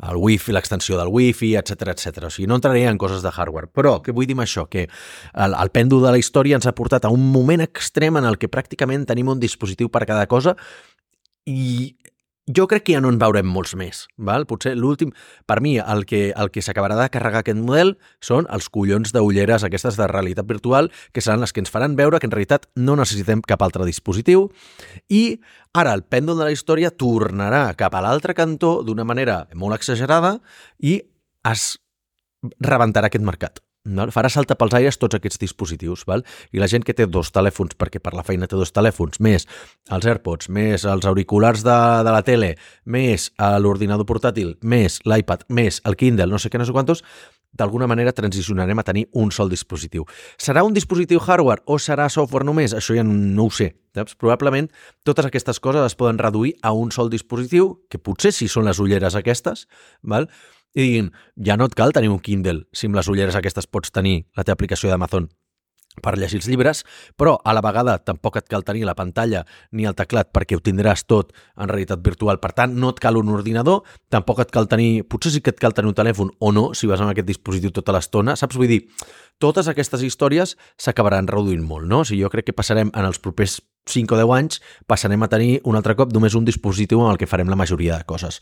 el 0.08 0.20
Wi-Fi, 0.22 0.54
l'extensió 0.56 0.96
del 0.96 1.12
Wi-Fi, 1.12 1.50
etc 1.60 1.92
etc. 1.92 2.22
O 2.24 2.32
sigui, 2.32 2.48
no 2.48 2.56
entraria 2.56 2.88
en 2.88 3.02
coses 3.02 3.20
de 3.26 3.34
hardware. 3.36 3.68
Però, 3.76 3.98
què 4.06 4.16
vull 4.16 4.30
dir 4.30 4.38
amb 4.38 4.46
això? 4.46 4.64
Que 4.72 4.86
el, 4.88 5.58
el 5.60 5.74
pèndol 5.76 6.06
de 6.08 6.14
la 6.16 6.22
història 6.22 6.56
ens 6.56 6.70
ha 6.70 6.76
portat 6.78 7.04
a 7.04 7.12
un 7.12 7.26
moment 7.34 7.66
extrem 7.66 8.16
en 8.16 8.30
el 8.32 8.40
que 8.40 8.48
pràcticament 8.48 9.04
tenim 9.12 9.28
un 9.36 9.44
dispositiu 9.44 9.92
per 9.92 10.06
cada 10.08 10.24
cosa 10.32 10.56
i 11.50 11.99
jo 12.56 12.66
crec 12.68 12.84
que 12.88 12.96
ja 12.96 13.02
no 13.02 13.12
en 13.14 13.20
veurem 13.22 13.48
molts 13.48 13.76
més. 13.78 14.06
Val? 14.18 14.48
Potser 14.50 14.74
l'últim... 14.78 15.12
Per 15.50 15.60
mi, 15.62 15.76
el 15.80 16.06
que, 16.10 16.30
el 16.34 16.50
que 16.54 16.64
s'acabarà 16.66 16.98
de 16.98 17.08
carregar 17.14 17.44
aquest 17.44 17.60
model 17.62 17.96
són 18.26 18.48
els 18.54 18.70
collons 18.74 19.14
d'ulleres 19.14 19.66
aquestes 19.66 20.00
de 20.00 20.08
realitat 20.10 20.50
virtual, 20.50 20.90
que 21.14 21.22
seran 21.22 21.44
les 21.44 21.54
que 21.54 21.62
ens 21.64 21.74
faran 21.74 21.98
veure 22.00 22.20
que 22.20 22.30
en 22.30 22.34
realitat 22.34 22.68
no 22.76 22.98
necessitem 23.00 23.44
cap 23.46 23.62
altre 23.66 23.86
dispositiu 23.88 24.48
i 25.10 25.40
ara 25.78 25.94
el 25.94 26.04
pèndol 26.04 26.42
de 26.42 26.50
la 26.50 26.56
història 26.56 26.92
tornarà 26.92 27.68
cap 27.78 27.94
a 27.96 28.04
l'altre 28.06 28.34
cantó 28.38 28.80
d'una 28.86 29.06
manera 29.06 29.44
molt 29.54 29.78
exagerada 29.78 30.40
i 30.82 31.00
es 31.50 31.72
rebentarà 32.64 33.10
aquest 33.10 33.26
mercat. 33.26 33.60
No? 33.86 34.06
Farà 34.12 34.28
saltar 34.32 34.58
pels 34.60 34.76
aires 34.76 35.00
tots 35.00 35.16
aquests 35.16 35.40
dispositius. 35.40 36.04
Val? 36.10 36.26
I 36.52 36.60
la 36.60 36.68
gent 36.68 36.84
que 36.86 36.96
té 36.96 37.08
dos 37.08 37.32
telèfons, 37.36 37.78
perquè 37.80 38.02
per 38.04 38.14
la 38.18 38.26
feina 38.28 38.48
té 38.50 38.60
dos 38.60 38.74
telèfons, 38.76 39.22
més 39.24 39.48
els 39.90 40.06
AirPods, 40.06 40.50
més 40.52 40.84
els 40.84 41.08
auriculars 41.08 41.64
de, 41.64 41.80
de 42.06 42.14
la 42.14 42.24
tele, 42.28 42.54
més 42.86 43.30
l'ordinador 43.64 44.08
portàtil, 44.10 44.58
més 44.62 45.00
l'iPad, 45.08 45.48
més 45.50 45.80
el 45.88 45.96
Kindle, 46.00 46.28
no 46.32 46.42
sé 46.42 46.52
què, 46.52 46.60
no 46.60 46.68
sé 46.68 46.76
quantos, 46.76 47.06
d'alguna 47.56 47.88
manera 47.88 48.14
transicionarem 48.14 48.80
a 48.80 48.86
tenir 48.86 49.08
un 49.14 49.32
sol 49.32 49.50
dispositiu. 49.50 50.06
Serà 50.38 50.62
un 50.68 50.76
dispositiu 50.76 51.22
hardware 51.24 51.64
o 51.66 51.80
serà 51.82 52.10
software 52.10 52.46
només? 52.46 52.76
Això 52.78 52.94
ja 52.98 53.04
no 53.08 53.48
ho 53.48 53.54
sé. 53.54 53.74
Saps? 53.96 54.14
Probablement 54.22 54.70
totes 55.08 55.26
aquestes 55.26 55.58
coses 55.60 55.88
es 55.88 55.98
poden 55.98 56.20
reduir 56.22 56.54
a 56.62 56.76
un 56.78 56.92
sol 56.94 57.10
dispositiu, 57.10 57.80
que 57.90 57.98
potser 57.98 58.32
sí 58.36 58.48
són 58.48 58.70
les 58.70 58.80
ulleres 58.80 59.18
aquestes, 59.18 59.66
val? 60.04 60.30
I 60.76 60.82
diguin, 60.86 61.12
ja 61.46 61.58
no 61.58 61.66
et 61.70 61.76
cal 61.78 61.94
tenir 61.96 62.12
un 62.14 62.22
Kindle, 62.24 62.66
si 62.74 62.90
amb 62.90 63.00
les 63.00 63.10
ulleres 63.10 63.38
aquestes 63.38 63.68
pots 63.68 63.92
tenir 63.92 64.24
la 64.38 64.46
teva 64.46 64.60
aplicació 64.60 64.90
d'Amazon 64.90 65.30
per 66.00 66.16
llegir 66.18 66.40
els 66.40 66.48
llibres, 66.48 66.84
però 67.20 67.36
a 67.44 67.54
la 67.56 67.64
vegada 67.66 67.98
tampoc 68.04 68.38
et 68.40 68.48
cal 68.50 68.64
tenir 68.64 68.86
la 68.88 68.96
pantalla 68.96 69.44
ni 69.76 69.88
el 69.90 69.96
teclat 69.98 70.32
perquè 70.36 70.56
ho 70.56 70.64
tindràs 70.64 71.06
tot 71.10 71.34
en 71.58 71.70
realitat 71.70 72.02
virtual. 72.06 72.40
Per 72.40 72.54
tant, 72.56 72.76
no 72.76 72.94
et 72.94 73.02
cal 73.04 73.20
un 73.20 73.32
ordinador, 73.34 73.84
tampoc 74.10 74.40
et 74.46 74.54
cal 74.54 74.70
tenir... 74.72 75.04
Potser 75.10 75.34
sí 75.34 75.42
que 75.44 75.54
et 75.54 75.60
cal 75.60 75.76
tenir 75.76 75.92
un 75.92 75.98
telèfon 75.98 76.32
o 76.40 76.54
no, 76.56 76.70
si 76.74 76.88
vas 76.88 77.02
amb 77.04 77.12
aquest 77.12 77.28
dispositiu 77.28 77.74
tota 77.76 77.96
l'estona. 77.96 78.38
Saps? 78.40 78.60
Vull 78.60 78.72
dir, 78.72 78.80
totes 79.42 79.68
aquestes 79.68 80.06
històries 80.06 80.56
s'acabaran 80.80 81.28
reduint 81.28 81.66
molt, 81.66 81.90
no? 81.90 82.04
O 82.06 82.08
sigui, 82.08 82.24
jo 82.24 82.32
crec 82.32 82.50
que 82.50 82.58
passarem 82.58 82.94
en 82.94 83.10
els 83.10 83.20
propers 83.20 83.60
5 83.90 84.16
o 84.16 84.20
10 84.20 84.36
anys, 84.38 84.64
passarem 84.88 85.24
a 85.26 85.32
tenir 85.32 85.60
un 85.68 85.80
altre 85.80 85.98
cop 86.00 86.14
només 86.14 86.38
un 86.38 86.48
dispositiu 86.48 87.02
amb 87.02 87.16
el 87.16 87.22
que 87.22 87.28
farem 87.28 87.50
la 87.50 87.60
majoria 87.60 87.98
de 87.98 88.08
coses 88.08 88.40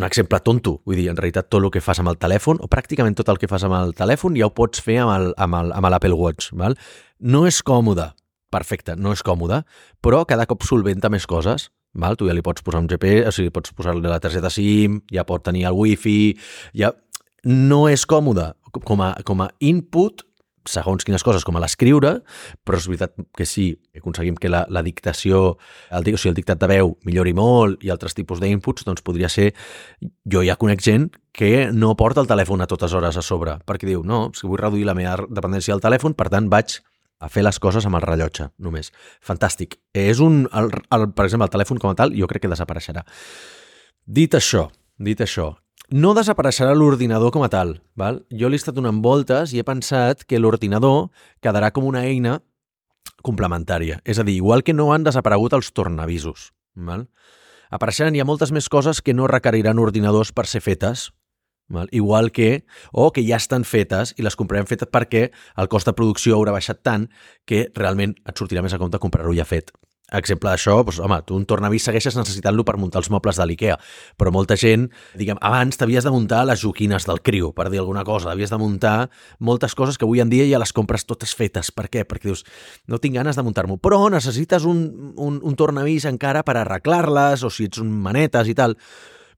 un 0.00 0.06
exemple 0.06 0.40
tonto, 0.40 0.78
vull 0.88 0.96
dir, 0.96 1.10
en 1.12 1.18
realitat 1.18 1.50
tot 1.52 1.62
el 1.62 1.70
que 1.74 1.82
fas 1.84 2.00
amb 2.00 2.10
el 2.12 2.18
telèfon, 2.20 2.62
o 2.64 2.68
pràcticament 2.70 3.16
tot 3.18 3.28
el 3.28 3.38
que 3.38 3.50
fas 3.50 3.66
amb 3.68 3.76
el 3.76 3.92
telèfon, 3.98 4.38
ja 4.38 4.48
ho 4.48 4.54
pots 4.56 4.80
fer 4.82 4.98
amb 5.02 5.92
l'Apple 5.92 6.16
Watch. 6.18 6.52
Val? 6.58 6.76
No 7.20 7.44
és 7.46 7.60
còmode, 7.62 8.08
perfecte, 8.52 8.96
no 8.96 9.12
és 9.12 9.22
còmode, 9.26 9.62
però 10.02 10.24
cada 10.28 10.48
cop 10.48 10.64
solventa 10.66 11.12
més 11.12 11.28
coses. 11.28 11.68
Val? 11.92 12.16
Tu 12.16 12.28
ja 12.28 12.34
li 12.34 12.44
pots 12.44 12.64
posar 12.64 12.80
un 12.80 12.88
GPS, 12.88 13.28
o 13.28 13.36
sigui, 13.36 13.52
pots 13.52 13.76
posar-li 13.76 14.08
la 14.08 14.20
targeta 14.22 14.50
SIM, 14.50 15.02
ja 15.12 15.26
pot 15.28 15.44
tenir 15.44 15.68
el 15.68 15.78
Wi-Fi, 15.78 16.18
ja... 16.82 16.94
no 17.44 17.88
és 17.90 18.06
còmode 18.06 18.52
com 18.86 19.00
a, 19.02 19.12
com 19.26 19.42
a 19.42 19.50
input 19.60 20.22
segons 20.68 21.04
quines 21.04 21.24
coses, 21.24 21.44
com 21.46 21.56
a 21.56 21.62
l'escriure, 21.62 22.14
però 22.64 22.78
és 22.78 22.86
veritat 22.90 23.14
que 23.36 23.46
sí, 23.48 23.70
aconseguim 23.96 24.36
que 24.40 24.50
la, 24.52 24.64
la 24.70 24.82
dictació, 24.86 25.56
el, 25.90 26.06
o 26.12 26.20
sigui, 26.20 26.32
el 26.32 26.38
dictat 26.38 26.60
de 26.62 26.70
veu 26.70 26.94
millori 27.08 27.34
molt 27.36 27.82
i 27.84 27.92
altres 27.94 28.16
tipus 28.18 28.42
d'inputs, 28.42 28.86
doncs 28.88 29.04
podria 29.04 29.30
ser... 29.32 29.52
Jo 30.32 30.42
ja 30.46 30.56
conec 30.56 30.82
gent 30.82 31.10
que 31.34 31.68
no 31.74 31.96
porta 31.98 32.22
el 32.22 32.30
telèfon 32.30 32.62
a 32.62 32.68
totes 32.70 32.94
hores 32.94 33.16
a 33.18 33.24
sobre, 33.24 33.56
perquè 33.66 33.88
diu, 33.88 34.04
no, 34.06 34.28
si 34.36 34.46
vull 34.46 34.60
reduir 34.60 34.86
la 34.86 34.94
meva 34.94 35.16
dependència 35.28 35.74
del 35.74 35.82
telèfon, 35.84 36.14
per 36.18 36.28
tant 36.32 36.48
vaig 36.52 36.78
a 37.22 37.28
fer 37.30 37.44
les 37.46 37.58
coses 37.62 37.86
amb 37.86 37.98
el 38.00 38.04
rellotge, 38.04 38.48
només. 38.58 38.90
Fantàstic. 39.22 39.78
És 39.94 40.20
un, 40.22 40.42
el, 40.58 40.72
el, 40.94 41.08
per 41.14 41.28
exemple, 41.28 41.46
el 41.46 41.54
telèfon 41.54 41.78
com 41.82 41.92
a 41.92 41.98
tal, 41.98 42.14
jo 42.18 42.26
crec 42.30 42.44
que 42.44 42.50
desapareixerà. 42.50 43.04
Dit 44.02 44.34
això, 44.34 44.66
dit 44.98 45.20
això, 45.22 45.52
no 45.92 46.14
desapareixerà 46.16 46.72
l'ordinador 46.74 47.30
com 47.34 47.44
a 47.44 47.50
tal. 47.52 47.76
Val? 48.00 48.22
Jo 48.32 48.48
l'he 48.48 48.58
estat 48.60 48.74
donant 48.74 49.02
voltes 49.04 49.52
i 49.52 49.60
he 49.60 49.66
pensat 49.66 50.24
que 50.24 50.40
l'ordinador 50.40 51.10
quedarà 51.44 51.70
com 51.70 51.84
una 51.88 52.06
eina 52.08 52.40
complementària. 53.22 54.00
És 54.04 54.18
a 54.18 54.24
dir, 54.24 54.38
igual 54.40 54.64
que 54.64 54.74
no 54.74 54.92
han 54.92 55.04
desaparegut 55.04 55.52
els 55.52 55.72
tornavisos. 55.76 56.50
Val? 56.74 57.06
Apareixeran 57.72 58.16
hi 58.16 58.20
ha 58.20 58.28
moltes 58.28 58.52
més 58.52 58.68
coses 58.72 59.00
que 59.00 59.14
no 59.14 59.28
requeriran 59.28 59.80
ordinadors 59.80 60.32
per 60.32 60.46
ser 60.48 60.60
fetes, 60.64 61.10
val? 61.68 61.88
igual 61.92 62.32
que, 62.32 62.64
o 62.92 63.12
que 63.12 63.24
ja 63.24 63.38
estan 63.40 63.64
fetes 63.64 64.12
i 64.16 64.24
les 64.24 64.36
comprarem 64.36 64.68
fetes 64.68 64.90
perquè 64.92 65.30
el 65.56 65.70
cost 65.72 65.88
de 65.88 65.96
producció 65.96 66.36
haurà 66.36 66.52
baixat 66.52 66.82
tant 66.84 67.08
que 67.48 67.66
realment 67.76 68.12
et 68.28 68.36
sortirà 68.36 68.64
més 68.64 68.74
a 68.76 68.80
compte 68.82 69.00
comprar-ho 69.00 69.32
ja 69.36 69.48
fet. 69.48 69.72
Exemple 70.12 70.50
d'això, 70.50 70.78
doncs, 70.84 71.00
home, 71.02 71.18
tu 71.26 71.36
un 71.38 71.46
tornavís 71.48 71.86
segueixes 71.88 72.16
necessitant-lo 72.18 72.64
per 72.68 72.76
muntar 72.80 73.00
els 73.02 73.10
mobles 73.12 73.38
de 73.40 73.46
l'IKEA, 73.48 73.78
però 74.20 74.32
molta 74.34 74.58
gent, 74.60 74.88
diguem, 75.18 75.40
abans 75.40 75.80
t'havies 75.80 76.04
de 76.04 76.12
muntar 76.14 76.42
les 76.48 76.60
joquines 76.60 77.06
del 77.08 77.22
criu, 77.24 77.52
per 77.56 77.70
dir 77.72 77.80
alguna 77.82 78.04
cosa, 78.04 78.32
havies 78.32 78.52
de 78.52 78.60
muntar 78.60 79.08
moltes 79.40 79.76
coses 79.78 79.96
que 79.98 80.06
avui 80.08 80.20
en 80.20 80.32
dia 80.32 80.46
ja 80.50 80.60
les 80.60 80.74
compres 80.76 81.06
totes 81.08 81.34
fetes. 81.38 81.72
Per 81.72 81.88
què? 81.88 82.04
Perquè 82.08 82.30
dius, 82.30 82.44
no 82.88 83.00
tinc 83.02 83.16
ganes 83.16 83.38
de 83.38 83.46
muntar-m'ho, 83.46 83.78
però 83.82 84.04
necessites 84.12 84.68
un, 84.68 84.84
un, 85.16 85.40
un 85.42 85.56
tornavís 85.56 86.06
encara 86.10 86.44
per 86.46 86.58
arreglar-les, 86.60 87.42
o 87.42 87.50
si 87.50 87.70
ets 87.70 87.82
un 87.82 87.90
manetes 88.04 88.52
i 88.52 88.56
tal. 88.58 88.76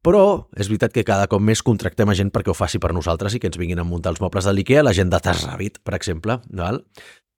Però 0.05 0.51
és 0.61 0.69
veritat 0.69 0.93
que 0.93 1.05
cada 1.07 1.25
cop 1.33 1.41
més 1.41 1.63
contractem 1.65 2.11
a 2.13 2.17
gent 2.19 2.29
perquè 2.33 2.53
ho 2.53 2.57
faci 2.57 2.77
per 2.83 2.93
nosaltres 2.93 3.37
i 3.37 3.41
que 3.41 3.49
ens 3.49 3.57
vinguin 3.57 3.81
a 3.81 3.87
muntar 3.89 4.13
els 4.13 4.21
mobles 4.21 4.45
de 4.45 4.53
l'IKEA, 4.53 4.83
la 4.85 4.93
gent 4.93 5.09
de 5.09 5.21
Tasravit, 5.25 5.81
per 5.81 5.97
exemple. 5.97 6.43
Val? 6.53 6.83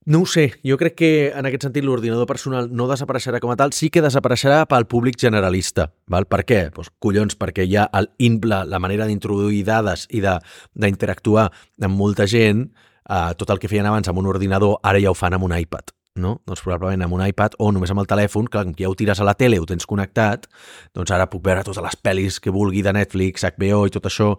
No 0.09 0.20
ho 0.20 0.26
sé, 0.30 0.52
jo 0.62 0.76
crec 0.78 0.94
que 0.94 1.09
en 1.34 1.48
aquest 1.48 1.64
sentit 1.66 1.82
l'ordinador 1.82 2.28
personal 2.30 2.68
no 2.70 2.84
desapareixerà 2.86 3.40
com 3.42 3.50
a 3.50 3.57
tal, 3.59 3.72
sí 3.74 3.88
que 3.90 4.04
desapareixerà 4.04 4.61
pel 4.70 4.84
públic 4.86 5.16
generalista. 5.18 5.88
Val? 6.07 6.28
Per 6.30 6.44
què? 6.46 6.61
Pues, 6.76 6.92
collons, 7.02 7.34
perquè 7.34 7.64
hi 7.66 7.74
ha 7.74 7.88
el 7.98 8.07
imple, 8.22 8.61
la 8.70 8.78
manera 8.78 9.11
d'introduir 9.11 9.64
dades 9.66 10.07
i 10.14 10.22
d'interactuar 10.22 11.48
amb 11.50 11.98
molta 11.98 12.28
gent, 12.30 12.68
eh, 13.02 13.34
tot 13.34 13.50
el 13.50 13.59
que 13.59 13.66
feien 13.66 13.90
abans 13.90 14.07
amb 14.07 14.22
un 14.22 14.30
ordinador, 14.30 14.78
ara 14.86 15.02
ja 15.02 15.11
ho 15.11 15.18
fan 15.18 15.34
amb 15.34 15.50
un 15.50 15.59
iPad. 15.59 15.90
No? 16.22 16.38
Doncs 16.46 16.62
probablement 16.62 17.02
amb 17.02 17.18
un 17.18 17.26
iPad 17.26 17.59
o 17.59 17.74
només 17.74 17.90
amb 17.90 18.07
el 18.07 18.07
telèfon, 18.07 18.46
que 18.46 18.62
ja 18.78 18.88
ho 18.88 18.94
tires 18.94 19.18
a 19.18 19.26
la 19.26 19.34
tele, 19.34 19.59
ho 19.59 19.66
tens 19.66 19.90
connectat, 19.90 20.46
doncs 20.94 21.11
ara 21.11 21.26
puc 21.26 21.42
veure 21.42 21.66
totes 21.66 21.82
les 21.82 21.98
pel·lis 21.98 22.38
que 22.38 22.54
vulgui 22.54 22.86
de 22.86 22.94
Netflix, 22.94 23.42
HBO 23.42 23.88
i 23.90 23.98
tot 23.98 24.07
això 24.07 24.36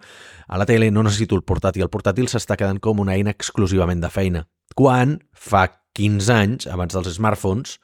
a 0.48 0.58
la 0.58 0.66
tele, 0.66 0.94
no 0.96 1.04
necessito 1.04 1.36
el 1.36 1.44
portàtil. 1.44 1.84
El 1.84 1.92
portàtil 1.92 2.32
s'està 2.32 2.56
quedant 2.56 2.80
com 2.80 3.04
una 3.04 3.20
eina 3.20 3.36
exclusivament 3.36 4.00
de 4.00 4.10
feina 4.10 4.48
quan 4.76 5.20
fa 5.34 5.68
15 5.98 6.34
anys, 6.34 6.68
abans 6.70 6.94
dels 6.94 7.16
smartphones, 7.16 7.78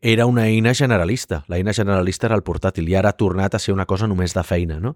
era 0.00 0.26
una 0.26 0.46
eina 0.46 0.74
generalista. 0.74 1.42
L'eina 1.48 1.74
generalista 1.74 2.28
era 2.28 2.38
el 2.38 2.44
portàtil 2.46 2.88
i 2.88 2.94
ara 2.96 3.12
ha 3.12 3.18
tornat 3.18 3.54
a 3.54 3.60
ser 3.62 3.74
una 3.74 3.86
cosa 3.86 4.06
només 4.06 4.34
de 4.34 4.44
feina. 4.46 4.78
No? 4.80 4.94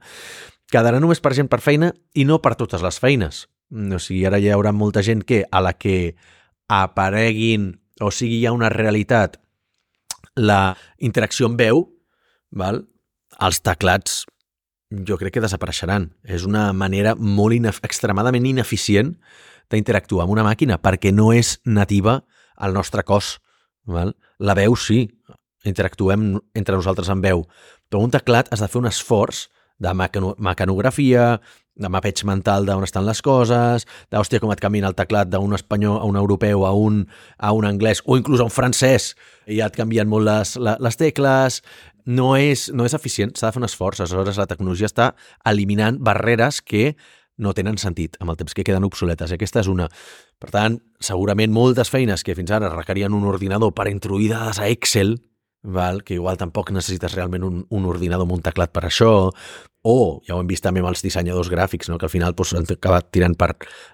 Quedarà 0.73 1.01
només 1.03 1.21
per 1.21 1.35
gent 1.37 1.51
per 1.51 1.61
feina 1.61 1.93
i 2.15 2.25
no 2.25 2.39
per 2.43 2.55
totes 2.57 2.85
les 2.85 3.01
feines. 3.03 3.47
O 3.73 3.99
sigui, 3.99 4.25
ara 4.29 4.39
hi 4.39 4.51
haurà 4.53 4.73
molta 4.73 5.03
gent 5.03 5.25
que 5.25 5.43
a 5.51 5.61
la 5.65 5.73
que 5.75 6.15
apareguin, 6.69 7.73
o 8.01 8.11
sigui, 8.13 8.41
hi 8.41 8.47
ha 8.47 8.55
una 8.57 8.71
realitat, 8.73 9.39
la 10.37 10.77
interacció 10.99 11.49
amb 11.51 11.61
veu, 11.61 11.87
val? 12.51 12.87
els 13.43 13.63
teclats 13.65 14.23
jo 15.09 15.17
crec 15.17 15.35
que 15.37 15.43
desapareixeran. 15.45 16.11
És 16.25 16.45
una 16.47 16.71
manera 16.77 17.15
molt 17.17 17.57
inef 17.57 17.81
extremadament 17.85 18.47
ineficient 18.47 19.15
d'interactuar 19.71 20.27
amb 20.27 20.35
una 20.35 20.47
màquina 20.47 20.81
perquè 20.83 21.13
no 21.15 21.31
és 21.33 21.59
nativa 21.65 22.23
al 22.57 22.75
nostre 22.75 23.05
cos. 23.05 23.39
Val? 23.87 24.15
La 24.39 24.55
veu 24.59 24.77
sí, 24.79 25.07
interactuem 25.69 26.37
entre 26.55 26.77
nosaltres 26.77 27.11
amb 27.13 27.25
veu, 27.25 27.47
però 27.91 28.03
un 28.03 28.13
teclat 28.15 28.51
has 28.53 28.63
de 28.63 28.71
fer 28.71 28.81
un 28.81 28.91
esforç 28.91 29.49
de 29.83 29.93
mecanografia, 29.95 31.41
de 31.75 31.89
mapeig 31.89 32.21
mental 32.29 32.67
d'on 32.69 32.85
estan 32.85 33.07
les 33.07 33.23
coses, 33.25 33.87
d'hòstia 34.13 34.43
com 34.43 34.53
et 34.53 34.61
canvien 34.61 34.85
el 34.87 34.97
teclat 34.97 35.31
d'un 35.33 35.57
espanyol 35.57 35.99
a 35.99 36.09
un 36.09 36.19
europeu, 36.21 36.67
a 36.69 36.73
un, 36.77 37.07
a 37.39 37.53
un 37.57 37.67
anglès 37.67 38.03
o 38.05 38.19
inclús 38.21 38.43
a 38.43 38.47
un 38.47 38.53
francès, 38.53 39.13
i 39.49 39.59
ja 39.59 39.71
et 39.71 39.79
canvien 39.79 40.09
molt 40.09 40.29
les, 40.29 40.55
les 40.61 41.01
tecles, 41.01 41.63
no 42.05 42.35
és, 42.37 42.69
no 42.75 42.87
és 42.87 42.95
eficient, 42.99 43.33
s'ha 43.35 43.49
de 43.49 43.57
fer 43.57 43.63
un 43.63 43.69
esforç. 43.69 44.03
Aleshores, 44.03 44.39
la 44.39 44.49
tecnologia 44.51 44.91
està 44.91 45.13
eliminant 45.49 45.99
barreres 46.03 46.61
que 46.61 46.93
no 47.43 47.55
tenen 47.57 47.79
sentit 47.83 48.17
amb 48.21 48.33
el 48.33 48.39
temps 48.41 48.55
que 48.55 48.65
queden 48.67 48.87
obsoletes. 48.87 49.35
Aquesta 49.35 49.61
és 49.61 49.71
una. 49.71 49.89
Per 50.43 50.51
tant, 50.55 50.79
segurament 51.03 51.53
moltes 51.55 51.91
feines 51.93 52.25
que 52.25 52.37
fins 52.39 52.55
ara 52.55 52.73
requerien 52.73 53.15
un 53.15 53.27
ordinador 53.29 53.75
per 53.77 53.91
introduir 53.91 54.33
dades 54.33 54.63
a 54.63 54.71
Excel, 54.71 55.19
val? 55.63 56.03
que 56.03 56.15
igual 56.15 56.39
tampoc 56.39 56.71
necessites 56.71 57.15
realment 57.15 57.45
un, 57.47 57.61
un 57.71 57.85
ordinador 57.87 58.27
amb 58.27 58.35
un 58.37 58.43
teclat 58.43 58.73
per 58.75 58.87
això, 58.89 59.13
o 59.83 60.23
ja 60.27 60.37
ho 60.37 60.41
hem 60.41 60.47
vist 60.47 60.63
també 60.63 60.79
amb 60.81 60.89
els 60.93 61.03
dissenyadors 61.03 61.51
gràfics, 61.51 61.89
no? 61.91 61.99
que 61.99 62.07
al 62.07 62.13
final 62.13 62.37
doncs, 62.39 62.55
han 62.55 62.67
acabat 62.71 63.09
tirant 63.11 63.35
per 63.39 63.51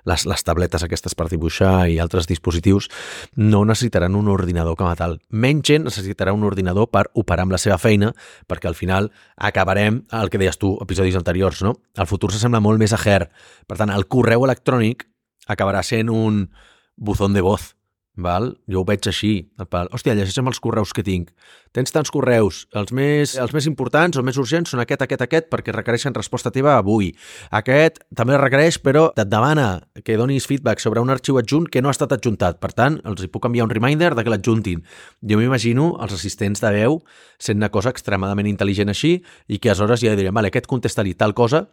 les, 0.09 0.27
les 0.29 0.45
tabletes 0.45 0.85
aquestes 0.85 1.17
per 1.17 1.29
dibuixar 1.33 1.89
i 1.89 1.97
altres 1.99 2.29
dispositius, 2.29 2.91
no 3.37 3.65
necessitaran 3.65 4.17
un 4.19 4.29
ordinador 4.29 4.77
com 4.77 4.91
a 4.91 4.97
tal. 5.01 5.19
Menys 5.31 5.65
gent 5.71 5.89
necessitarà 5.89 6.35
un 6.37 6.45
ordinador 6.45 6.91
per 6.93 7.07
operar 7.15 7.47
amb 7.49 7.57
la 7.57 7.63
seva 7.63 7.81
feina, 7.81 8.13
perquè 8.47 8.69
al 8.69 8.77
final 8.77 9.11
acabarem, 9.37 10.03
el 10.13 10.29
que 10.29 10.41
deies 10.41 10.61
tu, 10.61 10.75
episodis 10.85 11.17
anteriors, 11.17 11.65
no? 11.65 11.79
El 11.97 12.11
futur 12.11 12.33
s'assembla 12.33 12.61
molt 12.61 12.81
més 12.81 12.93
a 12.93 13.01
Her. 13.01 13.31
Per 13.67 13.81
tant, 13.81 13.93
el 13.95 14.07
correu 14.13 14.45
electrònic 14.45 15.09
acabarà 15.49 15.83
sent 15.83 16.13
un 16.13 16.51
buzón 16.99 17.33
de 17.33 17.41
voz, 17.41 17.78
Val? 18.19 18.51
Jo 18.67 18.83
ho 18.83 18.87
veig 18.87 19.07
així. 19.07 19.33
Hòstia, 19.59 20.15
llegeixem 20.19 20.49
els 20.51 20.59
correus 20.63 20.93
que 20.95 21.05
tinc. 21.07 21.31
Tens 21.77 21.93
tants 21.95 22.11
correus. 22.11 22.65
Els 22.77 22.91
més, 22.97 23.35
els 23.39 23.53
més 23.55 23.69
importants 23.71 24.19
o 24.19 24.25
més 24.27 24.39
urgents 24.41 24.73
són 24.73 24.83
aquest, 24.83 25.05
aquest, 25.05 25.23
aquest, 25.23 25.49
perquè 25.53 25.75
requereixen 25.75 26.17
resposta 26.17 26.51
teva 26.55 26.75
avui. 26.79 27.13
Aquest 27.55 28.01
també 28.19 28.39
requereix, 28.41 28.81
però 28.83 29.09
et 29.15 29.31
demana 29.31 29.69
que 30.05 30.19
donis 30.19 30.49
feedback 30.51 30.83
sobre 30.83 31.05
un 31.05 31.15
arxiu 31.15 31.39
adjunt 31.39 31.69
que 31.71 31.83
no 31.85 31.93
ha 31.93 31.97
estat 31.97 32.17
adjuntat. 32.17 32.59
Per 32.59 32.73
tant, 32.75 32.99
els 33.07 33.23
hi 33.23 33.31
puc 33.31 33.47
enviar 33.47 33.69
un 33.69 33.75
reminder 33.75 34.15
de 34.19 34.27
que 34.27 34.35
l'adjuntin. 34.35 34.83
Jo 35.23 35.39
m'imagino 35.39 35.93
els 36.03 36.19
assistents 36.19 36.65
de 36.65 36.75
veu 36.75 37.01
sent 37.39 37.63
una 37.63 37.71
cosa 37.71 37.95
extremadament 37.95 38.51
intel·ligent 38.51 38.91
així 38.91 39.19
i 39.47 39.63
que 39.63 39.71
aleshores 39.71 40.03
ja 40.03 40.17
direm, 40.19 40.35
vale, 40.35 40.51
aquest 40.51 40.67
contesta-li 40.67 41.15
tal 41.15 41.37
cosa 41.39 41.69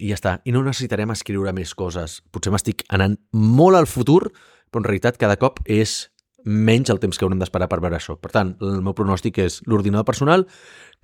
i 0.00 0.10
ja 0.10 0.16
està. 0.16 0.38
I 0.48 0.54
no 0.54 0.62
necessitarem 0.64 1.12
escriure 1.12 1.52
més 1.56 1.74
coses. 1.76 2.20
Potser 2.32 2.52
m'estic 2.54 2.86
anant 2.94 3.18
molt 3.32 3.78
al 3.78 3.88
futur, 3.90 4.30
però 4.70 4.82
en 4.82 4.88
realitat 4.88 5.18
cada 5.20 5.38
cop 5.40 5.60
és 5.66 6.08
menys 6.44 6.90
el 6.90 7.00
temps 7.02 7.18
que 7.18 7.26
haurem 7.26 7.40
d'esperar 7.40 7.68
per 7.68 7.80
veure 7.82 7.98
això. 7.98 8.16
Per 8.16 8.30
tant, 8.32 8.54
el 8.64 8.80
meu 8.84 8.94
pronòstic 8.96 9.42
és 9.44 9.60
l'ordinador 9.68 10.06
personal 10.08 10.46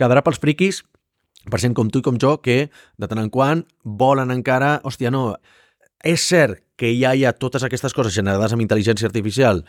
quedarà 0.00 0.22
pels 0.24 0.40
friquis, 0.40 0.82
per 1.50 1.60
gent 1.62 1.76
com 1.76 1.90
tu 1.92 2.00
i 2.00 2.06
com 2.06 2.18
jo, 2.20 2.36
que 2.42 2.68
de 2.72 3.08
tant 3.08 3.20
en 3.22 3.30
quant 3.30 3.64
volen 3.84 4.32
encara... 4.34 4.78
Hòstia, 4.86 5.12
no, 5.14 5.34
és 6.04 6.22
cert 6.22 6.62
que 6.76 6.92
ja 6.96 7.14
hi 7.14 7.24
ha 7.24 7.34
totes 7.36 7.64
aquestes 7.66 7.94
coses 7.96 8.16
generades 8.16 8.52
amb 8.52 8.64
intel·ligència 8.64 9.08
artificial, 9.08 9.62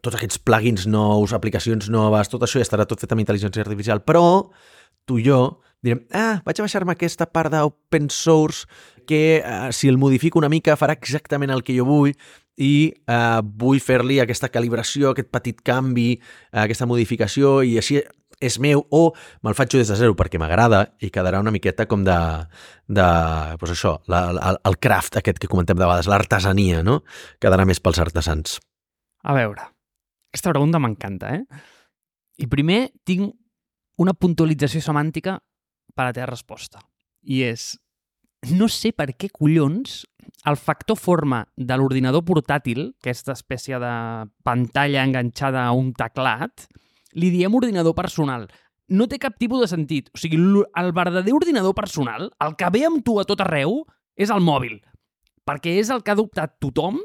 tots 0.00 0.16
aquests 0.16 0.40
plugins 0.42 0.86
nous, 0.86 1.32
aplicacions 1.34 1.88
noves, 1.90 2.30
tot 2.30 2.44
això 2.44 2.60
ja 2.60 2.66
estarà 2.66 2.86
tot 2.88 3.00
fet 3.02 3.12
amb 3.14 3.24
intel·ligència 3.24 3.64
artificial, 3.64 4.02
però 4.06 4.24
tu 5.08 5.18
i 5.18 5.26
jo 5.26 5.42
direm, 5.82 6.04
ah, 6.14 6.38
vaig 6.46 6.60
a 6.60 6.66
baixar-me 6.66 6.94
aquesta 6.94 7.26
part 7.26 7.50
d'open 7.50 8.06
source 8.12 8.68
que 9.08 9.40
eh, 9.40 9.72
si 9.74 9.90
el 9.90 9.98
modifico 9.98 10.38
una 10.38 10.52
mica 10.52 10.78
farà 10.78 10.94
exactament 10.94 11.50
el 11.50 11.64
que 11.66 11.74
jo 11.74 11.86
vull 11.88 12.12
i 12.60 12.92
eh, 12.92 13.40
vull 13.42 13.80
fer-li 13.80 14.18
aquesta 14.20 14.50
calibració, 14.52 15.12
aquest 15.12 15.30
petit 15.32 15.62
canvi, 15.64 16.10
eh, 16.16 16.64
aquesta 16.66 16.88
modificació 16.88 17.60
i 17.64 17.78
així 17.80 18.00
és 18.42 18.58
meu 18.58 18.82
o 18.90 19.02
me'l 19.46 19.54
faig 19.54 19.76
des 19.76 19.90
de 19.92 19.96
zero 19.98 20.16
perquè 20.18 20.40
m'agrada 20.40 20.82
i 21.00 21.12
quedarà 21.14 21.40
una 21.40 21.52
miqueta 21.54 21.86
com 21.86 22.02
de, 22.04 22.16
de 22.90 23.06
pues 23.60 23.74
això, 23.76 23.96
la, 24.10 24.24
el, 24.32 24.58
el 24.68 24.78
craft 24.82 25.20
aquest 25.20 25.38
que 25.38 25.50
comentem 25.50 25.78
de 25.78 25.86
vegades, 25.86 26.10
l'artesania, 26.10 26.82
no? 26.82 27.00
Quedarà 27.40 27.66
més 27.68 27.80
pels 27.80 28.02
artesans. 28.02 28.58
A 29.22 29.36
veure, 29.36 29.68
aquesta 30.32 30.50
pregunta 30.50 30.82
m'encanta, 30.82 31.36
eh? 31.36 31.62
I 32.42 32.48
primer 32.50 32.88
tinc 33.06 33.30
una 34.02 34.16
puntualització 34.18 34.82
semàntica 34.82 35.36
per 35.94 36.04
a 36.04 36.08
la 36.08 36.16
teva 36.16 36.30
resposta. 36.32 36.82
I 37.22 37.44
és, 37.46 37.76
no 38.50 38.68
sé 38.72 38.90
per 38.96 39.12
què 39.14 39.30
collons 39.30 40.02
el 40.50 40.56
factor 40.58 40.98
forma 40.98 41.44
de 41.56 41.76
l'ordinador 41.78 42.24
portàtil, 42.26 42.88
aquesta 42.98 43.36
espècie 43.36 43.78
de 43.78 43.92
pantalla 44.42 45.04
enganxada 45.06 45.62
a 45.66 45.74
un 45.76 45.92
teclat, 45.94 46.66
li 47.14 47.30
diem 47.30 47.54
ordinador 47.54 47.94
personal. 47.94 48.48
No 48.90 49.06
té 49.08 49.20
cap 49.22 49.38
tipus 49.38 49.62
de 49.62 49.68
sentit. 49.70 50.10
O 50.12 50.18
sigui, 50.18 50.38
el 50.38 50.92
verdader 50.92 51.34
ordinador 51.36 51.74
personal, 51.78 52.30
el 52.42 52.56
que 52.58 52.70
ve 52.74 52.82
amb 52.88 53.04
tu 53.06 53.20
a 53.20 53.26
tot 53.28 53.40
arreu, 53.44 53.84
és 54.16 54.30
el 54.30 54.42
mòbil. 54.42 54.80
perquè 55.42 55.72
és 55.80 55.88
el 55.90 56.04
que 56.04 56.12
ha 56.12 56.14
adoptat 56.14 56.52
tothom 56.62 57.00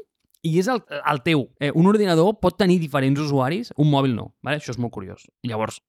i 0.46 0.58
és 0.60 0.68
el, 0.70 0.78
el 1.10 1.22
teu. 1.24 1.48
Eh, 1.58 1.72
un 1.74 1.88
ordinador 1.90 2.36
pot 2.38 2.54
tenir 2.54 2.78
diferents 2.78 3.18
usuaris, 3.18 3.72
un 3.76 3.90
mòbil 3.90 4.14
no. 4.14 4.28
Vale? 4.46 4.60
Això 4.60 4.70
és 4.70 4.78
molt 4.78 4.94
curiós. 4.94 5.24
Llavors, 5.42 5.80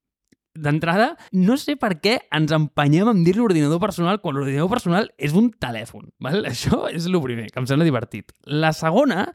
d'entrada, 0.57 1.13
no 1.31 1.57
sé 1.59 1.75
per 1.79 1.95
què 2.03 2.15
ens 2.35 2.51
empenyem 2.55 3.09
en 3.11 3.23
dir-li 3.25 3.43
ordinador 3.43 3.81
personal 3.81 4.19
quan 4.23 4.37
l'ordinador 4.37 4.69
personal 4.71 5.09
és 5.17 5.35
un 5.37 5.51
telèfon. 5.51 6.09
Val? 6.23 6.43
Això 6.51 6.87
és 6.91 7.07
el 7.09 7.19
primer, 7.23 7.49
que 7.51 7.61
em 7.61 7.67
sembla 7.69 7.87
divertit. 7.87 8.33
La 8.45 8.73
segona, 8.75 9.29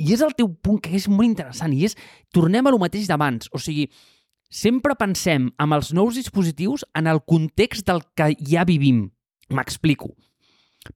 i 0.00 0.14
és 0.14 0.24
el 0.24 0.34
teu 0.38 0.50
punt 0.62 0.80
que 0.82 0.94
és 0.96 1.08
molt 1.12 1.28
interessant, 1.28 1.74
i 1.76 1.86
és, 1.88 1.96
tornem 2.34 2.66
a 2.66 2.74
lo 2.74 2.80
mateix 2.82 3.08
d'abans. 3.10 3.50
O 3.54 3.60
sigui, 3.62 3.88
sempre 4.50 4.96
pensem 4.98 5.50
amb 5.62 5.78
els 5.78 5.92
nous 5.96 6.18
dispositius 6.18 6.84
en 6.98 7.06
el 7.10 7.22
context 7.22 7.86
del 7.86 8.02
que 8.16 8.32
ja 8.40 8.66
vivim. 8.68 9.08
M'explico. 9.50 10.14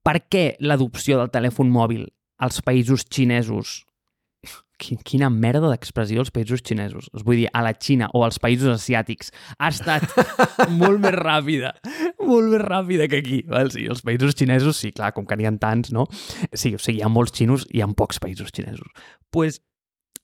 Per 0.03 0.19
què 0.33 0.55
l'adopció 0.65 1.19
del 1.21 1.33
telèfon 1.33 1.71
mòbil 1.71 2.07
als 2.43 2.61
països 2.65 3.05
xinesos 3.07 3.83
quina 5.07 5.31
merda 5.33 5.71
d'expressió 5.73 6.23
als 6.23 6.33
països 6.35 6.63
xinesos. 6.65 7.11
Es 7.17 7.25
vull 7.27 7.41
dir, 7.43 7.49
a 7.53 7.65
la 7.65 7.75
Xina 7.75 8.09
o 8.15 8.25
als 8.27 8.41
països 8.43 8.71
asiàtics 8.75 9.33
ha 9.59 9.71
estat 9.73 10.07
molt 10.81 11.03
més 11.03 11.17
ràpida, 11.17 11.75
molt 12.23 12.53
més 12.55 12.65
ràpida 12.65 13.09
que 13.11 13.23
aquí. 13.25 13.43
Val? 13.51 13.73
Sí, 13.75 13.87
els 13.91 14.05
països 14.07 14.37
xinesos, 14.39 14.81
sí, 14.81 14.93
clar, 14.95 15.13
com 15.17 15.27
que 15.29 15.39
n'hi 15.39 15.49
ha 15.49 15.55
tants, 15.61 15.93
no? 15.95 16.07
Sí, 16.53 16.75
o 16.75 16.81
sigui, 16.81 17.01
hi 17.01 17.07
ha 17.07 17.13
molts 17.13 17.35
xinos 17.37 17.69
i 17.71 17.79
hi 17.79 17.85
ha 17.85 17.91
pocs 17.95 18.21
països 18.23 18.53
xinesos. 18.55 18.89
pues, 19.35 19.61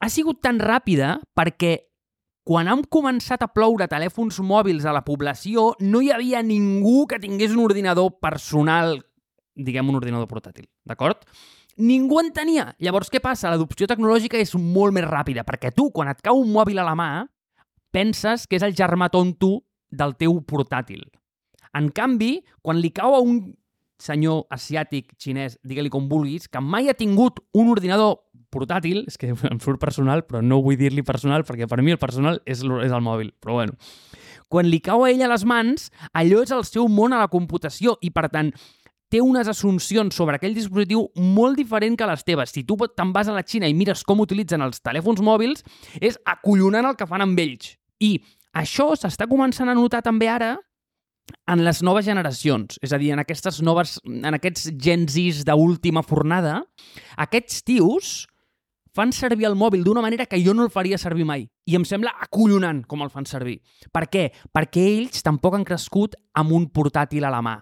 ha 0.01 0.09
sigut 0.09 0.41
tan 0.41 0.61
ràpida 0.63 1.19
perquè 1.37 1.77
quan 2.47 2.71
han 2.71 2.83
començat 2.89 3.43
a 3.45 3.51
ploure 3.53 3.87
telèfons 3.91 4.41
mòbils 4.43 4.87
a 4.89 4.95
la 4.97 5.05
població, 5.07 5.75
no 5.81 6.01
hi 6.03 6.11
havia 6.11 6.41
ningú 6.43 7.05
que 7.07 7.21
tingués 7.23 7.53
un 7.55 7.65
ordinador 7.67 8.17
personal, 8.23 8.97
diguem 9.55 9.93
un 9.93 10.01
ordinador 10.01 10.29
portàtil, 10.31 10.67
d'acord? 10.89 11.27
Ningú 11.81 12.19
en 12.21 12.29
tenia. 12.37 12.67
Llavors, 12.83 13.09
què 13.09 13.23
passa? 13.25 13.49
L'adopció 13.49 13.89
tecnològica 13.89 14.37
és 14.37 14.53
molt 14.55 14.93
més 14.93 15.07
ràpida, 15.09 15.47
perquè 15.49 15.73
tu, 15.73 15.89
quan 15.95 16.11
et 16.13 16.21
cau 16.21 16.43
un 16.43 16.51
mòbil 16.53 16.79
a 16.83 16.85
la 16.85 16.97
mà, 16.99 17.11
penses 17.95 18.45
que 18.47 18.59
és 18.59 18.67
el 18.67 18.77
germà 18.77 19.09
tonto 19.11 19.63
del 19.91 20.13
teu 20.21 20.37
portàtil. 20.45 21.07
En 21.75 21.89
canvi, 21.95 22.41
quan 22.61 22.81
li 22.83 22.91
cau 22.93 23.17
a 23.17 23.23
un 23.25 23.41
senyor 24.01 24.45
asiàtic, 24.53 25.15
xinès, 25.21 25.57
digue-li 25.65 25.93
com 25.93 26.09
vulguis, 26.11 26.49
que 26.49 26.61
mai 26.61 26.89
ha 26.89 26.97
tingut 26.97 27.41
un 27.57 27.71
ordinador 27.73 28.19
portàtil, 28.51 29.05
és 29.09 29.17
que 29.21 29.31
em 29.33 29.61
surt 29.63 29.81
personal, 29.81 30.25
però 30.27 30.43
no 30.43 30.61
vull 30.65 30.79
dir-li 30.81 31.05
personal, 31.07 31.45
perquè 31.49 31.69
per 31.71 31.81
mi 31.85 31.95
el 31.95 32.03
personal 32.03 32.41
és, 32.45 32.65
és 32.65 32.93
el 32.93 33.05
mòbil, 33.05 33.33
però 33.41 33.61
bueno. 33.61 33.77
Quan 34.51 34.67
li 34.67 34.81
cau 34.83 35.05
a 35.07 35.13
ell 35.13 35.23
a 35.23 35.31
les 35.31 35.45
mans, 35.47 35.91
allò 36.11 36.41
és 36.43 36.51
el 36.51 36.65
seu 36.67 36.89
món 36.91 37.15
a 37.15 37.21
la 37.23 37.31
computació 37.31 37.95
i, 38.03 38.11
per 38.11 38.27
tant, 38.33 38.51
té 39.11 39.21
unes 39.21 39.49
assumpcions 39.51 40.15
sobre 40.15 40.39
aquell 40.39 40.55
dispositiu 40.55 41.09
molt 41.19 41.59
diferent 41.59 41.99
que 41.99 42.09
les 42.09 42.23
teves. 42.25 42.55
Si 42.55 42.63
tu 42.65 42.79
te'n 42.87 43.13
vas 43.13 43.29
a 43.29 43.35
la 43.35 43.43
Xina 43.43 43.69
i 43.69 43.75
mires 43.75 44.05
com 44.07 44.23
utilitzen 44.23 44.63
els 44.63 44.81
telèfons 44.81 45.21
mòbils, 45.21 45.65
és 46.01 46.19
acollonant 46.25 46.87
el 46.87 46.97
que 46.97 47.09
fan 47.11 47.27
amb 47.27 47.39
ells. 47.43 47.75
I 48.01 48.17
això 48.57 48.93
s'està 48.97 49.27
començant 49.31 49.69
a 49.69 49.77
notar 49.77 50.03
també 50.07 50.31
ara 50.31 50.57
en 51.47 51.63
les 51.63 51.83
noves 51.87 52.07
generacions, 52.07 52.79
és 52.83 52.93
a 52.93 52.99
dir, 52.99 53.13
en 53.15 53.23
aquestes 53.23 53.61
noves, 53.63 53.99
en 54.07 54.35
aquests 54.35 54.73
genzis 54.75 55.45
d'última 55.47 56.03
fornada, 56.03 56.61
aquests 57.23 57.63
tios 57.63 58.27
fan 58.95 59.15
servir 59.15 59.47
el 59.47 59.55
mòbil 59.55 59.85
d'una 59.87 60.03
manera 60.03 60.27
que 60.27 60.41
jo 60.43 60.55
no 60.55 60.65
el 60.67 60.75
faria 60.75 60.99
servir 60.99 61.27
mai. 61.27 61.47
I 61.71 61.79
em 61.79 61.87
sembla 61.87 62.17
acollonant 62.19 62.83
com 62.91 63.07
el 63.07 63.11
fan 63.15 63.27
servir. 63.31 63.61
Per 63.95 64.09
què? 64.11 64.31
Perquè 64.51 64.87
ells 64.97 65.23
tampoc 65.23 65.55
han 65.55 65.67
crescut 65.67 66.19
amb 66.35 66.51
un 66.57 66.67
portàtil 66.75 67.27
a 67.27 67.31
la 67.31 67.43
mà 67.47 67.61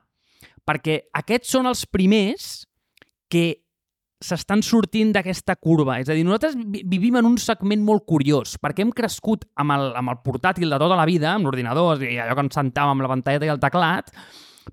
perquè 0.69 1.01
aquests 1.16 1.57
són 1.57 1.71
els 1.71 1.87
primers 1.89 2.66
que 3.33 3.47
s'estan 4.19 4.64
sortint 4.66 5.12
d'aquesta 5.14 5.55
curva. 5.57 6.01
És 6.03 6.11
a 6.11 6.16
dir, 6.16 6.25
nosaltres 6.27 6.57
vivim 6.91 7.16
en 7.21 7.29
un 7.29 7.39
segment 7.39 7.85
molt 7.87 8.05
curiós, 8.09 8.57
perquè 8.61 8.83
hem 8.83 8.91
crescut 8.95 9.47
amb 9.62 9.77
el, 9.77 9.93
amb 10.01 10.12
el 10.12 10.19
portàtil 10.27 10.75
de 10.75 10.81
tota 10.81 10.99
la 10.99 11.07
vida, 11.09 11.31
amb 11.33 11.47
l'ordinador, 11.47 12.03
i 12.03 12.19
allò 12.19 12.35
que 12.35 12.47
ens 12.49 12.59
sentàvem 12.59 12.97
amb 12.97 13.07
la 13.07 13.12
pantalla 13.12 13.47
i 13.47 13.53
el 13.55 13.62
teclat, 13.62 14.11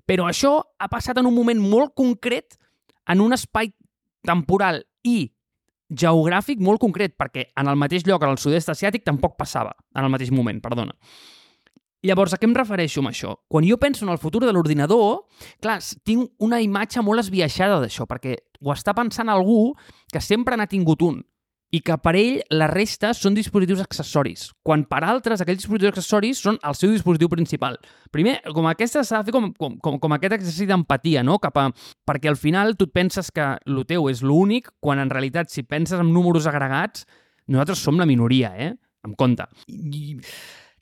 però 0.06 0.26
això 0.28 0.58
ha 0.78 0.90
passat 0.92 1.22
en 1.22 1.30
un 1.30 1.36
moment 1.36 1.62
molt 1.62 1.94
concret, 1.96 2.58
en 3.06 3.22
un 3.22 3.36
espai 3.36 3.70
temporal 4.26 4.82
i 5.06 5.30
geogràfic 5.86 6.58
molt 6.58 6.82
concret, 6.82 7.14
perquè 7.14 7.46
en 7.54 7.70
el 7.70 7.78
mateix 7.78 8.02
lloc, 8.08 8.24
en 8.26 8.34
el 8.34 8.42
sud-est 8.42 8.72
asiàtic, 8.72 9.06
tampoc 9.06 9.36
passava, 9.38 9.76
en 9.94 10.02
el 10.02 10.10
mateix 10.10 10.32
moment, 10.34 10.58
perdona. 10.64 10.96
Llavors, 12.04 12.34
a 12.34 12.38
què 12.38 12.44
em 12.46 12.54
refereixo 12.54 13.00
amb 13.00 13.10
això? 13.10 13.32
Quan 13.48 13.64
jo 13.66 13.78
penso 13.80 14.04
en 14.04 14.12
el 14.12 14.20
futur 14.20 14.42
de 14.44 14.52
l'ordinador, 14.52 15.24
clar, 15.64 15.78
tinc 16.04 16.28
una 16.44 16.60
imatge 16.62 17.02
molt 17.02 17.24
esbiaixada 17.24 17.80
d'això, 17.82 18.04
perquè 18.06 18.36
ho 18.60 18.74
està 18.74 18.94
pensant 18.94 19.32
algú 19.32 19.72
que 20.12 20.20
sempre 20.20 20.56
n'ha 20.56 20.68
tingut 20.70 21.02
un 21.02 21.22
i 21.74 21.80
que 21.82 21.96
per 21.98 22.14
ell 22.14 22.36
la 22.54 22.68
resta 22.70 23.10
són 23.16 23.34
dispositius 23.34 23.82
accessoris, 23.82 24.46
quan 24.64 24.84
per 24.88 25.00
altres 25.04 25.42
aquells 25.42 25.64
dispositius 25.64 25.96
accessoris 25.96 26.40
són 26.44 26.60
el 26.62 26.76
seu 26.78 26.92
dispositiu 26.92 27.28
principal. 27.32 27.78
Primer, 28.14 28.38
com 28.54 28.68
aquesta 28.70 29.02
s'ha 29.04 29.20
de 29.20 29.28
fer 29.28 29.34
com, 29.34 29.50
com, 29.58 29.74
com, 29.82 29.98
com 30.02 30.16
aquest 30.16 30.36
exercici 30.38 30.68
d'empatia, 30.70 31.24
no? 31.26 31.40
Cap 31.42 31.58
a... 31.58 31.68
perquè 32.06 32.30
al 32.30 32.38
final 32.38 32.76
tu 32.78 32.86
et 32.86 32.94
penses 32.94 33.32
que 33.34 33.48
el 33.58 33.82
teu 33.88 34.06
és 34.12 34.22
l'únic, 34.22 34.70
quan 34.80 35.02
en 35.02 35.10
realitat 35.10 35.50
si 35.50 35.66
penses 35.66 35.98
en 36.00 36.12
números 36.14 36.46
agregats, 36.46 37.04
nosaltres 37.50 37.82
som 37.82 37.98
la 37.98 38.06
minoria, 38.06 38.54
eh? 38.54 38.72
En 39.06 39.18
compte. 39.18 39.44
I 39.66 40.16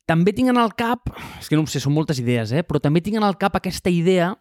també 0.09 0.35
tinc 0.37 0.53
en 0.53 0.61
el 0.61 0.75
cap, 0.77 1.09
és 1.41 1.49
que 1.49 1.57
no 1.57 1.65
sé, 1.71 1.81
són 1.81 1.95
moltes 1.97 2.21
idees, 2.21 2.53
eh? 2.53 2.65
però 2.67 2.81
també 2.83 3.03
tinc 3.05 3.19
en 3.21 3.27
el 3.27 3.39
cap 3.41 3.57
aquesta 3.57 3.93
idea 3.93 4.35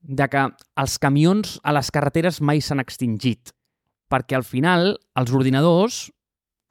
de 0.00 0.28
que 0.30 0.44
els 0.78 0.98
camions 1.02 1.56
a 1.64 1.74
les 1.74 1.90
carreteres 1.94 2.40
mai 2.44 2.60
s'han 2.62 2.82
extingit, 2.84 3.52
perquè 4.12 4.38
al 4.38 4.46
final 4.46 4.94
els 5.18 5.34
ordinadors, 5.34 6.06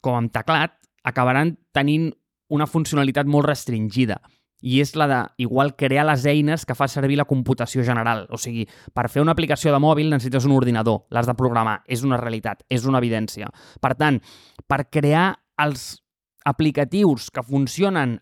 com 0.02 0.16
amb 0.18 0.34
teclat, 0.34 0.78
acabaran 1.08 1.56
tenint 1.76 2.12
una 2.54 2.68
funcionalitat 2.70 3.28
molt 3.28 3.48
restringida 3.50 4.22
i 4.62 4.80
és 4.82 4.96
la 4.98 5.06
de, 5.10 5.20
igual, 5.44 5.76
crear 5.78 6.06
les 6.08 6.24
eines 6.26 6.64
que 6.66 6.76
fa 6.76 6.88
servir 6.90 7.20
la 7.20 7.28
computació 7.30 7.84
general. 7.86 8.24
O 8.34 8.40
sigui, 8.42 8.66
per 8.94 9.06
fer 9.14 9.22
una 9.22 9.36
aplicació 9.38 9.74
de 9.74 9.82
mòbil 9.82 10.10
necessites 10.10 10.48
un 10.50 10.56
ordinador, 10.56 11.04
l'has 11.14 11.30
de 11.30 11.36
programar, 11.38 11.82
és 11.86 12.02
una 12.08 12.18
realitat, 12.18 12.64
és 12.70 12.88
una 12.90 12.98
evidència. 12.98 13.52
Per 13.82 13.94
tant, 14.00 14.18
per 14.66 14.88
crear 14.90 15.28
els 15.62 16.00
aplicatius 16.48 17.30
que 17.32 17.44
funcionen 17.44 18.18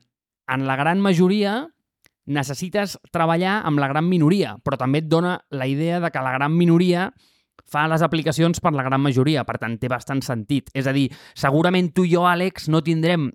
en 0.47 0.65
la 0.67 0.76
gran 0.76 1.01
majoria 1.01 1.67
necessites 2.26 2.97
treballar 3.13 3.59
amb 3.69 3.80
la 3.80 3.89
gran 3.91 4.07
minoria, 4.09 4.55
però 4.65 4.80
també 4.82 5.03
et 5.03 5.09
dona 5.09 5.38
la 5.53 5.67
idea 5.69 5.99
de 6.01 6.09
que 6.09 6.23
la 6.26 6.34
gran 6.34 6.55
minoria 6.57 7.11
fa 7.69 7.86
les 7.89 8.01
aplicacions 8.05 8.61
per 8.61 8.73
la 8.73 8.84
gran 8.86 9.01
majoria, 9.01 9.45
per 9.45 9.59
tant 9.61 9.78
té 9.82 9.89
bastant 9.89 10.21
sentit. 10.26 10.69
És 10.73 10.89
a 10.89 10.93
dir, 10.93 11.07
segurament 11.38 11.91
tu 11.93 12.05
i 12.05 12.13
jo, 12.13 12.26
Àlex, 12.30 12.67
no 12.69 12.82
tindrem 12.86 13.30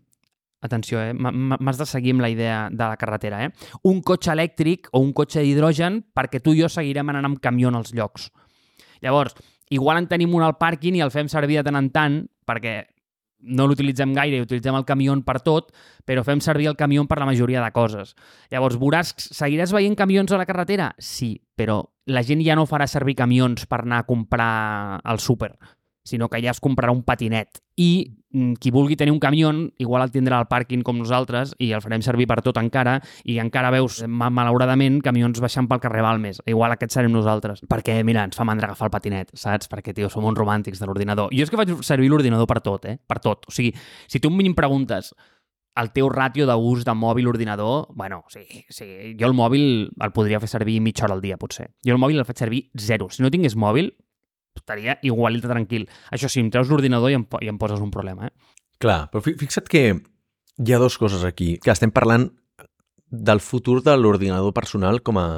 atenció, 0.61 1.01
eh? 1.01 1.14
m'has 1.14 1.78
de 1.80 1.86
seguir 1.88 2.12
amb 2.14 2.26
la 2.26 2.28
idea 2.28 2.68
de 2.68 2.82
la 2.84 2.99
carretera, 3.01 3.45
eh? 3.47 3.51
un 3.88 4.03
cotxe 4.03 4.34
elèctric 4.34 4.91
o 4.93 5.01
un 5.01 5.14
cotxe 5.16 5.41
d'hidrogen 5.41 6.03
perquè 6.14 6.43
tu 6.45 6.53
i 6.53 6.61
jo 6.61 6.68
seguirem 6.68 7.09
anant 7.14 7.30
amb 7.30 7.41
camió 7.41 7.72
als 7.72 7.95
llocs. 7.97 8.28
Llavors, 9.01 9.38
igual 9.70 10.03
en 10.03 10.11
tenim 10.11 10.34
un 10.34 10.45
al 10.45 10.59
pàrquing 10.61 10.99
i 10.99 11.05
el 11.07 11.14
fem 11.14 11.30
servir 11.32 11.61
de 11.61 11.70
tant 11.70 11.80
en 11.80 11.88
tant 11.95 12.18
perquè 12.45 12.74
no 13.43 13.66
l'utilitzem 13.66 14.12
gaire 14.14 14.38
i 14.38 14.45
utilitzem 14.45 14.76
el 14.76 14.86
camió 14.88 15.16
per 15.26 15.41
tot, 15.45 15.72
però 16.07 16.24
fem 16.26 16.41
servir 16.45 16.68
el 16.70 16.76
camió 16.76 17.07
per 17.09 17.18
la 17.18 17.28
majoria 17.28 17.64
de 17.64 17.72
coses. 17.72 18.14
Llavors, 18.51 18.78
veuràs, 18.80 19.14
seguiràs 19.16 19.72
veient 19.72 19.97
camions 19.97 20.32
a 20.32 20.41
la 20.41 20.47
carretera? 20.47 20.93
Sí, 20.99 21.34
però 21.57 21.82
la 22.07 22.22
gent 22.26 22.43
ja 22.45 22.57
no 22.59 22.66
farà 22.66 22.86
servir 22.86 23.16
camions 23.18 23.66
per 23.66 23.82
anar 23.84 24.03
a 24.03 24.09
comprar 24.09 25.01
al 25.05 25.20
súper 25.20 25.55
sinó 26.11 26.28
que 26.28 26.40
ja 26.42 26.52
es 26.52 26.61
comprarà 26.61 26.92
un 26.92 27.02
patinet. 27.06 27.62
I 27.80 28.11
mm, 28.34 28.58
qui 28.61 28.72
vulgui 28.74 28.98
tenir 28.98 29.14
un 29.14 29.20
camió, 29.22 29.52
igual 29.78 30.04
el 30.04 30.12
tindrà 30.12 30.40
al 30.40 30.48
pàrquing 30.50 30.82
com 30.86 30.98
nosaltres 31.00 31.54
i 31.58 31.70
el 31.76 31.82
farem 31.84 32.04
servir 32.04 32.26
per 32.30 32.40
tot 32.44 32.61
encara 32.61 32.98
i 33.24 33.38
encara 33.42 33.72
veus, 33.74 34.02
malauradament, 34.06 35.00
camions 35.06 35.40
baixant 35.40 35.70
pel 35.70 35.82
carrer 35.82 36.04
Balmes. 36.04 36.42
Igual 36.50 36.76
aquest 36.76 36.98
serem 36.98 37.14
nosaltres. 37.14 37.64
Perquè, 37.70 38.00
mira, 38.04 38.26
ens 38.28 38.38
fa 38.38 38.46
mandra 38.48 38.68
agafar 38.70 38.90
el 38.90 38.94
patinet, 38.94 39.34
saps? 39.34 39.70
Perquè, 39.70 39.94
tio, 39.96 40.11
som 40.12 40.26
uns 40.28 40.38
romàntics 40.38 40.82
de 40.82 40.90
l'ordinador. 40.90 41.32
Jo 41.34 41.46
és 41.46 41.52
que 41.52 41.61
faig 41.61 41.76
servir 41.86 42.11
l'ordinador 42.12 42.50
per 42.50 42.61
tot, 42.64 42.90
eh? 42.90 42.98
Per 43.00 43.20
tot. 43.22 43.48
O 43.48 43.54
sigui, 43.54 43.74
si 44.11 44.20
tu 44.20 44.28
un 44.28 44.36
mínim 44.36 44.58
preguntes 44.58 45.14
el 45.80 45.90
teu 45.94 46.11
ràtio 46.11 46.46
d'ús 46.48 46.84
de 46.84 46.94
mòbil 46.96 47.28
ordinador, 47.30 47.88
bueno, 47.94 48.24
sí, 48.28 48.42
sí, 48.68 49.14
jo 49.18 49.28
el 49.28 49.36
mòbil 49.36 49.90
el 50.02 50.12
podria 50.12 50.40
fer 50.42 50.50
servir 50.50 50.80
mitja 50.82 51.06
hora 51.06 51.16
al 51.16 51.22
dia, 51.24 51.38
potser. 51.40 51.70
Jo 51.86 51.94
el 51.94 52.02
mòbil 52.02 52.20
el 52.20 52.26
faig 52.28 52.42
servir 52.42 52.64
zero. 52.76 53.08
Si 53.11 53.22
no 53.22 53.30
tingués 53.30 53.56
mòbil, 53.56 53.92
estaria 54.57 54.98
igual 55.03 55.40
de 55.40 55.48
tranquil. 55.48 55.88
Això 56.11 56.30
sí, 56.30 56.40
em 56.42 56.51
treus 56.51 56.70
l'ordinador 56.70 57.12
i, 57.12 57.18
em, 57.18 57.26
i 57.42 57.51
em 57.53 57.59
poses 57.59 57.80
un 57.80 57.92
problema, 57.94 58.30
eh? 58.30 58.57
Clar, 58.80 59.11
però 59.12 59.20
fixa't 59.22 59.68
que 59.68 59.84
hi 59.92 60.72
ha 60.72 60.80
dues 60.80 60.96
coses 60.98 61.24
aquí, 61.24 61.55
que 61.61 61.72
estem 61.72 61.92
parlant 61.92 62.30
del 63.11 63.40
futur 63.40 63.80
de 63.84 63.96
l'ordinador 63.96 64.55
personal 64.57 65.03
com 65.03 65.18
a... 65.20 65.28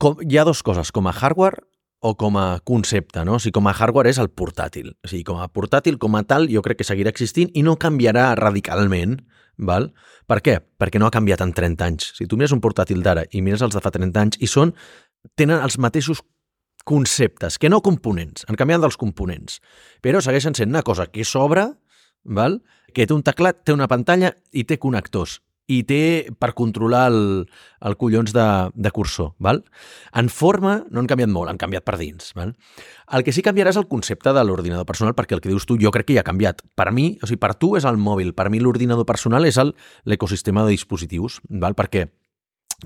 Com, 0.00 0.18
hi 0.24 0.38
ha 0.38 0.46
dues 0.48 0.64
coses, 0.66 0.90
com 0.92 1.06
a 1.06 1.14
hardware 1.14 1.62
o 2.00 2.14
com 2.16 2.36
a 2.38 2.60
concepte, 2.64 3.24
no? 3.26 3.36
O 3.36 3.42
sigui, 3.42 3.56
com 3.58 3.68
a 3.68 3.74
hardware 3.74 4.10
és 4.10 4.20
el 4.22 4.30
portàtil. 4.30 4.92
O 5.04 5.10
sigui, 5.10 5.24
com 5.26 5.42
a 5.42 5.48
portàtil, 5.50 5.98
com 5.98 6.16
a 6.16 6.22
tal, 6.26 6.48
jo 6.50 6.62
crec 6.64 6.80
que 6.80 6.86
seguirà 6.86 7.12
existint 7.14 7.50
i 7.58 7.64
no 7.66 7.76
canviarà 7.80 8.30
radicalment, 8.38 9.18
val? 9.58 9.90
Per 10.30 10.38
què? 10.44 10.58
Perquè 10.78 11.02
no 11.02 11.08
ha 11.08 11.14
canviat 11.14 11.42
en 11.44 11.52
30 11.54 11.86
anys. 11.90 12.12
Si 12.16 12.26
tu 12.30 12.38
mires 12.38 12.54
un 12.54 12.62
portàtil 12.64 13.02
d'ara 13.02 13.26
i 13.34 13.42
mires 13.42 13.64
els 13.66 13.74
de 13.74 13.82
fa 13.82 13.92
30 13.94 14.24
anys 14.24 14.40
i 14.40 14.50
són 14.50 14.74
tenen 15.38 15.58
els 15.58 15.78
mateixos 15.82 16.22
conceptes, 16.88 17.58
que 17.60 17.68
no 17.68 17.82
components, 17.84 18.46
han 18.48 18.56
canviat 18.56 18.80
dels 18.80 18.96
components, 19.00 19.60
però 20.04 20.22
segueixen 20.24 20.56
sent 20.56 20.72
una 20.72 20.86
cosa 20.86 21.10
que 21.12 21.26
s'obre, 21.26 21.68
val? 22.24 22.62
que 22.96 23.04
té 23.04 23.12
un 23.12 23.20
teclat, 23.22 23.60
té 23.68 23.74
una 23.76 23.86
pantalla 23.90 24.32
i 24.56 24.64
té 24.64 24.78
connectors 24.80 25.42
i 25.68 25.82
té 25.84 26.00
per 26.40 26.54
controlar 26.56 27.02
el, 27.10 27.18
el 27.84 27.96
collons 28.00 28.32
de, 28.32 28.46
de 28.72 28.90
cursor. 28.96 29.34
Val? 29.44 29.60
En 30.16 30.30
forma 30.32 30.78
no 30.88 31.02
han 31.02 31.10
canviat 31.10 31.28
molt, 31.28 31.52
han 31.52 31.60
canviat 31.60 31.84
per 31.84 31.98
dins. 32.00 32.32
Val? 32.38 32.54
El 33.12 33.24
que 33.26 33.34
sí 33.36 33.44
canviarà 33.44 33.74
és 33.74 33.80
el 33.80 33.84
concepte 33.90 34.32
de 34.32 34.44
l'ordinador 34.48 34.88
personal, 34.88 35.12
perquè 35.18 35.36
el 35.36 35.42
que 35.44 35.52
dius 35.52 35.68
tu 35.68 35.76
jo 35.80 35.92
crec 35.92 36.08
que 36.08 36.16
ja 36.16 36.24
ha 36.24 36.28
canviat. 36.30 36.64
Per 36.72 36.88
mi, 36.96 37.10
o 37.20 37.28
sigui, 37.28 37.42
per 37.44 37.52
tu 37.60 37.74
és 37.76 37.84
el 37.88 38.00
mòbil, 38.00 38.32
per 38.32 38.48
mi 38.48 38.62
l'ordinador 38.64 39.04
personal 39.08 39.44
és 39.44 39.60
l'ecosistema 40.08 40.64
de 40.64 40.72
dispositius, 40.72 41.42
val? 41.52 41.76
perquè 41.76 42.08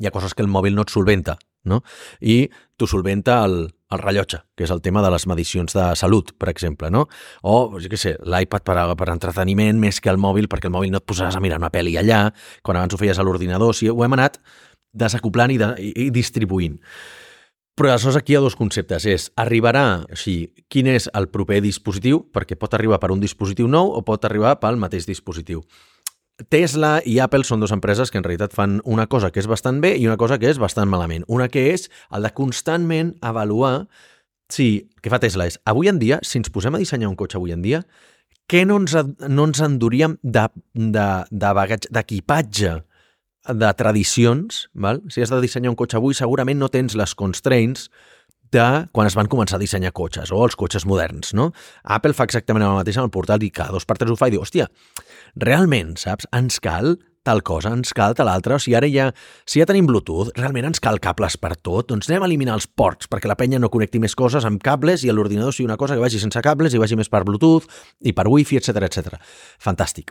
hi 0.00 0.08
ha 0.08 0.14
coses 0.14 0.34
que 0.34 0.42
el 0.42 0.50
mòbil 0.50 0.74
no 0.74 0.82
et 0.82 0.90
solventa, 0.90 1.36
no? 1.68 1.82
I 2.18 2.48
t'ho 2.80 2.88
solventa 2.90 3.42
el, 3.46 3.68
el 3.94 4.02
rellotge, 4.02 4.42
que 4.56 4.66
és 4.66 4.72
el 4.74 4.82
tema 4.84 5.02
de 5.04 5.10
les 5.12 5.26
medicions 5.30 5.76
de 5.76 5.86
salut, 5.98 6.32
per 6.38 6.50
exemple, 6.52 6.90
no? 6.90 7.06
O, 7.42 7.78
jo 7.78 7.92
què 7.92 8.00
sé, 8.00 8.16
l'iPad 8.24 8.66
per, 8.66 8.76
per 8.98 9.08
entreteniment 9.12 9.80
més 9.80 10.00
que 10.02 10.12
el 10.12 10.20
mòbil, 10.20 10.48
perquè 10.50 10.70
el 10.70 10.76
mòbil 10.76 10.92
no 10.92 11.02
et 11.02 11.08
posaràs 11.08 11.38
a 11.38 11.42
mirar 11.44 11.60
una 11.62 11.72
pel·li 11.72 11.96
allà, 12.00 12.26
quan 12.62 12.80
abans 12.80 12.94
ho 12.94 13.00
feies 13.00 13.18
a 13.18 13.26
l'ordinador, 13.26 13.74
si 13.76 13.90
ho 13.90 14.04
hem 14.04 14.18
anat 14.18 14.40
desacoplant 14.92 15.52
i, 15.52 15.58
de, 15.60 15.72
i 15.80 16.10
distribuint. 16.14 16.78
Però 17.72 17.88
aleshores 17.88 18.18
aquí 18.18 18.34
hi 18.34 18.36
ha 18.36 18.42
dos 18.44 18.56
conceptes. 18.56 19.06
És, 19.08 19.30
arribarà, 19.40 20.02
o 20.04 20.18
sigui, 20.18 20.50
quin 20.68 20.90
és 20.92 21.08
el 21.16 21.30
proper 21.32 21.62
dispositiu, 21.64 22.20
perquè 22.32 22.58
pot 22.60 22.74
arribar 22.76 23.00
per 23.00 23.12
un 23.14 23.22
dispositiu 23.22 23.70
nou 23.70 23.94
o 23.96 24.02
pot 24.04 24.28
arribar 24.28 24.58
pel 24.60 24.76
mateix 24.80 25.08
dispositiu. 25.08 25.64
Tesla 26.50 26.96
i 27.04 27.18
Apple 27.22 27.44
són 27.44 27.60
dues 27.62 27.74
empreses 27.74 28.10
que 28.10 28.18
en 28.20 28.24
realitat 28.26 28.54
fan 28.56 28.80
una 28.84 29.06
cosa 29.06 29.30
que 29.30 29.42
és 29.42 29.48
bastant 29.50 29.80
bé 29.82 29.94
i 29.98 30.06
una 30.08 30.18
cosa 30.20 30.38
que 30.38 30.50
és 30.50 30.60
bastant 30.62 30.90
malament. 30.90 31.26
Una 31.28 31.48
que 31.52 31.68
és 31.72 31.88
el 32.10 32.26
de 32.26 32.32
constantment 32.34 33.14
avaluar 33.20 33.86
si, 34.52 34.88
que 35.00 35.12
fa 35.12 35.20
Tesla 35.22 35.48
és, 35.48 35.58
avui 35.68 35.88
en 35.88 35.98
dia, 36.02 36.20
si 36.26 36.38
ens 36.40 36.52
posem 36.52 36.74
a 36.76 36.80
dissenyar 36.82 37.10
un 37.10 37.18
cotxe 37.18 37.38
avui 37.40 37.54
en 37.54 37.62
dia, 37.64 37.82
què 38.50 38.66
no 38.68 38.76
ens, 38.82 38.94
no 39.30 39.46
ens 39.48 39.62
enduríem 39.64 40.18
de, 40.22 40.46
de, 40.74 41.06
de 41.30 41.52
bagatge, 41.56 41.88
d'equipatge, 41.94 42.74
de 43.48 43.70
tradicions, 43.74 44.66
val? 44.74 45.00
si 45.10 45.22
has 45.22 45.32
de 45.32 45.40
dissenyar 45.42 45.72
un 45.72 45.78
cotxe 45.78 45.98
avui, 45.98 46.14
segurament 46.14 46.60
no 46.60 46.68
tens 46.70 46.94
les 46.98 47.14
constraints 47.18 47.88
de 48.52 48.66
quan 48.92 49.08
es 49.08 49.16
van 49.18 49.30
començar 49.32 49.56
a 49.58 49.62
dissenyar 49.62 49.94
cotxes 49.96 50.32
o 50.32 50.42
els 50.44 50.56
cotxes 50.58 50.86
moderns, 50.88 51.32
no? 51.36 51.50
Apple 51.84 52.16
fa 52.16 52.26
exactament 52.28 52.66
el 52.66 52.76
mateix 52.76 52.98
amb 53.00 53.08
el 53.08 53.14
portal 53.14 53.42
i 53.42 53.50
cada 53.50 53.72
dos 53.76 53.88
per 53.88 53.96
tres 53.98 54.12
ho 54.12 54.18
fa 54.18 54.28
i 54.28 54.36
diu, 54.36 54.44
hòstia, 54.44 54.68
realment, 55.40 55.96
saps, 56.00 56.28
ens 56.36 56.60
cal 56.62 56.96
tal 57.22 57.42
cosa, 57.46 57.70
ens 57.70 57.92
cal 57.94 58.16
tal 58.18 58.28
altra, 58.28 58.56
o 58.58 58.62
sigui, 58.62 58.74
ara 58.74 58.88
ja, 58.90 59.08
si 59.46 59.62
ja 59.62 59.66
tenim 59.68 59.86
Bluetooth, 59.86 60.32
realment 60.36 60.72
ens 60.72 60.82
cal 60.82 60.98
cables 61.02 61.38
per 61.38 61.54
tot, 61.54 61.88
doncs 61.92 62.10
anem 62.10 62.26
a 62.26 62.28
eliminar 62.28 62.56
els 62.58 62.66
ports 62.66 63.08
perquè 63.10 63.30
la 63.30 63.38
penya 63.38 63.60
no 63.62 63.70
connecti 63.70 64.02
més 64.02 64.16
coses 64.18 64.46
amb 64.48 64.62
cables 64.62 65.06
i 65.06 65.12
l'ordinador 65.14 65.54
sigui 65.54 65.70
una 65.70 65.78
cosa 65.78 65.94
que 65.94 66.02
vagi 66.02 66.20
sense 66.22 66.42
cables 66.42 66.74
i 66.74 66.82
vagi 66.82 66.98
més 66.98 67.10
per 67.12 67.22
Bluetooth 67.28 67.70
i 68.02 68.14
per 68.16 68.26
Wi-Fi, 68.26 68.58
etc 68.58 68.82
etc. 68.88 69.22
Fantàstic. 69.62 70.10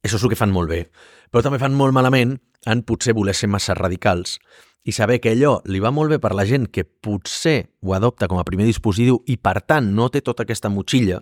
Això 0.00 0.16
és 0.16 0.24
el 0.24 0.32
que 0.32 0.40
fan 0.40 0.52
molt 0.52 0.72
bé. 0.72 0.86
Però 1.28 1.44
també 1.44 1.60
fan 1.60 1.76
molt 1.76 1.92
malament 1.92 2.38
en 2.70 2.82
potser 2.88 3.12
voler 3.16 3.36
ser 3.36 3.50
massa 3.52 3.76
radicals 3.76 4.38
i 4.84 4.92
saber 4.96 5.18
que 5.20 5.34
allò 5.34 5.58
li 5.68 5.80
va 5.82 5.92
molt 5.92 6.14
bé 6.14 6.20
per 6.22 6.32
la 6.36 6.46
gent 6.48 6.68
que 6.72 6.84
potser 6.84 7.72
ho 7.84 7.92
adopta 7.96 8.28
com 8.28 8.40
a 8.40 8.46
primer 8.48 8.68
dispositiu 8.68 9.20
i, 9.28 9.36
per 9.36 9.60
tant, 9.60 9.92
no 9.96 10.08
té 10.08 10.22
tota 10.24 10.46
aquesta 10.46 10.72
motxilla 10.72 11.20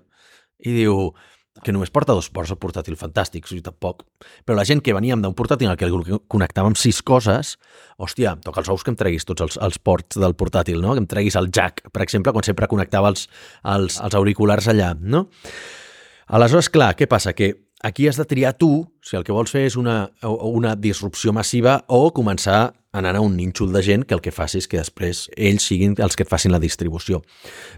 i 0.62 0.74
diu 0.74 1.10
que 1.64 1.72
només 1.74 1.90
porta 1.90 2.14
dos 2.14 2.28
ports 2.30 2.52
al 2.54 2.58
portàtil 2.62 2.94
fantàstics, 2.98 3.50
i 3.56 3.62
tampoc. 3.64 4.04
Però 4.46 4.54
la 4.54 4.66
gent 4.68 4.82
que 4.84 4.94
veníem 4.94 5.22
d'un 5.22 5.34
portàtil 5.34 5.66
en 5.66 5.74
el 5.74 5.80
que 5.80 6.18
connectàvem 6.30 6.76
sis 6.78 7.00
coses, 7.02 7.56
hòstia, 7.98 8.36
toca 8.44 8.62
els 8.62 8.70
ous 8.70 8.84
que 8.84 8.92
em 8.94 8.98
treguis 8.98 9.26
tots 9.26 9.42
els, 9.42 9.58
els 9.66 9.80
ports 9.82 10.20
del 10.22 10.36
portàtil, 10.38 10.78
no? 10.84 10.94
Que 10.94 11.02
em 11.02 11.08
treguis 11.10 11.38
el 11.40 11.50
jack, 11.50 11.88
per 11.90 12.04
exemple, 12.04 12.34
quan 12.36 12.46
sempre 12.46 12.70
connectava 12.70 13.10
els, 13.10 13.26
els, 13.74 13.98
els 14.04 14.18
auriculars 14.18 14.70
allà, 14.70 14.92
no? 15.00 15.26
Aleshores, 16.28 16.68
clar, 16.70 16.92
què 16.94 17.08
passa? 17.10 17.34
Que 17.34 17.54
aquí 17.82 18.08
has 18.08 18.16
de 18.16 18.24
triar 18.24 18.54
tu 18.58 18.88
si 19.02 19.16
el 19.16 19.24
que 19.24 19.34
vols 19.34 19.52
fer 19.54 19.64
és 19.68 19.76
una, 19.78 20.10
una 20.22 20.74
disrupció 20.76 21.32
massiva 21.32 21.80
o 21.86 22.08
començar 22.14 22.60
a 22.68 22.98
anar 22.98 23.14
a 23.16 23.22
un 23.22 23.36
nínxol 23.36 23.72
de 23.72 23.82
gent 23.84 24.06
que 24.08 24.16
el 24.16 24.22
que 24.24 24.34
faci 24.34 24.58
és 24.62 24.68
que 24.68 24.80
després 24.80 25.26
ells 25.36 25.66
siguin 25.70 25.94
els 26.02 26.16
que 26.16 26.24
et 26.26 26.30
facin 26.30 26.52
la 26.52 26.62
distribució. 26.62 27.22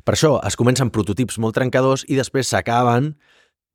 Per 0.05 0.15
això 0.15 0.39
es 0.47 0.57
comencen 0.57 0.93
prototips 0.95 1.39
molt 1.43 1.59
trencadors 1.59 2.07
i 2.09 2.17
després 2.17 2.49
s'acaben 2.49 3.15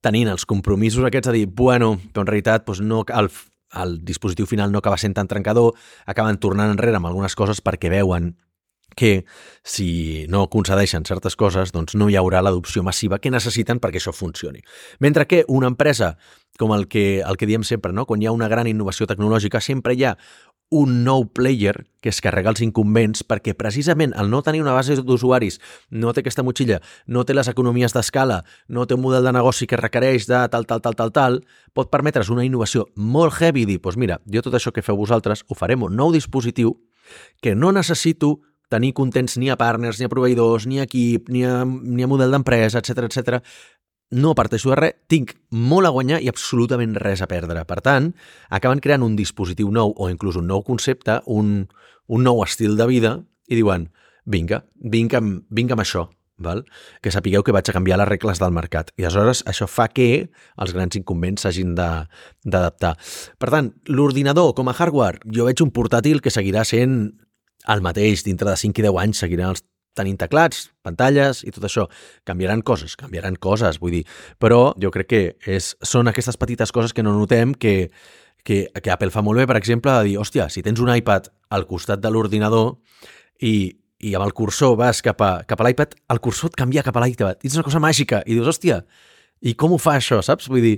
tenint 0.06 0.30
els 0.30 0.46
compromisos 0.46 1.06
aquests 1.06 1.32
de 1.32 1.38
dir, 1.40 1.46
bueno, 1.48 1.96
però 2.14 2.24
en 2.26 2.32
realitat 2.32 2.66
doncs 2.66 2.82
no, 2.86 3.04
el, 3.10 3.30
el 3.82 4.00
dispositiu 4.06 4.48
final 4.50 4.72
no 4.72 4.82
acaba 4.82 4.98
sent 5.02 5.16
tan 5.18 5.28
trencador, 5.28 5.74
acaben 6.06 6.40
tornant 6.42 6.74
enrere 6.74 6.98
amb 6.98 7.10
algunes 7.10 7.36
coses 7.36 7.62
perquè 7.62 7.90
veuen 7.94 8.36
que 8.96 9.26
si 9.64 10.26
no 10.30 10.48
concedeixen 10.50 11.06
certes 11.06 11.36
coses, 11.36 11.74
doncs 11.76 11.96
no 12.00 12.10
hi 12.10 12.18
haurà 12.20 12.42
l'adopció 12.42 12.84
massiva 12.84 13.20
que 13.20 13.34
necessiten 13.34 13.82
perquè 13.84 14.02
això 14.02 14.16
funcioni. 14.16 14.64
Mentre 15.00 15.28
que 15.28 15.44
una 15.48 15.68
empresa, 15.68 16.16
com 16.58 16.74
el 16.74 16.88
que, 16.88 17.22
el 17.22 17.38
que 17.38 17.50
diem 17.50 17.64
sempre, 17.68 17.94
no? 17.94 18.06
quan 18.06 18.22
hi 18.22 18.30
ha 18.30 18.36
una 18.36 18.50
gran 18.50 18.68
innovació 18.68 19.08
tecnològica, 19.08 19.62
sempre 19.62 19.94
hi 19.94 20.06
ha 20.08 20.16
un 20.70 21.04
nou 21.06 21.28
player 21.30 21.86
que 22.02 22.10
es 22.10 22.20
carrega 22.22 22.50
els 22.50 22.62
incumbents 22.66 23.22
perquè 23.24 23.54
precisament 23.58 24.16
el 24.18 24.32
no 24.32 24.42
tenir 24.42 24.64
una 24.64 24.74
base 24.74 24.98
d'usuaris, 24.98 25.60
no 25.90 26.14
té 26.14 26.24
aquesta 26.24 26.44
motxilla, 26.44 26.80
no 27.06 27.24
té 27.26 27.36
les 27.36 27.50
economies 27.52 27.94
d'escala, 27.94 28.42
no 28.68 28.86
té 28.86 28.98
un 28.98 29.04
model 29.04 29.24
de 29.26 29.34
negoci 29.36 29.68
que 29.70 29.78
requereix 29.78 30.26
de 30.28 30.42
tal, 30.50 30.66
tal, 30.66 30.82
tal, 30.82 30.98
tal, 30.98 31.14
tal, 31.14 31.40
pot 31.74 31.92
permetre's 31.94 32.34
una 32.34 32.46
innovació 32.46 32.88
molt 32.96 33.38
heavy 33.40 33.66
i 33.66 33.70
dir, 33.70 33.80
doncs 33.82 34.02
mira, 34.02 34.20
jo 34.26 34.42
tot 34.42 34.58
això 34.58 34.74
que 34.74 34.86
feu 34.86 34.98
vosaltres 34.98 35.46
ho 35.48 35.58
farem 35.58 35.86
un 35.86 35.96
nou 35.96 36.14
dispositiu 36.14 36.76
que 37.42 37.54
no 37.56 37.72
necessito 37.72 38.40
tenir 38.70 38.94
contents 38.98 39.38
ni 39.38 39.50
a 39.50 39.58
partners, 39.60 40.00
ni 40.00 40.08
a 40.08 40.12
proveïdors, 40.12 40.68
ni 40.68 40.80
a 40.80 40.86
equip, 40.90 41.30
ni 41.30 41.46
a, 41.46 41.64
ni 41.66 42.04
a 42.04 42.10
model 42.12 42.34
d'empresa, 42.34 42.82
etc 42.82 43.10
etc 43.10 43.42
no 44.12 44.36
parteixo 44.38 44.72
de 44.72 44.78
res, 44.80 44.98
tinc 45.10 45.34
molt 45.50 45.88
a 45.88 45.94
guanyar 45.94 46.22
i 46.22 46.30
absolutament 46.30 46.96
res 47.02 47.24
a 47.26 47.30
perdre. 47.30 47.64
Per 47.66 47.80
tant, 47.82 48.12
acaben 48.50 48.82
creant 48.84 49.04
un 49.06 49.16
dispositiu 49.18 49.72
nou 49.74 49.96
o 49.98 50.10
inclús 50.12 50.38
un 50.40 50.48
nou 50.48 50.64
concepte, 50.64 51.20
un, 51.26 51.66
un 52.08 52.24
nou 52.24 52.44
estil 52.46 52.78
de 52.78 52.88
vida 52.90 53.16
i 53.50 53.58
diuen, 53.58 53.90
vinga, 54.26 54.64
vinga, 54.78 55.22
vinga 55.50 55.76
amb 55.76 55.84
això, 55.84 56.06
val? 56.38 56.64
que 57.02 57.12
sapigueu 57.12 57.44
que 57.44 57.54
vaig 57.56 57.70
a 57.70 57.76
canviar 57.76 57.98
les 58.02 58.10
regles 58.10 58.42
del 58.42 58.54
mercat. 58.54 58.92
I 58.98 59.08
aleshores 59.08 59.44
això 59.50 59.68
fa 59.70 59.88
que 59.90 60.30
els 60.62 60.74
grans 60.76 60.96
incumbents 61.00 61.46
s'hagin 61.46 61.76
d'adaptar. 61.76 62.96
Per 63.40 63.52
tant, 63.52 63.74
l'ordinador 63.90 64.54
com 64.56 64.70
a 64.70 64.76
hardware, 64.78 65.24
jo 65.26 65.50
veig 65.50 65.66
un 65.66 65.74
portàtil 65.74 66.22
que 66.22 66.34
seguirà 66.34 66.66
sent 66.68 67.16
el 67.72 67.82
mateix, 67.86 68.26
dintre 68.26 68.50
de 68.50 68.58
5 68.60 68.82
i 68.82 68.86
10 68.88 69.00
anys 69.02 69.24
seguiran 69.24 69.56
els 69.56 69.64
tenint 69.96 70.18
teclats, 70.20 70.70
pantalles 70.84 71.42
i 71.48 71.54
tot 71.56 71.66
això. 71.68 71.88
Canviaran 72.28 72.62
coses, 72.68 72.98
canviaran 73.00 73.38
coses, 73.42 73.80
vull 73.82 73.96
dir, 73.96 74.04
però 74.42 74.74
jo 74.82 74.92
crec 74.92 75.10
que 75.10 75.24
és, 75.58 75.72
són 75.82 76.12
aquestes 76.12 76.38
petites 76.42 76.76
coses 76.76 76.94
que 76.94 77.06
no 77.06 77.16
notem 77.16 77.56
que, 77.56 77.90
que, 78.44 78.66
que 78.76 78.94
Apple 78.94 79.14
fa 79.14 79.24
molt 79.26 79.42
bé, 79.42 79.48
per 79.50 79.58
exemple, 79.62 79.94
de 80.02 80.12
dir, 80.12 80.20
hòstia, 80.22 80.50
si 80.52 80.64
tens 80.66 80.84
un 80.84 80.92
iPad 80.92 81.32
al 81.56 81.66
costat 81.70 82.04
de 82.04 82.12
l'ordinador 82.12 82.76
i, 83.42 83.72
i 84.04 84.16
amb 84.16 84.28
el 84.28 84.36
cursor 84.36 84.76
vas 84.80 85.02
cap 85.06 85.24
a, 85.24 85.34
cap 85.48 85.62
a 85.62 85.68
l'iPad, 85.68 85.96
el 86.12 86.22
cursor 86.22 86.52
et 86.52 86.60
canvia 86.60 86.84
cap 86.86 86.98
a 87.00 87.06
l'iPad. 87.06 87.42
És 87.48 87.56
una 87.56 87.66
cosa 87.66 87.82
màgica. 87.84 88.22
I 88.28 88.36
dius, 88.36 88.52
hòstia, 88.52 88.84
i 89.46 89.56
com 89.60 89.76
ho 89.76 89.80
fa 89.82 89.98
això, 90.00 90.22
saps? 90.26 90.50
Vull 90.52 90.64
dir, 90.64 90.76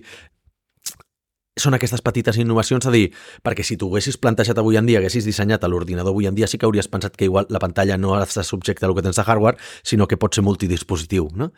són 1.58 1.76
aquestes 1.78 2.04
petites 2.06 2.38
innovacions 2.38 2.86
a 2.88 2.94
dir, 2.94 3.10
perquè 3.44 3.66
si 3.66 3.78
tu 3.78 3.90
haguessis 3.90 4.18
plantejat 4.22 4.58
avui 4.58 4.78
en 4.78 4.86
dia, 4.90 5.02
haguessis 5.02 5.26
dissenyat 5.26 5.64
a 5.64 5.72
l'ordinador 5.72 6.14
avui 6.14 6.30
en 6.30 6.36
dia, 6.38 6.48
sí 6.48 6.58
que 6.58 6.68
hauries 6.68 6.88
pensat 6.88 7.18
que 7.18 7.26
igual 7.26 7.50
la 7.50 7.60
pantalla 7.60 7.98
no 7.98 8.16
ha 8.16 8.22
d'estar 8.24 8.46
subjecte 8.46 8.86
al 8.86 8.96
que 8.96 9.04
tens 9.06 9.18
de 9.18 9.26
hardware, 9.26 9.58
sinó 9.84 10.08
que 10.08 10.18
pot 10.18 10.36
ser 10.36 10.46
multidispositiu, 10.46 11.30
no? 11.36 11.52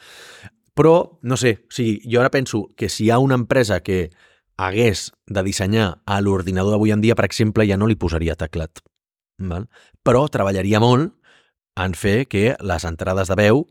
Però, 0.80 1.20
no 1.22 1.36
sé, 1.36 1.66
o 1.68 1.76
sigui, 1.76 2.00
jo 2.08 2.22
ara 2.22 2.32
penso 2.32 2.70
que 2.78 2.88
si 2.90 3.06
hi 3.06 3.12
ha 3.12 3.20
una 3.20 3.36
empresa 3.36 3.82
que 3.84 4.12
hagués 4.60 5.12
de 5.28 5.44
dissenyar 5.44 6.02
a 6.06 6.20
l'ordinador 6.22 6.76
d'avui 6.76 6.92
en 6.92 7.02
dia, 7.02 7.16
per 7.16 7.26
exemple, 7.28 7.68
ja 7.68 7.78
no 7.78 7.88
li 7.88 7.96
posaria 8.00 8.36
teclat. 8.40 8.84
Val? 9.40 9.70
Però 10.04 10.28
treballaria 10.32 10.80
molt 10.84 11.16
en 11.80 11.96
fer 11.96 12.28
que 12.28 12.56
les 12.60 12.86
entrades 12.88 13.32
de 13.32 13.38
veu 13.40 13.66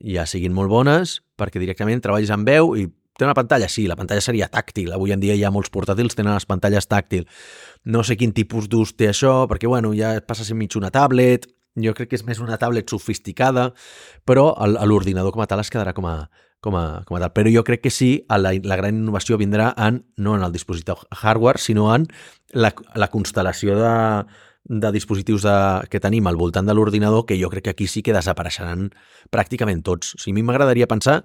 ja 0.00 0.24
siguin 0.26 0.54
molt 0.56 0.72
bones, 0.72 1.20
perquè 1.36 1.60
directament 1.60 2.00
treballis 2.00 2.32
amb 2.32 2.48
veu 2.48 2.72
i 2.80 2.86
Té 3.22 3.26
una 3.28 3.36
pantalla? 3.38 3.68
Sí, 3.70 3.84
la 3.86 3.94
pantalla 3.94 4.18
seria 4.24 4.48
tàctil. 4.50 4.88
Avui 4.90 5.12
en 5.14 5.20
dia 5.22 5.36
hi 5.38 5.44
ha 5.46 5.50
molts 5.54 5.70
portàtils 5.70 6.16
tenen 6.18 6.34
les 6.34 6.46
pantalles 6.50 6.88
tàctil. 6.90 7.28
No 7.86 8.02
sé 8.02 8.16
quin 8.18 8.32
tipus 8.34 8.66
d'ús 8.66 8.96
té 8.98 9.06
això, 9.12 9.44
perquè 9.46 9.70
bueno, 9.70 9.92
ja 9.94 10.16
passa 10.26 10.42
a 10.42 10.48
ser 10.48 10.56
mig 10.58 10.74
una 10.74 10.90
tablet, 10.90 11.46
jo 11.78 11.94
crec 11.94 12.10
que 12.10 12.18
és 12.18 12.26
més 12.26 12.42
una 12.42 12.58
tablet 12.58 12.90
sofisticada, 12.90 13.68
però 14.26 14.48
l'ordinador 14.90 15.30
com 15.30 15.44
a 15.44 15.46
tal 15.46 15.62
es 15.62 15.70
quedarà 15.70 15.94
com 15.94 16.10
a, 16.10 16.16
com 16.58 16.74
a, 16.74 16.84
com 17.06 17.14
a 17.14 17.22
tal. 17.22 17.30
Però 17.38 17.54
jo 17.54 17.62
crec 17.62 17.86
que 17.86 17.94
sí, 17.94 18.10
la, 18.26 18.56
la 18.58 18.80
gran 18.82 18.98
innovació 19.04 19.38
vindrà 19.38 19.70
en, 19.78 20.02
no 20.18 20.34
en 20.34 20.42
el 20.42 20.50
dispositiu 20.50 20.98
hardware, 21.22 21.62
sinó 21.62 21.92
en 21.94 22.10
la, 22.58 22.74
la 22.98 23.12
constel·lació 23.14 23.78
de, 23.78 23.94
de 24.64 24.92
dispositius 24.94 25.42
de, 25.42 25.56
que 25.90 26.00
tenim 26.00 26.26
al 26.26 26.38
voltant 26.38 26.66
de 26.66 26.74
l'ordinador 26.74 27.26
que 27.26 27.38
jo 27.40 27.50
crec 27.50 27.70
que 27.70 27.74
aquí 27.74 27.86
sí 27.86 28.02
que 28.02 28.14
desapareixeran 28.14 28.90
pràcticament 29.30 29.82
tots. 29.82 30.14
O 30.16 30.22
sigui, 30.22 30.36
a 30.36 30.38
mi 30.38 30.46
m'agradaria 30.46 30.90
pensar 30.90 31.22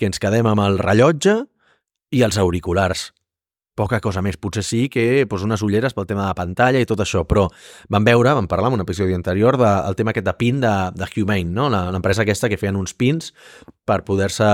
que 0.00 0.08
ens 0.08 0.20
quedem 0.22 0.46
amb 0.48 0.64
el 0.64 0.80
rellotge 0.80 1.42
i 2.10 2.24
els 2.24 2.40
auriculars. 2.40 3.10
poca 3.80 4.00
cosa 4.04 4.20
més. 4.20 4.36
Potser 4.36 4.60
sí 4.66 4.80
que 4.92 5.24
pues, 5.24 5.44
unes 5.46 5.62
ulleres 5.64 5.94
pel 5.96 6.04
tema 6.04 6.26
de 6.26 6.28
la 6.28 6.36
pantalla 6.36 6.80
i 6.82 6.84
tot 6.84 7.00
això, 7.00 7.22
però 7.24 7.46
vam 7.88 8.04
veure, 8.04 8.34
vam 8.36 8.48
parlar 8.50 8.68
en 8.68 8.76
un 8.76 8.82
episodi 8.84 9.14
anterior 9.16 9.56
del 9.56 9.86
de, 9.86 9.94
tema 9.96 10.12
aquest 10.12 10.26
de 10.26 10.34
pin 10.36 10.58
de, 10.60 10.72
de 10.92 11.08
Humane, 11.22 11.48
no? 11.48 11.70
l'empresa 11.70 12.26
aquesta 12.26 12.50
que 12.50 12.58
feien 12.60 12.76
uns 12.76 12.92
pins 12.92 13.32
per 13.88 14.02
poder-se... 14.04 14.50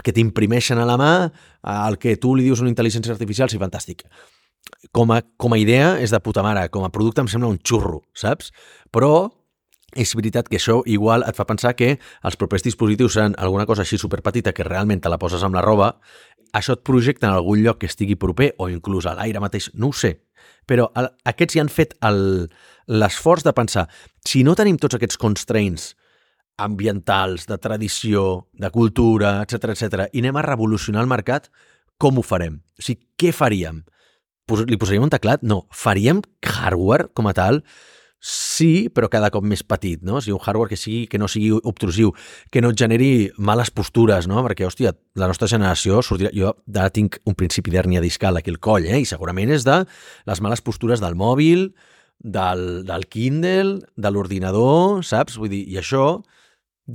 que 0.00 0.14
t'imprimeixen 0.16 0.80
a 0.80 0.86
la 0.88 0.96
mà 0.96 1.12
el 1.74 1.98
que 2.00 2.16
tu 2.16 2.32
li 2.34 2.46
dius 2.46 2.62
una 2.64 2.72
intel·ligència 2.72 3.12
artificial, 3.12 3.50
sí, 3.52 3.60
fantàstic. 3.60 4.06
Com 4.96 5.12
a, 5.12 5.20
com 5.36 5.52
a 5.52 5.60
idea 5.60 5.98
és 6.00 6.14
de 6.14 6.22
puta 6.24 6.46
mare, 6.46 6.70
com 6.72 6.86
a 6.86 6.92
producte 6.94 7.20
em 7.20 7.28
sembla 7.28 7.52
un 7.52 7.60
xurro, 7.60 8.00
saps? 8.16 8.48
Però 8.88 9.28
és 9.96 10.14
veritat 10.14 10.48
que 10.48 10.58
això 10.58 10.80
igual 10.86 11.24
et 11.26 11.36
fa 11.36 11.46
pensar 11.48 11.74
que 11.76 11.96
els 11.98 12.36
propers 12.40 12.64
dispositius 12.66 13.16
seran 13.16 13.36
alguna 13.38 13.66
cosa 13.66 13.82
així 13.82 13.98
superpetita 13.98 14.52
que 14.52 14.66
realment 14.66 15.02
te 15.02 15.10
la 15.10 15.18
poses 15.18 15.42
amb 15.42 15.54
la 15.54 15.64
roba, 15.64 15.94
això 16.52 16.74
et 16.76 16.84
projecta 16.86 17.28
en 17.28 17.34
algun 17.34 17.62
lloc 17.62 17.80
que 17.80 17.90
estigui 17.90 18.16
proper 18.18 18.52
o 18.58 18.68
inclús 18.70 19.06
a 19.06 19.14
l'aire 19.18 19.42
mateix, 19.42 19.70
no 19.74 19.90
ho 19.90 19.96
sé. 19.96 20.16
Però 20.66 20.90
el, 20.98 21.10
aquests 21.26 21.56
ja 21.56 21.64
han 21.64 21.72
fet 21.72 21.96
l'esforç 22.90 23.44
de 23.46 23.54
pensar, 23.54 23.86
si 24.26 24.44
no 24.46 24.56
tenim 24.58 24.78
tots 24.78 24.98
aquests 24.98 25.18
constraints 25.20 25.94
ambientals, 26.60 27.46
de 27.48 27.56
tradició, 27.58 28.46
de 28.52 28.70
cultura, 28.70 29.38
etc 29.42 29.72
etc 29.72 30.10
i 30.12 30.20
anem 30.20 30.36
a 30.36 30.44
revolucionar 30.44 31.02
el 31.02 31.10
mercat, 31.10 31.48
com 32.00 32.18
ho 32.18 32.24
farem? 32.24 32.60
O 32.78 32.84
sigui, 32.84 33.02
què 33.20 33.32
faríem? 33.36 33.82
Li 34.66 34.78
posaríem 34.80 35.06
un 35.06 35.12
teclat? 35.12 35.44
No. 35.46 35.62
Faríem 35.70 36.22
hardware 36.42 37.10
com 37.14 37.28
a 37.30 37.34
tal? 37.36 37.60
Sí, 38.20 38.90
però 38.92 39.08
cada 39.08 39.30
cop 39.32 39.44
més 39.48 39.62
petit, 39.64 40.02
no? 40.04 40.18
O 40.18 40.20
sigui, 40.20 40.34
un 40.36 40.42
hardware 40.44 40.68
que, 40.68 40.76
sigui, 40.76 41.06
que 41.08 41.18
no 41.18 41.28
sigui 41.30 41.54
obtrusiu, 41.56 42.10
que 42.52 42.60
no 42.60 42.68
et 42.74 42.76
generi 42.76 43.30
males 43.40 43.70
postures, 43.72 44.28
no? 44.28 44.42
Perquè, 44.44 44.66
hòstia, 44.68 44.92
la 45.16 45.28
nostra 45.30 45.48
generació 45.48 46.02
sortirà... 46.04 46.32
Jo 46.36 46.52
ara 46.74 46.92
tinc 46.92 47.16
un 47.24 47.36
principi 47.38 47.72
d'hèrnia 47.72 48.02
discal 48.04 48.36
aquí 48.36 48.52
al 48.52 48.60
coll, 48.60 48.84
eh? 48.84 49.00
I 49.00 49.08
segurament 49.08 49.54
és 49.56 49.64
de 49.64 49.78
les 50.28 50.44
males 50.44 50.60
postures 50.60 51.00
del 51.00 51.16
mòbil, 51.16 51.70
del, 52.20 52.66
del 52.84 53.08
Kindle, 53.08 53.80
de 53.96 54.12
l'ordinador, 54.12 55.00
saps? 55.00 55.40
Vull 55.40 55.54
dir, 55.56 55.64
i 55.72 55.80
això 55.80 56.20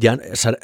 ja, 0.02 0.16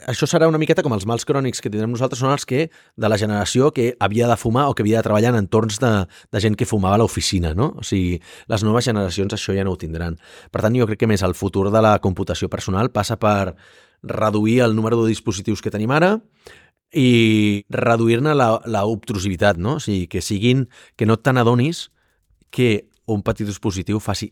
això 0.10 0.28
serà 0.30 0.48
una 0.50 0.60
miqueta 0.62 0.84
com 0.86 0.94
els 0.96 1.06
mals 1.10 1.26
crònics 1.28 1.62
que 1.62 1.70
tindrem 1.70 1.92
nosaltres 1.94 2.22
són 2.24 2.34
els 2.34 2.46
que 2.48 2.68
de 2.72 3.12
la 3.12 3.18
generació 3.22 3.72
que 3.76 3.92
havia 4.00 4.30
de 4.30 4.38
fumar 4.40 4.68
o 4.70 4.76
que 4.76 4.84
havia 4.86 5.00
de 5.00 5.08
treballar 5.08 5.34
en 5.34 5.42
entorns 5.44 5.80
de, 5.82 5.92
de 6.32 6.42
gent 6.44 6.58
que 6.60 6.68
fumava 6.70 6.98
a 6.98 7.02
l'oficina, 7.02 7.54
no? 7.58 7.72
O 7.80 7.86
sigui, 7.88 8.20
les 8.52 8.66
noves 8.68 8.88
generacions 8.90 9.36
això 9.38 9.56
ja 9.58 9.66
no 9.68 9.76
ho 9.76 9.80
tindran. 9.80 10.18
Per 10.52 10.64
tant, 10.64 10.76
jo 10.78 10.88
crec 10.90 11.04
que 11.04 11.10
més 11.12 11.24
el 11.28 11.36
futur 11.38 11.70
de 11.72 11.84
la 11.84 11.98
computació 12.04 12.50
personal 12.50 12.92
passa 12.92 13.20
per 13.22 13.56
reduir 14.02 14.62
el 14.66 14.76
número 14.76 15.02
de 15.02 15.10
dispositius 15.12 15.62
que 15.62 15.74
tenim 15.74 15.92
ara 15.94 16.18
i 16.92 17.64
reduir-ne 17.72 18.34
la, 18.36 18.54
la 18.66 18.86
obtrusivitat, 18.90 19.60
no? 19.62 19.78
O 19.80 19.84
sigui, 19.84 20.08
que 20.12 20.22
siguin, 20.26 20.68
que 20.98 21.08
no 21.08 21.20
te 21.20 21.34
n'adonis 21.34 21.90
que 22.52 22.88
un 23.12 23.24
petit 23.24 23.48
dispositiu 23.48 24.00
faci 24.00 24.32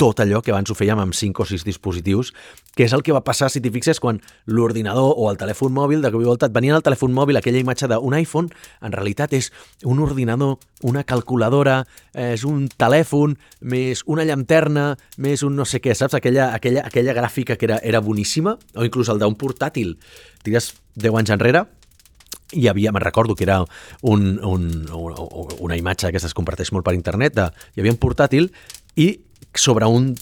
tot 0.00 0.22
allò 0.24 0.40
que 0.40 0.54
abans 0.54 0.70
ho 0.72 0.74
fèiem 0.76 0.96
amb 1.02 1.12
5 1.12 1.42
o 1.42 1.44
6 1.44 1.66
dispositius, 1.66 2.30
que 2.72 2.86
és 2.86 2.92
el 2.96 3.02
que 3.04 3.12
va 3.12 3.20
passar, 3.20 3.50
si 3.52 3.60
t'hi 3.60 3.68
fixes, 3.74 3.98
quan 4.00 4.16
l'ordinador 4.48 5.12
o 5.12 5.26
el 5.28 5.36
telèfon 5.36 5.74
mòbil, 5.76 6.00
de 6.00 6.08
cop 6.14 6.24
i 6.24 6.28
volta 6.28 6.48
et 6.48 6.54
venia 6.56 6.72
el 6.78 6.84
telèfon 6.86 7.12
mòbil, 7.12 7.36
aquella 7.36 7.60
imatge 7.60 7.90
d'un 7.90 8.16
iPhone, 8.16 8.48
en 8.80 8.96
realitat 8.96 9.36
és 9.36 9.50
un 9.84 10.00
ordinador, 10.00 10.56
una 10.88 11.04
calculadora, 11.04 11.82
és 12.16 12.46
un 12.48 12.64
telèfon, 12.80 13.36
més 13.60 14.00
una 14.08 14.24
llanterna, 14.24 14.94
més 15.20 15.44
un 15.44 15.60
no 15.60 15.68
sé 15.68 15.82
què, 15.84 15.92
saps? 15.92 16.16
Aquella, 16.16 16.54
aquella, 16.56 16.88
aquella 16.88 17.18
gràfica 17.20 17.60
que 17.60 17.68
era, 17.68 17.80
era 17.84 18.00
boníssima, 18.00 18.56
o 18.56 18.88
inclús 18.88 19.12
el 19.12 19.20
d'un 19.20 19.36
portàtil. 19.36 19.98
Tires 20.40 20.72
10 20.96 21.20
anys 21.20 21.36
enrere, 21.36 21.66
hi 22.56 22.70
havia, 22.72 22.90
me'n 22.90 23.04
recordo 23.04 23.36
que 23.36 23.44
era 23.44 23.60
un, 24.00 24.38
un, 24.40 24.70
una 25.60 25.76
imatge 25.76 26.08
que 26.08 26.24
es 26.24 26.32
comparteix 26.34 26.72
molt 26.72 26.88
per 26.88 26.96
internet, 26.96 27.36
de, 27.36 27.50
hi 27.76 27.84
havia 27.84 27.92
un 27.92 28.00
portàtil 28.00 28.48
i 28.96 29.12
sobre 29.54 29.86
un 29.86 30.14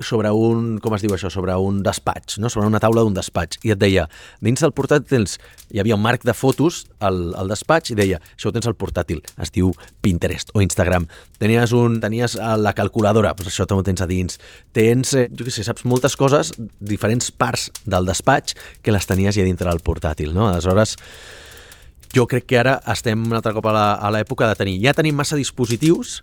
sobre 0.00 0.30
un, 0.32 0.78
com 0.80 0.94
es 0.96 1.02
diu 1.04 1.12
això, 1.14 1.30
sobre 1.32 1.54
un 1.60 1.82
despatx, 1.84 2.38
no? 2.40 2.48
sobre 2.48 2.66
una 2.66 2.80
taula 2.82 3.04
d'un 3.04 3.14
despatx, 3.14 3.60
i 3.66 3.74
et 3.74 3.80
deia, 3.80 4.06
dins 4.40 4.62
del 4.64 4.72
portàtil 4.72 5.26
hi 5.70 5.80
havia 5.82 5.96
un 5.98 6.02
marc 6.02 6.24
de 6.26 6.34
fotos 6.36 6.86
al, 7.04 7.34
al 7.38 7.52
despatx 7.52 7.92
i 7.92 7.98
deia, 7.98 8.20
això 8.34 8.50
ho 8.50 8.54
tens 8.54 8.68
al 8.70 8.76
portàtil, 8.80 9.20
es 9.40 9.52
diu 9.54 9.74
Pinterest 10.02 10.54
o 10.54 10.64
Instagram. 10.64 11.06
Tenies, 11.38 11.74
un, 11.76 12.00
tenies 12.02 12.38
la 12.40 12.74
calculadora, 12.76 13.34
doncs 13.36 13.52
això 13.52 13.68
també 13.68 13.84
ho 13.84 13.88
tens 13.90 14.04
a 14.04 14.08
dins. 14.10 14.40
Tens, 14.76 15.14
eh, 15.20 15.28
jo 15.28 15.46
què 15.46 15.54
sé, 15.54 15.66
saps 15.66 15.84
moltes 15.88 16.16
coses, 16.16 16.54
diferents 16.80 17.30
parts 17.30 17.68
del 17.84 18.08
despatx 18.08 18.56
que 18.82 18.96
les 18.96 19.08
tenies 19.08 19.36
ja 19.36 19.46
dintre 19.46 19.68
del 19.68 19.84
portàtil, 19.84 20.34
no? 20.36 20.48
Aleshores, 20.48 20.96
jo 22.16 22.26
crec 22.26 22.48
que 22.48 22.58
ara 22.58 22.78
estem 22.90 23.20
un 23.28 23.36
altre 23.38 23.52
cop 23.54 23.68
a 23.70 24.10
l'època 24.14 24.48
de 24.48 24.58
tenir, 24.58 24.80
ja 24.82 24.96
tenim 24.96 25.18
massa 25.18 25.38
dispositius, 25.38 26.20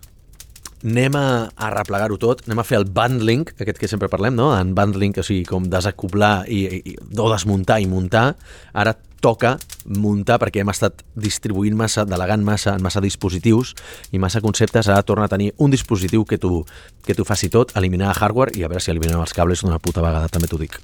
anem 0.84 1.16
a, 1.18 1.26
a 1.56 1.70
replegar-ho 1.74 2.18
tot, 2.20 2.44
anem 2.46 2.62
a 2.62 2.66
fer 2.66 2.78
el 2.78 2.86
bundling, 2.94 3.48
aquest 3.58 3.80
que 3.80 3.90
sempre 3.90 4.10
parlem, 4.12 4.36
no? 4.38 4.52
En 4.54 4.74
bundling, 4.76 5.16
o 5.18 5.26
sigui, 5.26 5.44
com 5.48 5.66
desacoplar 5.70 6.46
i, 6.46 6.64
i, 6.78 6.96
o 7.18 7.28
desmuntar 7.32 7.80
i 7.82 7.88
muntar, 7.90 8.32
ara 8.72 8.94
toca 9.18 9.56
muntar 9.88 10.38
perquè 10.38 10.62
hem 10.62 10.70
estat 10.70 11.02
distribuint 11.18 11.76
massa, 11.78 12.04
delegant 12.06 12.44
massa 12.46 12.76
en 12.76 12.84
massa 12.84 13.02
dispositius 13.02 13.74
i 14.14 14.22
massa 14.22 14.42
conceptes, 14.44 14.86
ara 14.86 15.02
torna 15.02 15.26
a 15.26 15.32
tenir 15.32 15.52
un 15.58 15.74
dispositiu 15.74 16.24
que 16.24 16.38
tu, 16.38 16.62
que 17.04 17.18
tu 17.18 17.26
faci 17.26 17.50
tot, 17.50 17.74
eliminar 17.76 18.14
hardware 18.14 18.54
i 18.54 18.62
a 18.62 18.70
veure 18.70 18.84
si 18.84 18.94
eliminem 18.94 19.20
els 19.24 19.34
cables 19.34 19.64
d'una 19.64 19.82
puta 19.82 20.04
vegada, 20.04 20.30
també 20.30 20.50
t'ho 20.50 20.60
dic. 20.62 20.78